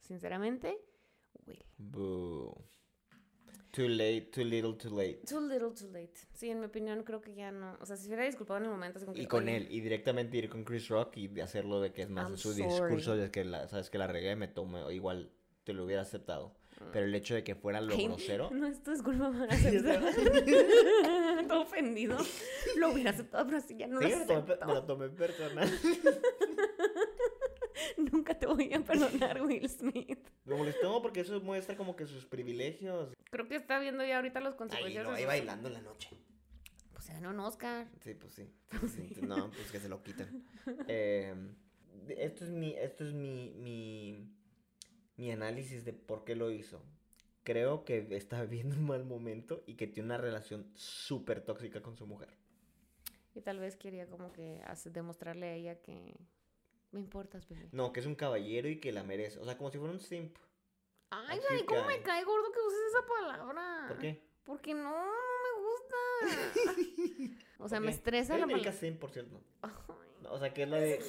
Sinceramente, 0.00 0.78
Will. 1.46 1.64
Boo. 1.78 2.54
Too 3.72 3.88
late, 3.88 4.28
too 4.32 4.44
little, 4.44 4.74
too 4.74 4.90
late. 4.96 5.22
Too 5.26 5.40
little, 5.40 5.70
too 5.70 5.86
late. 5.92 6.12
Sí, 6.34 6.50
en 6.50 6.60
mi 6.60 6.66
opinión 6.66 7.02
creo 7.04 7.20
que 7.22 7.34
ya 7.34 7.50
no. 7.50 7.76
O 7.80 7.86
sea, 7.86 7.96
si 7.96 8.02
se 8.02 8.08
hubiera 8.08 8.24
disculpado 8.24 8.58
en 8.58 8.64
el 8.66 8.70
momento, 8.70 8.98
así 8.98 9.06
como 9.06 9.14
que, 9.16 9.22
Y 9.22 9.26
con 9.26 9.44
"Oye, 9.44 9.56
él, 9.56 9.68
y 9.70 9.80
directamente 9.80 10.36
ir 10.36 10.48
con 10.50 10.62
Chris 10.64 10.88
Rock 10.88 11.16
y 11.16 11.40
hacerlo 11.40 11.80
de 11.80 11.92
que 11.92 12.02
es 12.02 12.10
más 12.10 12.28
I'm 12.28 12.36
su 12.36 12.52
sorry. 12.52 12.64
discurso 12.68 13.16
de 13.16 13.30
que 13.30 13.44
la, 13.44 13.66
sabes 13.68 13.88
que 13.88 13.96
la 13.98 14.06
regué, 14.06 14.36
me 14.36 14.46
tomé, 14.48 14.92
igual 14.94 15.32
te 15.64 15.72
lo 15.72 15.84
hubiera 15.84 16.02
aceptado. 16.02 16.54
Pero 16.92 17.06
el 17.06 17.14
hecho 17.14 17.34
de 17.34 17.44
que 17.44 17.54
fuera 17.54 17.80
lo 17.80 17.94
Ay, 17.94 18.06
grosero, 18.06 18.50
No 18.50 18.66
es 18.66 18.82
tu 18.82 18.90
disculpa 18.90 19.30
para 19.30 19.44
aceptar. 19.54 20.02
Todo 21.46 21.60
ofendido. 21.62 22.18
Lo 22.76 22.90
hubiera 22.92 23.10
aceptado, 23.10 23.46
pero 23.46 23.60
si 23.60 23.76
ya 23.76 23.86
no 23.86 24.00
sí, 24.00 24.08
lo 24.10 24.16
lo 24.16 24.22
acepto. 24.24 24.66
me 24.66 24.74
lo 24.74 24.84
tomé 24.84 25.08
personal. 25.10 25.70
Nunca 28.12 28.34
te 28.38 28.46
voy 28.46 28.72
a 28.72 28.80
perdonar, 28.80 29.42
Will 29.42 29.68
Smith. 29.68 30.18
Me 30.44 30.56
molestó 30.56 31.00
porque 31.02 31.20
eso 31.20 31.40
muestra 31.40 31.76
como 31.76 31.94
que 31.96 32.06
sus 32.06 32.26
privilegios. 32.26 33.12
Creo 33.30 33.46
que 33.48 33.56
está 33.56 33.78
viendo 33.78 34.04
ya 34.04 34.16
ahorita 34.16 34.40
los 34.40 34.52
Ahí, 34.52 34.58
consecuencias. 34.58 35.04
lo, 35.04 35.10
de 35.12 35.16
ahí 35.18 35.24
bailando 35.26 35.68
en 35.68 35.74
la 35.74 35.80
noche. 35.82 36.08
Pues 36.92 37.04
se 37.04 37.12
ganó 37.14 37.30
un 37.30 37.40
Oscar. 37.40 37.86
Sí, 38.00 38.14
pues 38.14 38.32
sí. 38.32 38.50
sí, 38.94 39.20
No, 39.22 39.50
pues 39.50 39.70
que 39.70 39.78
se 39.80 39.88
lo 39.88 40.02
quiten. 40.02 40.44
Eh, 40.88 41.34
esto 42.08 42.44
es 42.44 42.50
mi, 42.50 42.74
esto 42.74 43.04
es 43.04 43.12
mi, 43.12 43.50
mi, 43.50 44.28
mi 45.22 45.30
análisis 45.30 45.84
de 45.84 45.92
por 45.92 46.24
qué 46.24 46.34
lo 46.34 46.50
hizo. 46.50 46.82
Creo 47.44 47.84
que 47.84 48.08
está 48.16 48.42
viviendo 48.42 48.74
un 48.74 48.86
mal 48.88 49.04
momento 49.04 49.62
y 49.66 49.74
que 49.76 49.86
tiene 49.86 50.06
una 50.08 50.18
relación 50.18 50.68
súper 50.74 51.42
tóxica 51.42 51.80
con 51.80 51.96
su 51.96 52.08
mujer. 52.08 52.28
Y 53.32 53.40
tal 53.40 53.60
vez 53.60 53.76
quería 53.76 54.08
como 54.08 54.32
que 54.32 54.60
demostrarle 54.86 55.46
a 55.46 55.54
ella 55.54 55.80
que 55.80 56.16
me 56.90 56.98
importas, 56.98 57.48
bebé. 57.48 57.68
No, 57.70 57.92
que 57.92 58.00
es 58.00 58.06
un 58.06 58.16
caballero 58.16 58.68
y 58.68 58.80
que 58.80 58.90
la 58.90 59.04
merece. 59.04 59.38
O 59.38 59.44
sea, 59.44 59.56
como 59.56 59.70
si 59.70 59.78
fuera 59.78 59.92
un 59.92 60.00
simp. 60.00 60.36
Ay, 61.10 61.38
Dani, 61.48 61.64
¿cómo 61.66 61.84
me 61.84 62.02
cae 62.02 62.24
gordo 62.24 62.50
que 62.50 62.58
uses 62.58 62.80
esa 62.88 63.06
palabra? 63.06 63.84
¿Por 63.86 63.98
qué? 63.98 64.20
Porque 64.42 64.74
no, 64.74 64.90
no 64.90 65.12
me 65.44 65.52
gusta. 65.62 65.96
o 67.60 67.68
sea, 67.68 67.78
¿Por 67.78 67.86
me 67.86 67.92
estresa 67.92 68.36
la 68.38 68.46
palabra. 68.46 68.72
simp, 68.72 68.98
por 68.98 69.12
cierto. 69.12 69.40
No, 70.20 70.32
o 70.32 70.38
sea, 70.40 70.52
que 70.52 70.64
es 70.64 70.68
la 70.68 70.78
de... 70.78 71.00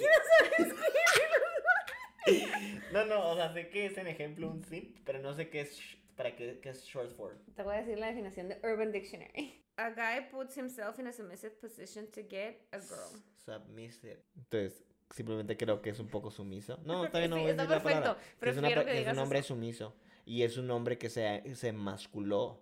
No, 2.94 3.06
no, 3.06 3.32
o 3.32 3.36
sea, 3.36 3.52
sé 3.54 3.70
que 3.70 3.86
es 3.88 3.98
en 3.98 4.08
ejemplo 4.08 4.50
un 4.50 4.64
simp, 4.64 4.98
pero 5.06 5.20
no 5.20 5.34
sé 5.34 5.50
qué 5.50 5.62
es, 5.62 5.80
sh- 5.80 5.98
para 6.16 6.36
qué, 6.36 6.60
qué 6.62 6.70
es 6.70 6.84
short 6.86 7.12
for. 7.16 7.36
Te 7.56 7.64
voy 7.64 7.76
a 7.76 7.80
decir 7.80 7.98
la 7.98 8.08
definición 8.08 8.48
de 8.50 8.60
Urban 8.64 8.92
Dictionary. 8.92 9.60
A 9.78 9.90
guy 9.90 10.30
puts 10.32 10.56
himself 10.56 11.00
in 11.00 11.08
a 11.08 11.12
submissive 11.12 11.56
position 11.60 12.06
to 12.12 12.22
get 12.30 12.58
a 12.72 12.78
girl. 12.80 13.20
Submissive. 13.44 14.22
Entonces, 14.38 14.84
simplemente 15.10 15.58
creo 15.58 15.82
que 15.82 15.90
es 15.90 16.00
un 16.00 16.08
poco 16.08 16.30
sumiso. 16.30 16.78
No, 16.86 17.06
está 17.06 17.18
bien, 17.20 17.32
no 17.32 17.38
Sí, 17.38 17.42
voy 17.42 17.52
a 17.52 17.54
decir 17.56 17.70
la 17.70 17.82
palabra. 17.84 18.18
es, 18.42 18.58
una 18.58 18.68
que 18.86 19.02
es 19.02 19.08
un 19.08 19.20
hombre 19.20 19.40
eso. 19.40 19.48
sumiso. 19.50 19.96
Y 20.26 20.44
es 20.44 20.58
un 20.58 20.70
hombre 20.72 20.98
que 21.00 21.10
se, 21.10 21.56
se 21.56 21.74
masculó. 21.74 22.62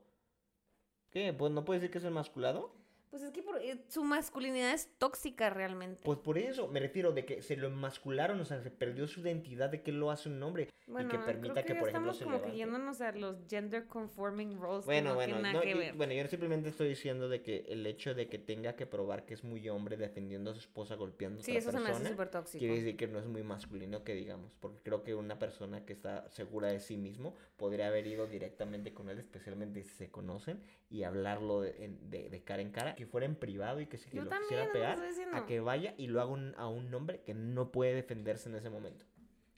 ¿Qué? 1.12 1.34
Pues 1.34 1.52
no 1.52 1.66
puede 1.66 1.82
decir 1.82 1.92
que 1.92 1.98
es 1.98 2.04
emasculado. 2.06 2.74
Pues 3.12 3.24
es 3.24 3.32
que 3.32 3.44
por- 3.44 3.62
eh, 3.62 3.78
su 3.90 4.04
masculinidad 4.06 4.72
es 4.74 4.90
tóxica 4.98 5.50
realmente. 5.50 6.02
Pues 6.04 6.18
por 6.20 6.38
eso 6.38 6.68
me 6.70 6.80
refiero 6.80 7.12
de 7.12 7.26
que 7.26 7.42
se 7.42 7.58
lo 7.58 7.68
emascularon, 7.68 8.40
o 8.40 8.46
sea, 8.46 8.62
se 8.64 8.72
perdió 8.72 9.06
su 9.06 9.20
identidad 9.20 9.70
de 9.70 9.82
que 9.82 9.92
lo 9.92 10.10
hace 10.12 10.30
un 10.30 10.42
hombre. 10.42 10.70
bueno, 10.88 11.08
y 11.08 11.12
que 11.12 11.24
permita 11.24 11.54
creo 11.64 11.66
que, 11.66 11.76
por 11.76 11.90
ejemplo, 11.90 12.14
se 12.14 12.24
como 12.26 12.38
que 12.38 12.42
levante. 12.48 12.58
yéndonos 12.58 13.00
a 13.02 13.12
los 13.14 13.38
gender 13.50 13.86
conforming 13.88 14.60
roles 14.60 14.86
Bueno, 14.86 15.10
que 15.12 15.16
bueno, 15.16 15.40
nada 15.40 15.54
no, 15.54 15.62
que 15.62 15.70
y- 15.72 15.74
ver. 15.74 15.94
bueno, 15.96 16.12
yo 16.14 16.28
simplemente 16.28 16.70
estoy 16.70 16.90
diciendo 16.90 17.30
de 17.30 17.42
que 17.42 17.66
el 17.70 17.86
hecho 17.86 18.14
de 18.14 18.28
que 18.28 18.40
tenga 18.40 18.76
que 18.76 18.86
probar 18.86 19.26
que 19.26 19.34
es 19.34 19.44
muy 19.44 19.68
hombre 19.70 19.96
defendiendo 19.96 20.52
a 20.52 20.54
su 20.54 20.60
esposa 20.62 20.96
golpeando 20.96 21.40
a 21.42 21.44
sí, 21.44 21.52
otra 21.52 21.60
eso 21.60 21.72
se 21.72 21.80
me 21.80 21.90
hace 21.90 22.08
súper 22.10 22.30
tóxico. 22.30 22.60
quiere 22.60 22.76
decir 22.76 22.98
que 22.98 23.08
no 23.08 23.20
es 23.20 23.26
muy 23.26 23.44
masculino 23.44 24.04
que 24.04 24.16
digamos, 24.16 24.52
porque 24.60 24.80
creo 24.84 25.04
que 25.04 25.16
una 25.16 25.38
persona 25.40 25.86
que 25.86 25.94
está 25.94 26.30
segura 26.30 26.68
de 26.70 26.80
sí 26.82 26.98
mismo 26.98 27.36
podría 27.58 27.88
haber 27.88 28.08
ido 28.08 28.28
directamente 28.28 28.94
con 28.94 29.10
él, 29.10 29.20
especialmente 29.20 29.84
si 29.84 29.90
se 29.96 30.10
conocen, 30.10 30.62
y 30.90 31.04
hablarlo 31.04 31.62
de, 31.62 31.72
de- 32.10 32.30
de 32.30 32.44
cara 32.44 32.62
en 32.62 32.72
cara, 32.72 32.96
que 33.02 33.08
fuera 33.08 33.26
en 33.26 33.36
privado 33.36 33.80
y 33.82 33.88
que 33.88 33.98
si 33.98 34.10
que 34.12 34.18
Yo 34.18 34.24
lo 34.26 34.30
también, 34.30 34.48
quisiera 34.50 34.72
pegar, 34.72 35.00
a 35.34 35.46
que 35.48 35.60
vaya 35.60 35.96
y 35.98 36.06
lo 36.08 36.22
haga 36.22 36.30
un- 36.30 36.54
a 36.58 36.68
un 36.68 36.94
hombre 36.94 37.22
que 37.22 37.34
no 37.34 37.72
puede 37.72 37.96
defenderse 37.96 38.48
en 38.48 38.54
ese 38.56 38.70
momento, 38.70 39.06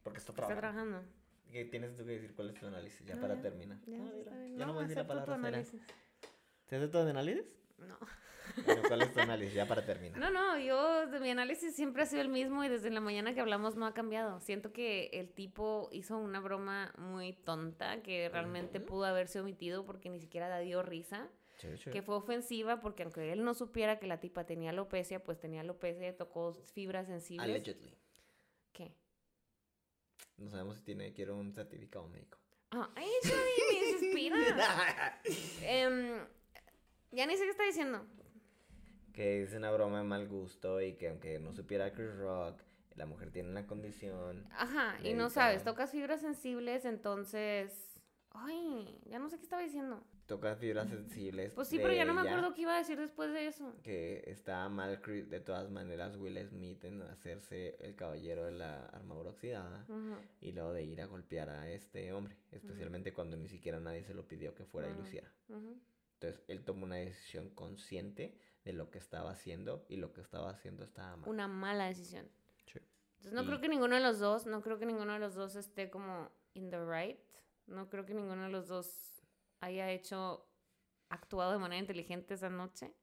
porque 0.01 0.19
está 0.19 0.31
Está 0.31 0.47
trabajando. 0.47 0.61
trabajando. 1.01 1.09
¿Qué 1.51 1.65
tienes 1.65 1.95
tú 1.97 2.05
que 2.05 2.11
decir 2.13 2.33
cuál 2.35 2.49
es 2.51 2.55
tu 2.59 2.65
análisis 2.67 3.05
ya 3.05 3.15
No, 3.15 3.21
para 3.21 3.35
ya, 3.35 3.41
terminar? 3.41 3.77
Ya, 3.85 3.97
No. 3.97 4.57
Ya 4.57 4.65
no, 4.65 4.73
voy 4.73 4.79
a 4.85 4.87
decir 4.87 4.97
la 4.97 5.07
palabra. 5.07 5.25
¿Te 5.25 5.31
haces 5.33 6.89
tu 6.91 6.97
análisis? 6.97 7.45
No. 7.79 7.97
Bueno, 8.65 8.81
¿cuál 8.87 9.01
es 9.01 9.13
tu 9.13 9.19
análisis 9.19 9.53
ya 9.55 9.67
para 9.67 9.83
terminar? 9.85 10.19
No, 10.19 10.29
no, 10.29 10.59
yo, 10.59 11.07
de 11.07 11.19
mi 11.19 11.29
análisis 11.31 11.75
siempre 11.75 12.03
ha 12.03 12.05
sido 12.05 12.21
el 12.21 12.29
mismo 12.29 12.63
y 12.63 12.69
desde 12.69 12.89
la 12.91 12.99
mañana 12.99 13.33
que 13.33 13.41
hablamos 13.41 13.75
no 13.75 13.85
ha 13.87 13.93
cambiado. 13.93 14.39
Siento 14.41 14.71
que 14.71 15.07
el 15.13 15.29
tipo 15.31 15.89
hizo 15.91 16.17
una 16.17 16.39
broma 16.39 16.93
muy 16.97 17.33
tonta 17.33 18.01
que 18.03 18.29
realmente 18.29 18.77
Ujú. 18.79 18.87
pudo 18.87 19.05
haberse 19.05 19.39
omitido 19.39 19.85
porque 19.85 20.09
ni 20.09 20.19
siquiera 20.19 20.49
da 20.49 20.59
dio 20.59 20.83
risa. 20.83 21.27
Sí, 21.63 21.77
sí. 21.77 21.89
Que 21.91 22.01
fue 22.01 22.15
ofensiva 22.15 22.81
porque 22.81 23.03
aunque 23.03 23.31
él 23.31 23.43
no 23.43 23.53
supiera 23.53 23.97
que 23.99 24.05
la 24.05 24.19
tipa 24.19 24.45
tenía 24.45 24.71
alopecia, 24.71 25.23
pues 25.23 25.39
tenía 25.39 25.61
alopecia 25.61 26.09
y 26.09 26.13
tocó 26.13 26.53
fibras 26.53 27.07
sensibles. 27.07 27.49
Allegedly. 27.49 27.97
¿Qué? 28.73 28.93
No 30.37 30.49
sabemos 30.49 30.77
si 30.77 30.83
tiene, 30.83 31.13
quiero 31.13 31.37
un 31.37 31.53
certificado 31.53 32.05
médico. 32.09 32.37
Ah, 32.71 32.89
¡Ay, 32.95 33.07
Chavi, 33.23 33.39
me 33.71 33.91
desespera! 33.93 35.21
Em, 35.61 36.25
ya 37.11 37.25
ni 37.27 37.37
sé 37.37 37.43
qué 37.43 37.51
está 37.51 37.63
diciendo. 37.65 38.05
que 39.13 39.43
es 39.43 39.53
una 39.53 39.71
broma 39.71 39.99
de 39.99 40.03
mal 40.05 40.27
gusto 40.27 40.81
y 40.81 40.95
que 40.95 41.07
aunque 41.07 41.37
no 41.39 41.53
supiera 41.53 41.93
Chris 41.93 42.15
Rock, 42.17 42.59
la 42.95 43.05
mujer 43.05 43.31
tiene 43.31 43.49
una 43.49 43.67
condición. 43.67 44.47
Ajá, 44.57 44.97
y 45.03 45.13
no 45.13 45.29
sabes, 45.29 45.63
tocas 45.63 45.91
fibras 45.91 46.19
sensibles, 46.21 46.83
entonces... 46.85 47.92
Ay, 48.33 48.99
ya 49.05 49.19
no 49.19 49.29
sé 49.29 49.37
qué 49.37 49.43
estaba 49.43 49.61
diciendo. 49.61 50.03
Toca 50.25 50.55
fibras 50.55 50.89
sensibles. 50.89 51.53
Pues 51.53 51.67
sí, 51.67 51.77
pero 51.77 51.93
ya 51.93 52.03
no 52.05 52.13
me 52.15 52.21
ella, 52.21 52.31
acuerdo 52.31 52.53
qué 52.55 52.61
iba 52.61 52.73
a 52.75 52.79
decir 52.79 52.97
después 52.99 53.31
de 53.31 53.45
eso. 53.47 53.75
Que 53.83 54.23
está 54.27 54.67
mal, 54.69 55.01
Chris- 55.01 55.29
de 55.29 55.39
todas 55.39 55.69
maneras, 55.69 56.15
Will 56.17 56.39
Smith 56.47 56.83
en 56.85 57.01
hacerse 57.03 57.75
el 57.79 57.95
caballero 57.95 58.45
de 58.45 58.53
la 58.53 58.85
armadura 58.87 59.29
oxidada. 59.31 59.85
Y 60.41 60.51
luego 60.53 60.73
de 60.73 60.83
ir 60.83 61.01
a 61.01 61.05
golpear 61.05 61.49
a 61.49 61.69
este 61.69 62.11
hombre, 62.13 62.35
especialmente 62.51 63.13
cuando 63.13 63.37
ni 63.37 63.47
siquiera 63.49 63.79
nadie 63.79 64.03
se 64.03 64.13
lo 64.15 64.27
pidió 64.27 64.55
que 64.55 64.65
fuera 64.65 64.89
y 64.89 64.93
lo 64.95 65.01
hiciera. 65.03 65.31
Entonces, 65.49 66.41
él 66.47 66.63
tomó 66.63 66.85
una 66.85 66.95
decisión 66.95 67.49
consciente 67.49 68.35
de 68.63 68.73
lo 68.73 68.89
que 68.89 68.97
estaba 68.97 69.31
haciendo 69.31 69.85
y 69.89 69.97
lo 69.97 70.13
que 70.13 70.21
estaba 70.21 70.49
haciendo 70.49 70.83
estaba 70.85 71.17
mal. 71.17 71.29
Una 71.29 71.47
mala 71.49 71.85
decisión. 71.87 72.25
Sí. 72.65 72.79
Entonces 73.17 73.33
no 73.33 73.43
Y- 73.43 73.45
creo 73.45 73.59
que 73.61 73.67
ninguno 73.67 73.95
de 73.95 74.01
los 74.01 74.19
dos, 74.19 74.45
no 74.47 74.61
creo 74.61 74.79
que 74.79 74.85
ninguno 74.85 75.13
de 75.13 75.19
los 75.19 75.35
dos 75.35 75.55
esté 75.57 75.89
como 75.89 76.31
in 76.53 76.69
the 76.69 76.79
right. 76.85 77.19
No 77.67 77.89
creo 77.89 78.05
que 78.05 78.13
ninguno 78.13 78.43
de 78.43 78.49
los 78.49 78.67
dos 78.67 79.23
haya 79.59 79.89
hecho, 79.91 80.47
actuado 81.09 81.53
de 81.53 81.59
manera 81.59 81.79
inteligente 81.79 82.33
esa 82.33 82.49
noche. 82.49 82.93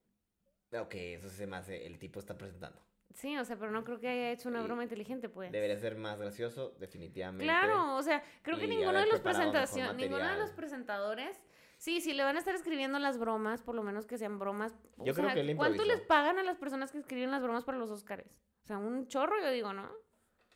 Ok, 0.72 0.94
eso 0.94 1.28
se 1.28 1.46
me 1.46 1.56
hace, 1.56 1.86
el 1.86 1.98
tipo 1.98 2.20
está 2.20 2.36
presentando. 2.36 2.80
Sí, 3.14 3.36
o 3.36 3.44
sea, 3.44 3.56
pero 3.56 3.72
no 3.72 3.82
creo 3.82 3.98
que 3.98 4.08
haya 4.08 4.30
hecho 4.30 4.48
una 4.48 4.62
broma 4.62 4.84
inteligente, 4.84 5.28
pues. 5.28 5.50
Debería 5.50 5.76
ser 5.76 5.96
más 5.96 6.18
gracioso, 6.20 6.76
definitivamente. 6.78 7.44
Claro, 7.44 7.96
o 7.96 8.02
sea, 8.02 8.22
creo 8.42 8.56
que 8.56 8.66
y 8.66 8.68
ninguno 8.68 9.00
de 9.00 9.06
los 9.06 9.20
presentación, 9.20 9.96
ninguno 9.96 10.24
de 10.24 10.38
los 10.38 10.50
presentadores, 10.52 11.40
sí, 11.76 12.00
sí 12.00 12.12
le 12.12 12.22
van 12.22 12.36
a 12.36 12.38
estar 12.38 12.54
escribiendo 12.54 13.00
las 13.00 13.18
bromas, 13.18 13.62
por 13.62 13.74
lo 13.74 13.82
menos 13.82 14.06
que 14.06 14.16
sean 14.16 14.38
bromas. 14.38 14.76
o 14.96 15.04
Yo 15.04 15.14
creo 15.14 15.34
que 15.34 15.56
¿Cuánto 15.56 15.84
les 15.84 16.02
pagan 16.02 16.38
a 16.38 16.44
las 16.44 16.56
personas 16.56 16.92
que 16.92 16.98
escriben 16.98 17.32
las 17.32 17.42
bromas 17.42 17.64
para 17.64 17.78
los 17.78 17.90
Oscars? 17.90 18.30
O 18.62 18.66
sea, 18.66 18.78
un 18.78 19.08
chorro, 19.08 19.40
yo 19.42 19.50
digo, 19.50 19.72
¿no? 19.72 19.90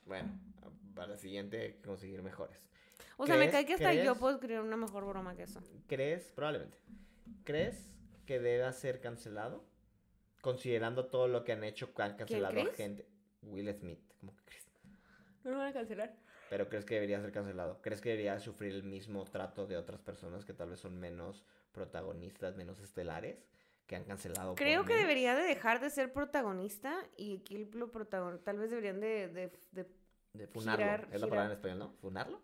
Bueno, 0.07 0.39
para 0.95 1.09
la 1.09 1.19
siguiente 1.19 1.81
conseguir 1.85 2.23
mejores. 2.23 2.59
O 3.17 3.27
sea, 3.27 3.37
me 3.37 3.43
¿Crees- 3.43 3.53
cae 3.53 3.67
que 3.67 3.75
hasta 3.75 3.93
yo 3.95 4.01
crees? 4.03 4.19
puedo 4.19 4.35
escribir 4.35 4.61
una 4.61 4.77
mejor 4.77 5.05
broma 5.05 5.37
que 5.37 5.45
eso. 5.45 5.61
¿Crees, 5.87 6.33
probablemente, 6.33 6.79
crees 7.45 7.91
que 8.27 8.41
deba 8.41 8.73
ser 8.73 9.01
cancelado? 9.01 9.65
Considerando 10.41 11.07
todo 11.07 11.27
lo 11.29 11.45
que 11.45 11.53
han 11.53 11.65
hecho, 11.65 11.95
que 11.95 12.03
han 12.03 12.17
cancelado 12.17 12.61
a 12.61 12.75
gente. 12.75 13.07
Will 13.43 13.73
Smith, 13.75 14.01
como 14.21 14.35
que 14.37 14.43
Chris. 14.45 14.67
No 15.43 15.53
lo 15.53 15.59
van 15.59 15.69
a 15.69 15.73
cancelar. 15.73 16.15
Pero 16.51 16.69
crees 16.69 16.85
que 16.85 16.95
debería 16.95 17.21
ser 17.21 17.33
cancelado. 17.33 17.81
¿Crees 17.83 18.01
que 18.01 18.11
debería 18.11 18.39
sufrir 18.41 18.73
el 18.75 18.83
mismo 18.85 19.25
trato 19.25 19.67
de 19.67 19.77
otras 19.77 20.01
personas 20.01 20.45
que 20.45 20.53
tal 20.53 20.71
vez 20.71 20.81
son 20.81 20.99
menos 20.99 21.45
protagonistas, 21.73 22.57
menos 22.57 22.81
estelares, 22.81 23.45
que 23.87 23.97
han 23.97 24.05
cancelado? 24.05 24.55
Creo 24.55 24.85
que 24.85 24.95
debería 24.97 25.35
de 25.35 25.43
dejar 25.43 25.81
de 25.81 25.91
ser 25.91 26.13
protagonista 26.13 26.95
y 27.17 27.39
aquí 27.39 27.65
lo 27.73 27.91
protagon- 27.91 28.43
tal 28.43 28.59
vez 28.59 28.71
deberían 28.71 29.01
de, 29.01 29.29
de- 29.29 29.53
de- 29.73 29.87
De 30.35 30.47
funarlo. 30.47 30.85
girar- 30.85 31.09
¿Es 31.11 31.21
la 31.21 31.27
palabra 31.29 31.47
en 31.47 31.57
español, 31.57 31.79
no? 31.79 31.93
¿Funarlo? 32.01 32.41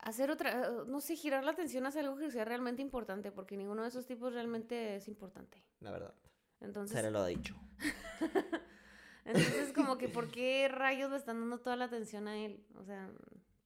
hacer 0.00 0.30
otra, 0.30 0.70
no 0.86 1.00
sé, 1.00 1.16
girar 1.16 1.42
la 1.44 1.52
atención 1.52 1.84
hacia 1.86 2.02
algo 2.02 2.16
que 2.16 2.30
sea 2.30 2.44
realmente 2.44 2.82
importante, 2.82 3.32
porque 3.32 3.56
ninguno 3.56 3.82
de 3.82 3.88
esos 3.88 4.06
tipos 4.06 4.32
realmente 4.32 4.96
es 4.96 5.08
importante. 5.08 5.62
La 5.80 5.90
verdad. 5.90 6.14
Entonces, 6.60 6.94
Sara 6.94 7.10
lo 7.10 7.20
ha 7.20 7.26
dicho. 7.26 7.54
entonces 9.24 9.72
como 9.72 9.98
que, 9.98 10.08
¿por 10.08 10.30
qué 10.30 10.68
rayos 10.68 11.10
le 11.10 11.16
están 11.16 11.40
dando 11.40 11.58
toda 11.58 11.76
la 11.76 11.86
atención 11.86 12.28
a 12.28 12.36
él? 12.38 12.64
O 12.76 12.84
sea, 12.84 13.10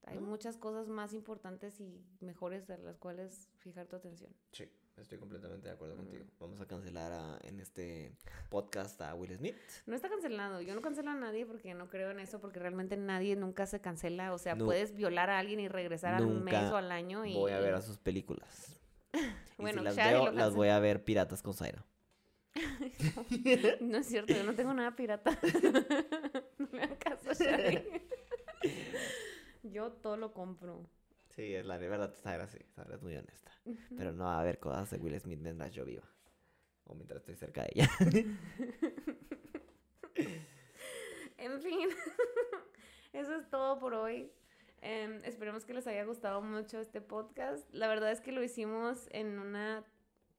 hay 0.05 0.19
muchas 0.19 0.57
cosas 0.57 0.87
más 0.87 1.13
importantes 1.13 1.79
y 1.79 2.01
mejores 2.19 2.67
de 2.67 2.77
las 2.77 2.97
cuales 2.97 3.49
fijar 3.59 3.87
tu 3.87 3.95
atención. 3.95 4.33
Sí, 4.51 4.69
estoy 4.97 5.17
completamente 5.17 5.67
de 5.67 5.73
acuerdo 5.73 5.95
contigo. 5.95 6.23
Vamos 6.39 6.59
a 6.61 6.65
cancelar 6.67 7.11
a- 7.11 7.37
en 7.43 7.59
este 7.59 8.15
podcast 8.49 9.01
a 9.01 9.15
Will 9.15 9.35
Smith. 9.37 9.55
No 9.85 9.95
está 9.95 10.09
cancelado. 10.09 10.61
Yo 10.61 10.75
no 10.75 10.81
cancelo 10.81 11.11
a 11.11 11.15
nadie 11.15 11.45
porque 11.45 11.73
no 11.73 11.89
creo 11.89 12.11
en 12.11 12.19
eso, 12.19 12.39
porque 12.39 12.59
realmente 12.59 12.95
nadie 12.97 13.35
nunca 13.35 13.65
se 13.65 13.81
cancela. 13.81 14.33
O 14.33 14.37
sea, 14.37 14.55
puedes 14.55 14.95
violar 14.95 15.29
a 15.29 15.39
alguien 15.39 15.59
y 15.59 15.67
regresar 15.67 16.13
al 16.13 16.27
mes 16.27 16.55
o 16.71 16.77
al 16.77 16.91
año. 16.91 17.25
Y, 17.25 17.33
Voy 17.33 17.51
a 17.51 17.59
ver 17.59 17.73
a 17.75 17.81
sus 17.81 17.97
películas. 17.97 18.79
Y 19.57 19.61
Bueno, 19.61 19.79
si 19.81 19.85
las 19.85 19.95
veo, 19.95 20.31
las 20.31 20.55
voy 20.55 20.69
a 20.69 20.79
ver 20.79 21.03
piratas 21.03 21.41
con 21.43 21.53
Zaira. 21.53 21.85
No 23.81 23.97
es 23.99 24.07
cierto, 24.07 24.33
yo 24.33 24.43
no 24.43 24.53
tengo 24.55 24.73
nada 24.73 24.95
pirata. 24.95 25.39
no 26.57 26.67
me 26.71 26.83
hagan 26.83 26.97
caso. 26.97 27.29
Yo 29.63 29.91
todo 29.91 30.17
lo 30.17 30.33
compro. 30.33 30.89
Sí, 31.35 31.55
es 31.55 31.65
la 31.65 31.77
verdad, 31.77 32.13
Zaira 32.21 32.47
sí. 32.47 32.59
Zaira 32.75 32.95
es 32.95 33.01
muy 33.01 33.15
honesta. 33.15 33.51
Pero 33.97 34.11
no 34.11 34.25
va 34.25 34.37
a 34.37 34.41
haber 34.41 34.59
cosas 34.59 34.91
de 34.91 34.97
Will 34.97 35.19
Smith 35.19 35.39
mientras 35.39 35.71
yo 35.71 35.85
viva. 35.85 36.03
O 36.85 36.95
mientras 36.95 37.21
estoy 37.21 37.35
cerca 37.35 37.63
de 37.63 37.71
ella. 37.73 37.89
En 41.43 41.61
fin, 41.61 41.89
eso 43.13 43.35
es 43.35 43.49
todo 43.49 43.77
por 43.77 43.93
hoy. 43.93 44.31
Em, 44.81 45.21
esperemos 45.25 45.65
que 45.65 45.73
les 45.73 45.85
haya 45.87 46.05
gustado 46.05 46.41
mucho 46.41 46.79
este 46.79 47.01
podcast. 47.01 47.69
La 47.73 47.89
verdad 47.89 48.11
es 48.11 48.21
que 48.21 48.31
lo 48.31 48.41
hicimos 48.41 49.09
en 49.11 49.39
una 49.39 49.83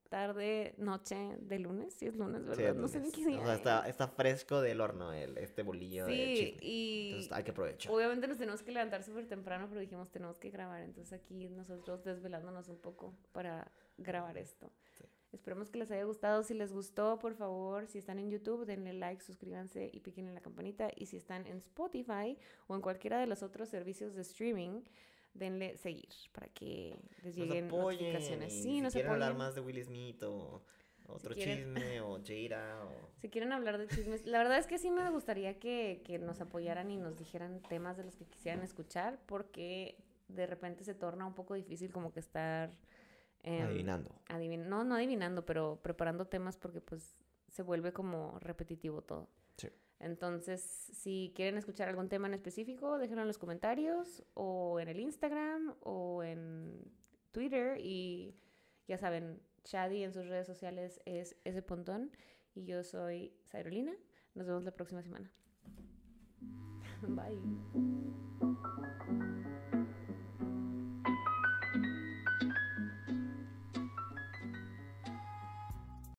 tarde, 0.09 0.75
noche 0.79 1.17
de 1.41 1.59
lunes. 1.59 1.95
Si 1.95 2.07
es 2.07 2.17
lunes, 2.17 2.43
Sí, 2.43 2.63
¿verdad? 2.63 2.75
no 2.81 2.89
sé 2.89 3.01
ni 3.01 3.11
qué 3.11 3.25
día. 3.27 3.41
O 3.41 3.45
sea, 3.45 3.53
es. 3.55 3.59
está, 3.59 3.89
está 3.89 4.09
fresco 4.09 4.61
del 4.61 4.81
horno 4.81 5.13
el, 5.13 5.37
este 5.39 5.63
bolillo 5.63 6.07
de 6.07 6.13
Sí, 6.13 6.35
chisme. 6.37 6.59
y 6.67 7.07
Entonces 7.11 7.33
hay 7.33 7.45
que 7.45 7.51
aprovechar. 7.51 7.93
obviamente 7.93 8.27
nos 8.29 8.39
tenemos 8.39 8.63
que 8.63 8.73
levantar 8.73 9.03
súper 9.03 9.27
temprano, 9.27 9.67
pero 9.69 9.81
dijimos 9.81 10.11
tenemos 10.11 10.39
que 10.39 10.51
grabar. 10.51 10.83
Entonces 10.83 11.13
aquí 11.13 11.49
nosotros 11.49 12.05
desvelándonos 12.05 12.69
un 12.69 12.79
poco 12.79 13.15
para 13.33 13.71
grabar 13.99 14.39
esto. 14.39 14.71
Sí. 14.99 15.05
Esperemos 15.33 15.69
que 15.69 15.79
les 15.81 15.91
haya 15.91 16.05
gustado. 16.05 16.45
Si 16.45 16.55
les 16.55 16.73
gustó, 16.73 17.19
por 17.19 17.35
favor, 17.35 17.89
si 17.89 17.99
están 17.99 18.21
en 18.21 18.31
YouTube, 18.31 18.65
denle 18.67 18.93
like, 18.93 19.21
suscríbanse 19.21 19.91
y 19.93 19.99
piquen 19.99 20.29
en 20.29 20.35
la 20.35 20.41
campanita. 20.41 20.91
Y 20.95 21.07
si 21.07 21.17
están 21.17 21.45
en 21.49 21.57
Spotify 21.57 22.39
o 22.69 22.77
en 22.77 22.81
cualquiera 22.81 23.19
de 23.19 23.27
los 23.27 23.43
otros 23.43 23.69
servicios 23.69 24.15
de 24.15 24.23
streaming, 24.23 24.83
denle 25.35 25.77
seguir 25.77 26.09
para 26.33 26.49
que 26.49 26.97
les 27.23 27.37
Nos 27.37 27.47
lleguen 27.47 27.67
apoyen. 27.67 28.01
notificaciones. 28.13 28.53
Sí, 28.53 28.63
si 28.63 28.81
nos 28.81 28.93
quieren 28.93 29.13
hablar 29.13 29.35
más 29.37 29.55
de 29.55 29.61
Will 29.61 29.83
Smith 29.85 30.23
o 30.23 30.63
otro 31.07 31.35
quieren- 31.35 31.75
chisme 31.75 32.01
o 32.01 32.19
Jada 32.25 32.85
o... 32.87 33.11
Si 33.21 33.29
quieren 33.29 33.53
hablar 33.53 33.79
de 33.79 33.89
chismes, 33.89 34.25
la 34.25 34.39
verdad 34.39 34.59
es 34.59 34.67
que 34.67 34.79
sí 34.79 34.91
me 34.91 35.11
gustaría 35.11 35.59
que, 35.59 36.03
que 36.05 36.19
nos 36.19 36.41
apoyaran 36.41 36.91
y 36.91 36.97
nos 36.97 37.17
dijeran 37.19 37.61
temas 37.63 37.97
de 37.97 38.05
los 38.05 38.17
que 38.17 38.25
quisieran 38.27 38.63
escuchar, 38.63 39.21
porque 39.27 39.97
de 40.29 40.47
repente 40.47 40.85
se 40.85 40.95
torna 40.95 41.27
un 41.27 41.35
poco 41.35 41.55
difícil 41.55 41.93
como 41.93 42.13
que 42.13 42.21
estar... 42.21 42.73
em, 43.43 43.63
Adivinando. 43.63 44.11
adivin- 44.29 44.65
no, 44.67 44.85
no 44.85 44.95
adivinando, 44.95 45.45
pero 45.45 45.81
preparando 45.83 46.27
temas 46.27 46.57
porque 46.57 46.81
pues 46.81 47.17
se 47.51 47.63
vuelve 47.63 47.93
como 47.93 48.39
repetitivo 48.41 49.03
todo. 49.03 49.29
Sí. 49.59 49.69
Entonces, 50.05 50.61
si 50.61 51.33
quieren 51.35 51.57
escuchar 51.57 51.89
algún 51.89 52.11
tema 52.11 52.29
en 52.29 52.35
específico, 52.35 52.99
déjenlo 52.99 53.23
en 53.23 53.29
los 53.29 53.39
comentarios 53.39 54.23
o 54.35 54.79
en 54.79 54.89
el 54.89 55.01
Instagram 55.01 55.77
o 55.81 56.23
en 56.23 56.93
Twitter 57.33 57.79
y 57.81 58.37
ya 58.87 58.99
saben, 58.99 59.41
Shadi 59.65 60.05
en 60.05 60.13
sus 60.13 60.27
redes 60.27 60.47
sociales 60.47 61.01
es 61.07 61.37
ese 61.45 61.63
pontón 61.63 62.11
y 62.55 62.67
yo 62.67 62.85
soy 62.85 63.33
Sairolina. 63.45 63.95
Nos 64.35 64.47
vemos 64.47 64.65
la 64.65 64.73
próxima 64.73 65.03
semana. 65.03 65.33
Bye. 67.09 67.41